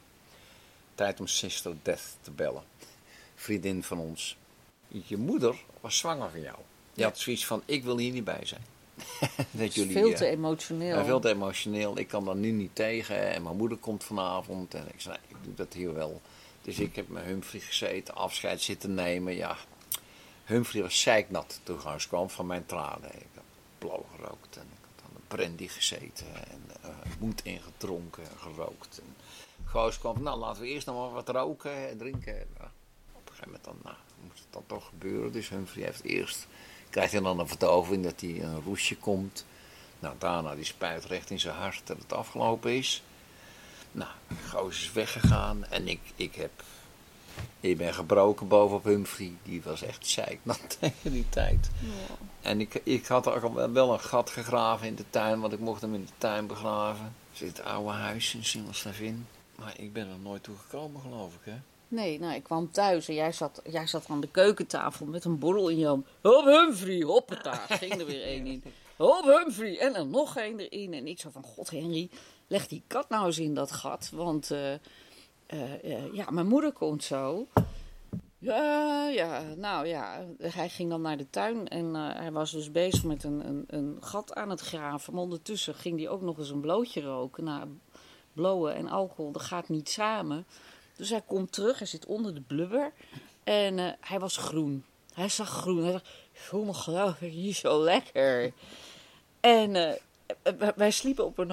tijd 0.95 1.21
om 1.21 1.27
Sister 1.27 1.75
Death 1.83 2.17
te 2.21 2.31
bellen. 2.31 2.63
Vriendin 3.35 3.83
van 3.83 3.99
ons. 3.99 4.37
Je 4.89 5.17
moeder 5.17 5.55
was 5.81 5.99
zwanger 5.99 6.31
van 6.31 6.41
jou. 6.41 6.57
Je 6.95 7.01
Ja. 7.01 7.07
had 7.09 7.19
zoiets 7.19 7.47
van, 7.47 7.63
ik 7.65 7.85
wil 7.85 7.99
hier 7.99 8.13
niet 8.13 8.25
bij 8.25 8.45
zijn. 8.45 8.65
dat 9.51 9.69
is 9.69 9.75
jullie, 9.75 9.93
veel 9.93 10.11
eh, 10.11 10.17
te 10.17 10.27
emotioneel. 10.27 10.97
ja, 10.99 11.05
veel 11.05 11.21
te 11.21 11.29
emotioneel. 11.29 11.99
Ik 11.99 12.09
kan 12.09 12.25
daar 12.25 12.37
nu 12.37 12.51
niet 12.51 12.75
tegen. 12.75 13.33
En 13.33 13.43
mijn 13.43 13.57
moeder 13.57 13.79
komt 13.79 14.05
vanavond. 14.05 14.75
En 14.75 14.87
ik 14.93 15.01
zei, 15.01 15.17
ik 15.29 15.37
doe 15.43 15.55
dat 15.55 15.73
hier 15.73 15.95
wel. 15.95 16.21
Dus 16.63 16.79
ik 16.79 16.97
heb 16.97 17.09
met 17.09 17.25
Humphrey 17.25 17.61
gezeten, 17.61 18.15
afscheid 18.15 18.63
zitten 18.63 18.95
nemen. 18.95 19.35
Ja, 19.35 19.57
Humphrey 20.45 20.83
was 20.83 21.01
zeiknat 21.01 21.61
toen 21.63 21.79
ik 21.79 22.05
kwam 22.09 22.31
van 22.31 22.47
mijn 22.47 22.67
tranen. 22.67 23.15
Ik 23.15 23.27
had 23.35 23.45
blauw 23.79 24.07
gerookt 24.17 24.57
en 24.57 24.67
ik 24.73 24.85
had 24.95 25.05
aan 25.05 25.15
de 25.15 25.37
brandy 25.37 25.69
gezeten. 25.69 26.35
En 26.35 26.63
eh 26.83 26.91
moed 27.23 27.45
ingedronken 27.45 28.23
en 28.23 28.39
gerookt. 28.39 29.01
En 29.01 29.17
kwam 29.99 30.23
nou 30.23 30.39
laten 30.39 30.63
we 30.63 30.69
eerst 30.69 30.87
nog 30.87 30.97
maar 30.97 31.13
wat 31.13 31.29
roken 31.29 31.89
en 31.89 31.99
drinken. 31.99 32.35
Nou, 32.35 32.71
op 33.13 33.29
een 33.29 33.35
gegeven 33.35 33.45
moment 33.47 33.65
dan, 33.65 33.77
nou, 33.83 33.97
moet 34.21 34.39
het 34.39 34.47
dan 34.51 34.65
toch 34.67 34.87
gebeuren. 34.87 35.33
Dus 35.33 35.49
Humphrey 35.49 35.85
heeft 35.85 36.03
eerst, 36.03 36.47
krijgt 36.91 37.13
hij 37.13 37.21
dan 37.21 37.39
een 37.39 37.49
verdoving 37.49 38.05
dat 38.05 38.21
hij 38.21 38.43
een 38.43 38.63
roesje 38.63 38.97
komt. 38.97 39.45
Nou, 39.99 40.15
daarna 40.19 40.55
die 40.55 40.65
spuit 40.65 41.05
recht 41.05 41.31
in 41.31 41.41
zijn 41.41 41.57
hart 41.57 41.81
dat 41.85 41.99
het 41.99 42.13
afgelopen 42.13 42.77
is. 42.77 43.03
Nou, 43.93 44.11
Goos 44.49 44.83
is 44.83 44.93
weggegaan 44.93 45.65
en 45.65 45.89
ik, 45.89 46.01
ik 46.17 46.35
heb... 46.35 46.51
Ik 47.61 47.77
ben 47.77 47.95
gebroken 47.95 48.49
bovenop 48.49 48.85
Humphrey. 48.85 49.33
Die 49.43 49.63
was 49.63 49.83
echt 49.83 50.07
zeiknat 50.07 50.61
tegen 50.81 51.13
die 51.13 51.29
tijd. 51.29 51.71
En 52.41 52.61
ik, 52.61 52.81
ik 52.85 53.07
had 53.07 53.29
ook 53.29 53.43
al 53.43 53.73
wel 53.73 53.93
een 53.93 54.01
gat 54.01 54.31
gegraven 54.31 54.87
in 54.87 54.95
de 54.95 55.05
tuin, 55.11 55.41
want 55.41 55.53
ik 55.53 55.61
mocht 55.61 55.81
hem 55.81 55.95
in 55.95 56.05
de 56.05 56.13
tuin 56.19 56.47
begraven. 56.47 57.15
Zit 57.33 57.57
het 57.57 57.67
oude 57.67 57.91
huis 57.91 58.35
in 58.35 58.45
Singelslavin. 58.45 59.27
Maar 59.57 59.75
ik 59.77 59.93
ben 59.93 60.09
er 60.09 60.19
nooit 60.23 60.43
toe 60.43 60.57
gekomen, 60.57 61.01
geloof 61.01 61.35
ik, 61.35 61.41
hè? 61.45 61.57
Nee, 61.89 62.19
nou, 62.21 62.35
ik 62.35 62.43
kwam 62.43 62.71
thuis 62.71 63.09
en 63.09 63.15
jij 63.15 63.33
zat, 63.33 63.63
jij 63.71 63.87
zat 63.87 64.05
aan 64.09 64.21
de 64.21 64.29
keukentafel 64.29 65.07
met 65.07 65.25
een 65.25 65.39
borrel 65.39 65.69
in 65.69 65.79
je 65.79 65.87
hand. 65.87 66.07
Hop 66.23 66.45
Humphrey, 66.45 67.01
hoppata, 67.01 67.53
ging 67.81 68.01
er 68.01 68.07
weer 68.07 68.23
één 68.23 68.47
in. 68.47 68.63
Hop 68.97 69.25
Humphrey, 69.25 69.79
en 69.79 69.95
er 69.95 70.07
nog 70.07 70.37
één 70.37 70.59
erin. 70.59 70.95
En 70.95 71.07
ik 71.07 71.21
zo 71.21 71.31
van, 71.31 71.43
god 71.43 71.71
Henry, 71.71 72.11
leg 72.47 72.69
die 72.69 72.83
kat 72.87 73.09
nou 73.09 73.27
eens 73.27 73.39
in 73.39 73.55
dat 73.55 73.73
gat. 73.73 74.11
Want, 74.13 74.51
eh, 74.51 74.73
eh, 75.53 75.95
eh, 75.95 76.13
ja, 76.13 76.31
mijn 76.31 76.47
moeder 76.47 76.73
komt 76.73 77.05
zo. 77.05 77.47
Ja, 78.39 79.09
ja, 79.09 79.43
nou 79.57 79.87
ja, 79.87 80.27
hij 80.39 80.69
ging 80.69 80.91
dan 80.91 81.01
naar 81.01 81.17
de 81.17 81.31
tuin 81.31 81.69
en 81.69 81.97
eh, 81.97 82.15
hij 82.15 82.33
was 82.33 82.51
dus 82.51 82.71
bezig 82.71 83.05
met 83.05 83.25
een, 83.25 83.49
een, 83.49 83.65
een 83.67 83.97
gat 84.01 84.35
aan 84.35 84.51
het 84.51 84.61
graven. 84.61 85.13
Maar 85.13 85.23
ondertussen 85.23 85.75
ging 85.75 85.99
hij 85.99 86.09
ook 86.09 86.21
nog 86.21 86.39
eens 86.39 86.51
een 86.51 86.61
blootje 86.61 87.01
roken. 87.01 87.45
Nou, 87.45 87.69
blowen 88.33 88.75
en 88.75 88.89
alcohol, 88.89 89.33
dat 89.33 89.43
gaat 89.43 89.69
niet 89.69 89.89
samen. 89.89 90.47
Dus 90.97 91.11
hij 91.11 91.23
komt 91.27 91.53
terug, 91.53 91.79
hij 91.79 91.87
zit 91.87 92.07
onder 92.07 92.35
de 92.35 92.41
blubber. 92.41 92.93
En 93.45 93.97
hij 94.01 94.19
was 94.19 94.37
groen. 94.37 94.85
Hij 95.15 95.29
zag 95.29 95.49
groen. 95.49 95.83
Hij 95.83 95.93
dacht, 95.93 96.09
voel 96.33 96.65
me 96.65 96.75
geloof 96.75 97.21
ik 97.21 97.33
niet 97.33 97.57
zo 97.57 97.83
lekker. 97.83 98.53
En 99.41 99.99
wij 100.77 100.91
sliepen 100.91 101.25
op 101.25 101.39
een 101.39 101.51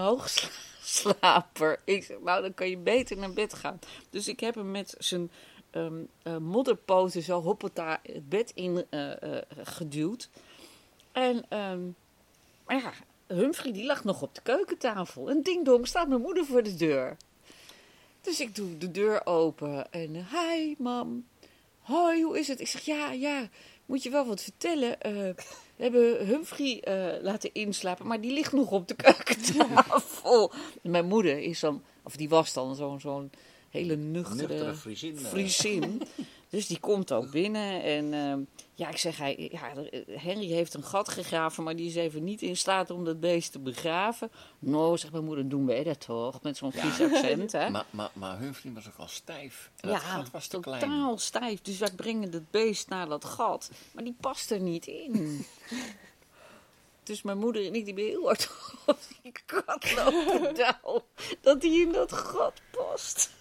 hoogslaper. 0.90 1.80
Ik 1.84 2.04
zeg, 2.04 2.20
nou 2.20 2.42
dan 2.42 2.54
kan 2.54 2.70
je 2.70 2.78
beter 2.78 3.18
naar 3.18 3.34
bed 3.34 3.54
gaan. 3.54 3.80
Dus 4.10 4.28
ik 4.28 4.40
heb 4.40 4.56
hem 4.56 4.72
met 4.72 4.96
zijn 4.98 5.32
ehm, 5.70 6.02
eh, 6.24 6.38
modderpoten 6.38 7.22
zo 7.22 7.42
hoppata 7.42 8.00
het 8.04 8.30
bed 8.30 8.52
in 8.56 8.86
eh, 8.90 9.38
eh, 9.38 9.44
geduwd. 9.64 10.30
En 11.12 11.46
ehm, 11.50 11.82
maar 12.66 12.76
ja, 12.76 12.94
Humphrey 13.28 13.72
die 13.72 13.86
lag 13.86 14.04
nog 14.04 14.22
op 14.22 14.36
de 14.36 14.42
keukentafel. 14.42 15.30
En 15.30 15.42
ding 15.42 15.66
dong 15.66 15.88
staat 15.88 16.08
mijn 16.08 16.22
moeder 16.22 16.46
voor 16.46 16.64
de 16.64 16.76
deur. 16.76 17.18
Dus 18.22 18.40
ik 18.40 18.56
doe 18.56 18.78
de 18.78 18.92
deur 18.92 19.26
open 19.26 19.92
en 19.92 20.16
hi 20.16 20.76
mam. 20.78 21.26
Hoi, 21.80 22.24
hoe 22.24 22.40
is 22.40 22.48
het? 22.48 22.60
Ik 22.60 22.68
zeg 22.68 22.82
ja, 22.82 23.12
ja, 23.12 23.50
moet 23.86 24.04
je 24.04 24.10
wel 24.10 24.26
wat 24.26 24.42
vertellen. 24.42 25.02
Eh, 25.02 25.30
we 25.80 25.86
hebben 25.86 26.26
Humphrey 26.28 26.80
eh, 26.82 27.24
laten 27.24 27.54
inslapen, 27.54 28.08
maar 28.08 28.22
die 28.22 28.32
ligt 28.34 28.52
nog 28.54 28.72
op 28.72 28.88
de 28.88 28.96
keukentafel. 28.96 30.52
Mijn 30.82 31.06
moeder 31.06 31.40
is 31.40 31.60
dan, 31.60 31.82
of 32.04 32.16
die 32.16 32.30
was 32.30 32.54
dan 32.54 32.76
zo'n 32.76 33.00
zo'n 33.00 33.32
hele 33.70 33.96
nuchtere, 33.96 34.48
Nuchtere 34.48 34.76
Friesin. 34.76 36.02
eh. 36.02 36.26
Dus 36.50 36.68
die 36.68 36.80
komt 36.80 37.12
ook 37.12 37.32
binnen 37.32 37.84
en 37.84 38.14
ehm, 38.14 38.40
ja, 38.80 38.90
ik 38.90 38.98
zeg, 38.98 39.18
hij, 39.18 39.50
ja, 39.52 39.74
Henry 40.20 40.48
heeft 40.48 40.74
een 40.74 40.84
gat 40.84 41.10
gegraven, 41.10 41.64
maar 41.64 41.76
die 41.76 41.88
is 41.88 41.96
even 41.96 42.24
niet 42.24 42.42
in 42.42 42.58
staat 42.58 42.90
om 42.90 43.06
dat 43.06 43.20
beest 43.20 43.52
te 43.52 43.60
begraven. 43.60 44.32
Nou, 44.60 44.98
zegt 44.98 45.14
mijn 45.14 45.24
moeder, 45.24 45.50
doen 45.50 45.66
wij 45.66 45.84
dat 45.84 46.00
toch? 46.00 46.42
Met 46.42 46.58
zo'n 46.58 46.72
Fries 46.72 47.02
accent, 47.02 47.52
hè? 47.62 47.70
Maar, 47.70 47.86
maar, 47.90 48.10
maar 48.14 48.40
Humphrey 48.40 48.74
was 48.74 48.88
ook 48.88 48.98
al 48.98 49.08
stijf. 49.08 49.72
En 49.80 49.90
dat 49.90 50.02
ja, 50.02 50.08
gat 50.08 50.32
was 50.32 50.48
te 50.48 50.60
totaal 50.60 51.18
stijf. 51.18 51.62
Dus 51.62 51.78
wij 51.78 51.92
brengen 51.96 52.32
het 52.32 52.52
beest 52.52 52.90
naar 52.90 53.08
dat 53.08 53.26
gat. 53.26 53.72
Maar 53.92 54.04
die 54.04 54.16
past 54.20 54.52
er 54.52 54.60
niet 54.60 54.88
in. 54.88 55.46
dus 57.04 57.22
mijn 57.22 57.38
moeder 57.38 57.66
en 57.66 57.76
ik 57.76 57.86
die 57.86 57.94
ben 57.94 58.06
heel 58.06 58.26
hard 58.26 58.50
op 58.86 59.00
die 59.22 59.32
kat 59.46 59.96
lopen 59.96 60.56
douwen. 60.56 61.04
Dat 61.42 61.62
die 61.62 61.82
in 61.82 61.92
dat 61.92 62.14
gat 62.14 62.62
past. 62.72 63.32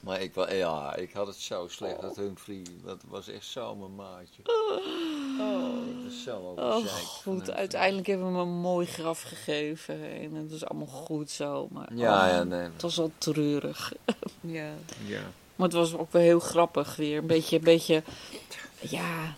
Maar 0.00 0.20
ik, 0.20 0.50
ja, 0.50 0.94
ik 0.96 1.12
had 1.12 1.26
het 1.26 1.36
zo 1.36 1.66
slecht 1.68 2.00
dat 2.00 2.16
Humphrey, 2.16 2.62
dat 2.84 3.02
was 3.08 3.28
echt 3.28 3.46
zo 3.46 3.74
mijn 3.76 3.94
maatje. 3.94 4.42
Ik 4.42 6.04
was 6.04 6.22
zo 6.22 6.52
Oh, 6.56 6.84
goed. 7.22 7.50
Uiteindelijk 7.50 8.06
hebben 8.06 8.32
we 8.32 8.38
hem 8.38 8.48
een 8.48 8.54
mooi 8.60 8.86
graf 8.86 9.22
gegeven. 9.22 10.02
En 10.20 10.34
het 10.34 10.50
is 10.50 10.64
allemaal 10.64 10.86
goed 10.86 11.30
zo. 11.30 11.68
Maar 11.70 11.94
Ja, 11.94 12.24
oh, 12.24 12.30
ja, 12.32 12.42
nee. 12.42 12.60
het 12.60 12.82
was 12.82 12.96
wel 12.96 13.12
treurig. 13.18 13.92
Ja. 14.40 14.70
Ja. 15.06 15.20
Maar 15.56 15.66
het 15.68 15.76
was 15.76 15.94
ook 15.94 16.12
wel 16.12 16.22
heel 16.22 16.40
grappig 16.40 16.96
weer. 16.96 17.18
Een 17.18 17.26
beetje, 17.26 17.56
een 17.56 17.64
beetje 17.64 18.02
ja, 18.80 19.34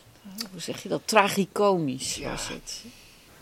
hoe 0.51 0.61
zeg 0.61 0.83
je 0.83 0.89
dat? 0.89 1.01
Tragicomisch 1.05 2.15
Ja. 2.17 2.31
was 2.31 2.49
het. 2.49 2.85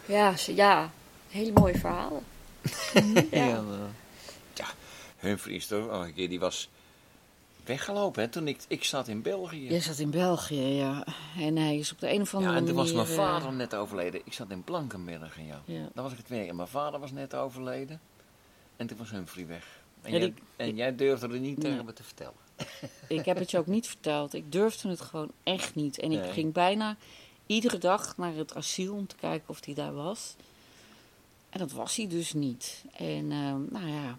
Ja, 0.06 0.36
ze- 0.36 0.54
ja. 0.54 0.90
Hele 1.28 1.52
mooie 1.52 1.78
verhalen. 1.78 2.22
Ja. 3.30 3.44
Ja, 3.46 3.62
ja, 4.54 4.66
Humphrey 5.16 5.54
is 5.54 5.66
toch 5.66 5.86
oh, 5.86 6.06
een 6.06 6.14
keer, 6.14 6.28
die 6.28 6.40
was 6.40 6.68
weggelopen 7.68 8.22
hè, 8.22 8.28
toen 8.28 8.48
ik, 8.48 8.60
ik 8.68 8.84
zat 8.84 9.08
in 9.08 9.22
België. 9.22 9.68
Jij 9.68 9.80
zat 9.80 9.98
in 9.98 10.10
België, 10.10 10.60
ja. 10.60 11.06
En 11.38 11.56
hij 11.56 11.76
is 11.78 11.92
op 11.92 11.98
de 11.98 12.10
een 12.12 12.20
of 12.20 12.34
andere 12.34 12.52
Ja, 12.52 12.58
en 12.58 12.64
toen 12.66 12.74
was 12.74 12.92
manier... 12.92 13.06
mijn 13.06 13.18
eh, 13.18 13.24
vader 13.26 13.52
net 13.52 13.74
overleden. 13.74 14.20
Ik 14.24 14.32
zat 14.32 14.50
in 14.50 14.62
Blankenberg, 14.64 15.36
ja. 15.40 15.62
Ja. 15.64 15.88
Dan 15.94 16.02
was 16.04 16.12
ik 16.12 16.18
het 16.18 16.28
weer. 16.28 16.48
En 16.48 16.56
mijn 16.56 16.68
vader 16.68 17.00
was 17.00 17.12
net 17.12 17.34
overleden. 17.34 18.00
En 18.76 18.86
toen 18.86 18.96
was 18.98 19.10
Humphrey 19.10 19.46
weg. 19.46 19.80
En, 20.02 20.12
Ja, 20.12 20.18
jij, 20.18 20.34
en 20.56 20.76
jij 20.76 20.94
durfde 20.96 21.28
er 21.28 21.40
niet 21.40 21.58
Nee. 21.58 21.70
tegen 21.70 21.84
me 21.84 21.92
te 21.92 22.02
vertellen. 22.02 22.46
Ik 23.08 23.24
heb 23.24 23.38
het 23.38 23.50
je 23.50 23.58
ook 23.58 23.66
niet 23.66 23.86
verteld. 23.86 24.34
Ik 24.34 24.52
durfde 24.52 24.88
het 24.88 25.00
gewoon 25.00 25.30
echt 25.42 25.74
niet. 25.74 25.98
En 25.98 26.12
ik 26.12 26.32
ging 26.32 26.52
bijna 26.52 26.96
iedere 27.46 27.78
dag 27.78 28.16
naar 28.16 28.34
het 28.34 28.54
asiel 28.54 28.94
om 28.94 29.06
te 29.06 29.16
kijken 29.16 29.48
of 29.48 29.64
hij 29.64 29.74
daar 29.74 29.94
was. 29.94 30.36
En 31.50 31.58
dat 31.58 31.72
was 31.72 31.96
hij 31.96 32.06
dus 32.06 32.32
niet. 32.32 32.84
En 32.92 33.32
eh, 33.32 33.54
nou 33.80 33.88
ja, 33.88 34.17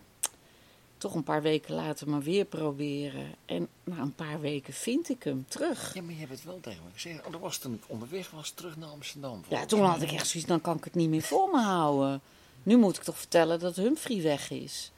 toch 0.99 1.13
een 1.15 1.23
paar 1.23 1.41
weken 1.41 1.75
later 1.75 2.09
maar 2.09 2.21
weer 2.21 2.45
proberen. 2.45 3.35
En 3.45 3.67
na 3.83 3.97
een 3.97 4.15
paar 4.15 4.39
weken 4.41 4.73
vind 4.73 5.09
ik 5.09 5.23
hem 5.23 5.45
terug. 5.47 5.93
Ja, 5.93 6.01
maar 6.01 6.13
je 6.13 6.19
hebt 6.19 6.31
het 6.31 6.43
wel 6.43 6.59
tegen 6.61 6.83
me 6.85 6.89
gezegd. 6.93 7.25
Oh, 7.25 7.31
dat 7.31 7.41
was 7.41 7.57
toen 7.57 7.73
ik 7.73 7.83
onderweg 7.87 8.31
was 8.31 8.49
terug 8.49 8.77
naar 8.77 8.89
Amsterdam. 8.89 9.43
Ja, 9.47 9.65
toen 9.65 9.81
had 9.81 10.01
ik 10.01 10.11
echt 10.11 10.27
zoiets, 10.27 10.49
dan 10.49 10.61
kan 10.61 10.77
ik 10.77 10.83
het 10.83 10.95
niet 10.95 11.09
meer 11.09 11.21
voor 11.21 11.49
me 11.49 11.61
houden. 11.61 12.21
Nu 12.63 12.77
moet 12.77 12.97
ik 12.97 13.03
toch 13.03 13.17
vertellen 13.17 13.59
dat 13.59 13.75
Humphrey 13.75 14.21
weg 14.21 14.51
is. 14.51 14.91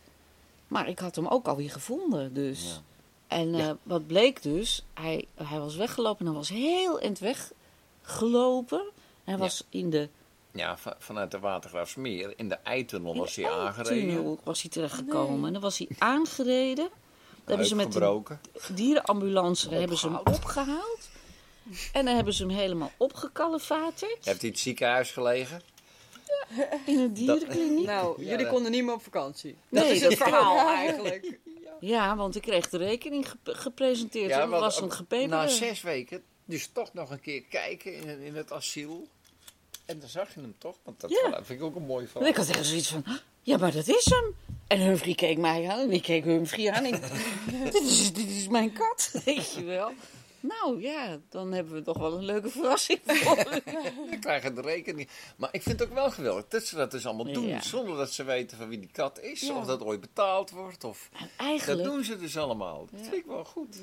Maar 0.67 0.87
ik 0.87 0.99
had 0.99 1.15
hem 1.15 1.27
ook 1.27 1.47
alweer 1.47 1.71
gevonden, 1.71 2.33
dus. 2.33 2.63
Ja. 2.63 2.81
En 3.27 3.51
Ja. 3.55 3.69
eh, 3.69 3.75
wat 3.83 4.07
bleek 4.07 4.41
dus, 4.41 4.83
hij, 4.93 5.25
hij 5.35 5.59
was 5.59 5.75
weggelopen 5.75 6.19
en 6.19 6.25
hij 6.25 6.35
was 6.35 6.49
heel 6.49 6.99
eind 6.99 7.19
weggelopen. 7.19 8.83
Hij 9.23 9.33
Ja. 9.33 9.39
was 9.39 9.63
in 9.69 9.89
de 9.89 10.09
Ja, 10.53 10.77
va- 10.77 10.95
vanuit 10.99 11.31
de 11.31 11.39
Watergraafsmeer. 11.39 12.33
In 12.35 12.49
de 12.49 12.55
Eitunnel 12.63 13.13
in 13.13 13.19
was 13.19 13.35
hij 13.35 13.43
de 13.45 13.51
aangereden. 13.51 14.07
tunnel 14.15 14.39
was 14.43 14.61
hij 14.61 14.71
terechtgekomen. 14.71 15.47
En 15.47 15.53
dan 15.53 15.61
was 15.61 15.77
hij 15.77 15.87
aangereden. 15.97 16.89
Dan 17.29 17.45
hebben 17.45 17.65
ze 17.65 17.75
met 17.75 17.91
de 17.91 18.73
dierenambulance 18.73 19.69
daar 19.69 19.79
hebben 19.79 19.97
ze 19.97 20.07
hem 20.07 20.15
Opgehaald. 20.17 21.09
En 21.93 22.05
dan 22.05 22.15
hebben 22.15 22.33
ze 22.33 22.45
hem 22.45 22.55
helemaal 22.55 22.91
opgekalefaterd 22.97 24.09
Heeft 24.11 24.25
hij 24.25 24.35
in 24.39 24.47
het 24.49 24.59
ziekenhuis 24.59 25.11
gelegen? 25.11 25.61
in 26.85 26.99
een 26.99 27.13
dierenkliniek. 27.13 27.85
Nou, 27.85 28.21
Ja, 28.23 28.29
jullie 28.29 28.45
dat- 28.45 28.53
konden 28.53 28.71
niet 28.71 28.83
meer 28.83 28.93
op 28.93 29.03
vakantie. 29.03 29.55
Nee, 29.69 29.83
dat 29.83 29.91
is 29.91 29.99
dat 30.01 30.09
het 30.09 30.17
verhaal 30.21 30.67
eigenlijk. 30.75 31.39
Ja, 31.79 32.15
want 32.15 32.35
ik 32.35 32.41
kreeg 32.41 32.69
de 32.69 32.77
rekening 32.77 33.29
gep- 33.29 33.55
gepresenteerd. 33.55 34.31
en 34.31 34.49
was 34.49 34.77
een 34.77 34.83
ook 34.83 34.93
gepeperde. 34.93 35.27
Na 35.35 35.47
zes 35.47 35.81
weken, 35.81 36.23
dus 36.45 36.67
toch 36.73 36.93
nog 36.93 37.09
een 37.11 37.21
keer 37.21 37.41
kijken 37.41 37.95
in, 37.95 38.19
in 38.21 38.35
het 38.35 38.51
asiel. 38.51 39.07
En 39.91 39.99
dan 39.99 40.09
zag 40.09 40.33
je 40.33 40.39
hem 40.41 40.55
toch? 40.57 40.75
Want 40.83 40.99
dat 41.01 41.09
Ja. 41.09 41.43
vind 41.43 41.59
ik 41.59 41.65
ook 41.65 41.75
een 41.75 41.85
mooi 41.85 42.03
En 42.03 42.09
verhaal. 42.09 42.29
ik 42.29 42.35
had 42.35 42.49
echt 42.49 42.65
zoiets 42.65 42.87
van, 42.89 43.03
ja, 43.41 43.57
maar 43.57 43.71
dat 43.71 43.87
is 43.87 44.05
hem. 44.05 44.35
En 44.67 44.79
Humphrey 44.79 45.15
keek 45.15 45.37
mij 45.37 45.69
aan 45.69 45.79
en 45.79 45.91
ik 45.91 46.01
keek 46.01 46.23
Humphrey 46.23 46.71
aan. 46.71 46.83
En 46.85 47.01
dit, 47.71 47.81
is, 47.81 48.13
dit 48.13 48.27
is 48.29 48.47
mijn 48.47 48.73
kat, 48.73 49.11
weet 49.25 49.53
je 49.53 49.63
wel. 49.63 49.91
Nou 50.39 50.81
ja, 50.81 51.17
dan 51.29 51.51
hebben 51.51 51.73
we 51.73 51.81
toch 51.81 51.97
wel 51.97 52.13
een 52.17 52.23
leuke 52.25 52.49
verrassing 52.49 52.99
voor. 53.05 53.35
Dan 54.09 54.19
krijgen 54.19 54.55
de 54.55 54.61
rekening. 54.61 55.09
Maar 55.37 55.49
ik 55.51 55.61
vind 55.61 55.79
het 55.79 55.87
ook 55.89 55.93
wel 55.95 56.11
geweldig 56.11 56.47
dat 56.47 56.63
ze 56.63 56.75
dat 56.75 56.91
dus 56.91 57.05
allemaal 57.05 57.33
doen. 57.33 57.47
Ja. 57.47 57.61
Zonder 57.61 57.97
dat 57.97 58.11
ze 58.13 58.23
weten 58.23 58.57
van 58.57 58.67
wie 58.69 58.79
die 58.79 58.89
kat 58.91 59.19
is. 59.19 59.41
Ja. 59.41 59.57
Of 59.57 59.65
dat 59.65 59.81
ooit 59.83 60.01
betaald 60.01 60.49
wordt. 60.49 60.83
Of... 60.83 61.09
Dat 61.65 61.83
doen 61.83 62.03
ze 62.03 62.17
dus 62.17 62.37
allemaal. 62.37 62.87
Dat 62.91 62.99
Ja. 62.99 63.05
vind 63.05 63.15
ik 63.21 63.25
wel 63.25 63.45
goed. 63.45 63.77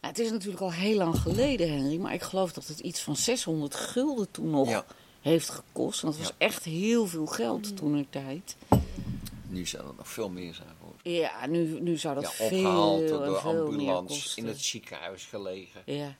Het 0.00 0.18
is 0.18 0.30
natuurlijk 0.30 0.62
al 0.62 0.72
heel 0.72 0.96
lang 0.96 1.16
geleden, 1.18 1.72
Henry. 1.72 1.96
Maar 1.98 2.14
ik 2.14 2.22
geloof 2.22 2.52
dat 2.52 2.66
het 2.66 2.78
iets 2.78 3.00
van 3.00 3.16
600 3.16 3.74
gulden 3.74 4.30
toen 4.30 4.50
nog 4.50 4.68
Ja. 4.68 4.84
Heeft 5.22 5.48
gekost. 5.50 6.02
En 6.02 6.08
dat 6.08 6.18
was 6.18 6.26
Ja. 6.28 6.34
echt 6.38 6.64
heel 6.64 7.06
veel 7.06 7.26
geld 7.26 7.76
toen 7.76 7.96
ik 7.98 8.06
tijd. 8.10 8.56
Nu 9.48 9.66
zou 9.66 9.86
het 9.86 9.96
nog 9.96 10.08
veel 10.08 10.28
meer 10.28 10.54
zijn 10.54 10.68
geworden. 10.78 11.12
Ja, 11.12 11.46
nu, 11.46 11.80
nu 11.80 11.96
zou 11.96 12.14
dat 12.14 12.22
Ja, 12.22 12.30
veel 12.48 12.58
opgehaald 12.58 13.00
en 13.00 13.06
door 13.08 13.40
veel 13.40 13.52
meer 13.52 13.70
ambulance. 13.70 14.06
kosten. 14.06 14.42
In 14.42 14.48
het 14.48 14.60
ziekenhuis 14.60 15.24
gelegen. 15.24 15.82
Ja. 15.84 16.14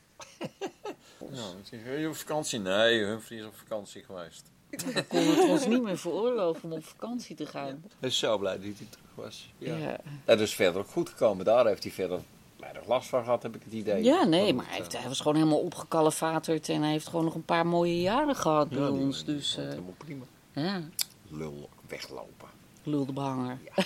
Nou, 1.30 1.54
zeg, 1.62 1.80
je 2.00 2.08
op 2.08 2.16
vakantie? 2.16 2.58
Nee, 2.58 3.04
Humphrey 3.04 3.38
is 3.38 3.44
op 3.44 3.54
vakantie 3.56 4.02
geweest. 4.04 4.42
We 4.94 5.04
konden 5.08 5.34
het 5.36 5.48
ons 5.48 5.66
niet 5.66 5.82
meer 5.82 5.98
veroorloven 5.98 6.62
om 6.64 6.72
op 6.72 6.84
vakantie 6.84 7.36
te 7.36 7.46
gaan. 7.46 7.84
Hij 7.98 8.08
is 8.08 8.18
zo 8.18 8.38
blij 8.38 8.52
dat 8.54 8.62
hij 8.62 8.72
terug 8.90 9.06
was. 9.14 9.52
Ja. 9.58 9.76
Ja, 9.76 10.00
Dat 10.24 10.40
is 10.40 10.54
verder 10.54 10.80
ook 10.80 10.88
goed 10.90 11.08
gekomen. 11.08 11.44
Daar 11.44 11.66
heeft 11.66 11.82
hij 11.82 11.92
verder 11.92 12.20
weinig 12.62 12.86
last 12.86 13.08
van 13.08 13.24
gehad, 13.24 13.42
heb 13.42 13.54
ik 13.56 13.62
het 13.64 13.72
idee. 13.72 14.02
ja 14.04 14.24
nee, 14.24 14.46
Dat 14.46 14.54
maar 14.54 14.64
het, 14.64 14.70
hij, 14.72 14.80
heeft, 14.82 14.94
eh, 14.94 15.00
hij 15.00 15.08
was 15.08 15.20
gewoon 15.20 15.36
helemaal 15.36 15.58
opgekalefaterd 15.60 16.68
en 16.68 16.82
hij 16.82 16.90
heeft 16.90 17.08
gewoon 17.08 17.24
nog 17.24 17.34
een 17.34 17.44
paar 17.44 17.66
mooie 17.66 18.00
jaren 18.00 18.36
gehad 18.36 18.68
bij 18.68 18.78
ja, 18.78 18.90
ons. 18.90 19.24
die 19.24 19.34
Dus 19.34 19.56
eh, 19.56 19.64
helemaal 19.64 19.94
prima. 19.96 20.24
ja, 20.52 20.80
Lul, 21.28 21.68
weglopen. 21.88 22.48
lulde 22.82 23.12
behanger. 23.12 23.58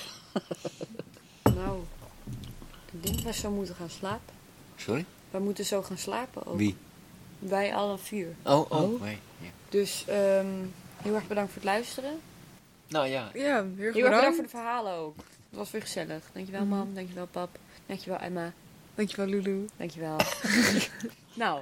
Nou, 1.54 1.78
ik 2.92 3.02
denk 3.02 3.14
dat 3.14 3.24
wij 3.24 3.32
zo 3.32 3.50
moeten 3.50 3.74
gaan 3.74 3.90
slapen. 3.90 4.34
Sorry? 4.76 5.04
Wij 5.30 5.40
moeten 5.40 5.64
zo 5.64 5.82
gaan 5.82 5.98
slapen 5.98 6.46
ook. 6.46 6.56
Wie? 6.56 6.76
Wij 7.38 7.74
alle 7.74 7.98
vier. 7.98 8.34
Oh, 8.42 8.52
Oh. 8.70 8.82
oh. 8.82 9.00
Nee. 9.00 9.18
Ja. 9.40 9.48
Dus 9.68 10.04
ehm, 10.06 10.46
heel 10.96 11.14
erg 11.14 11.26
bedankt 11.26 11.52
voor 11.52 11.62
het 11.62 11.70
luisteren. 11.70 12.18
Nou 12.88 13.06
ja, 13.06 13.30
Ja, 13.34 13.42
heel 13.42 13.44
erg 13.54 13.74
Heel 13.76 13.84
erg 13.86 13.94
bedankt. 13.94 14.16
bedankt 14.16 14.34
voor 14.34 14.44
de 14.44 14.50
verhalen 14.50 14.92
ook. 14.94 15.16
Het 15.16 15.58
was 15.58 15.70
weer 15.70 15.80
gezellig. 15.82 16.22
Dankjewel 16.32 16.60
Mhm. 16.64 16.70
mam, 16.76 16.94
dankjewel 16.94 17.26
pap, 17.26 17.58
dankjewel 17.86 18.18
Emma, 18.18 18.52
Dankjewel 18.96 19.26
Lulu. 19.26 19.64
dankjewel. 19.76 20.16
nou, 21.34 21.60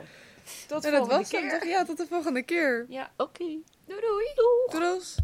tot 0.66 0.82
de 0.82 0.88
En 0.88 0.92
dat 0.92 1.00
volgende 1.00 1.08
was 1.08 1.30
het 1.30 1.40
keer. 1.40 1.50
toch? 1.58 1.68
Ja, 1.68 1.84
tot 1.84 1.96
de 1.96 2.06
volgende 2.08 2.42
keer. 2.42 2.86
Ja, 2.88 3.10
Oké. 3.16 3.44
doei 3.86 4.00
doei. 4.00 4.24
Doeg. 4.34 4.70
Doedels. 4.70 5.14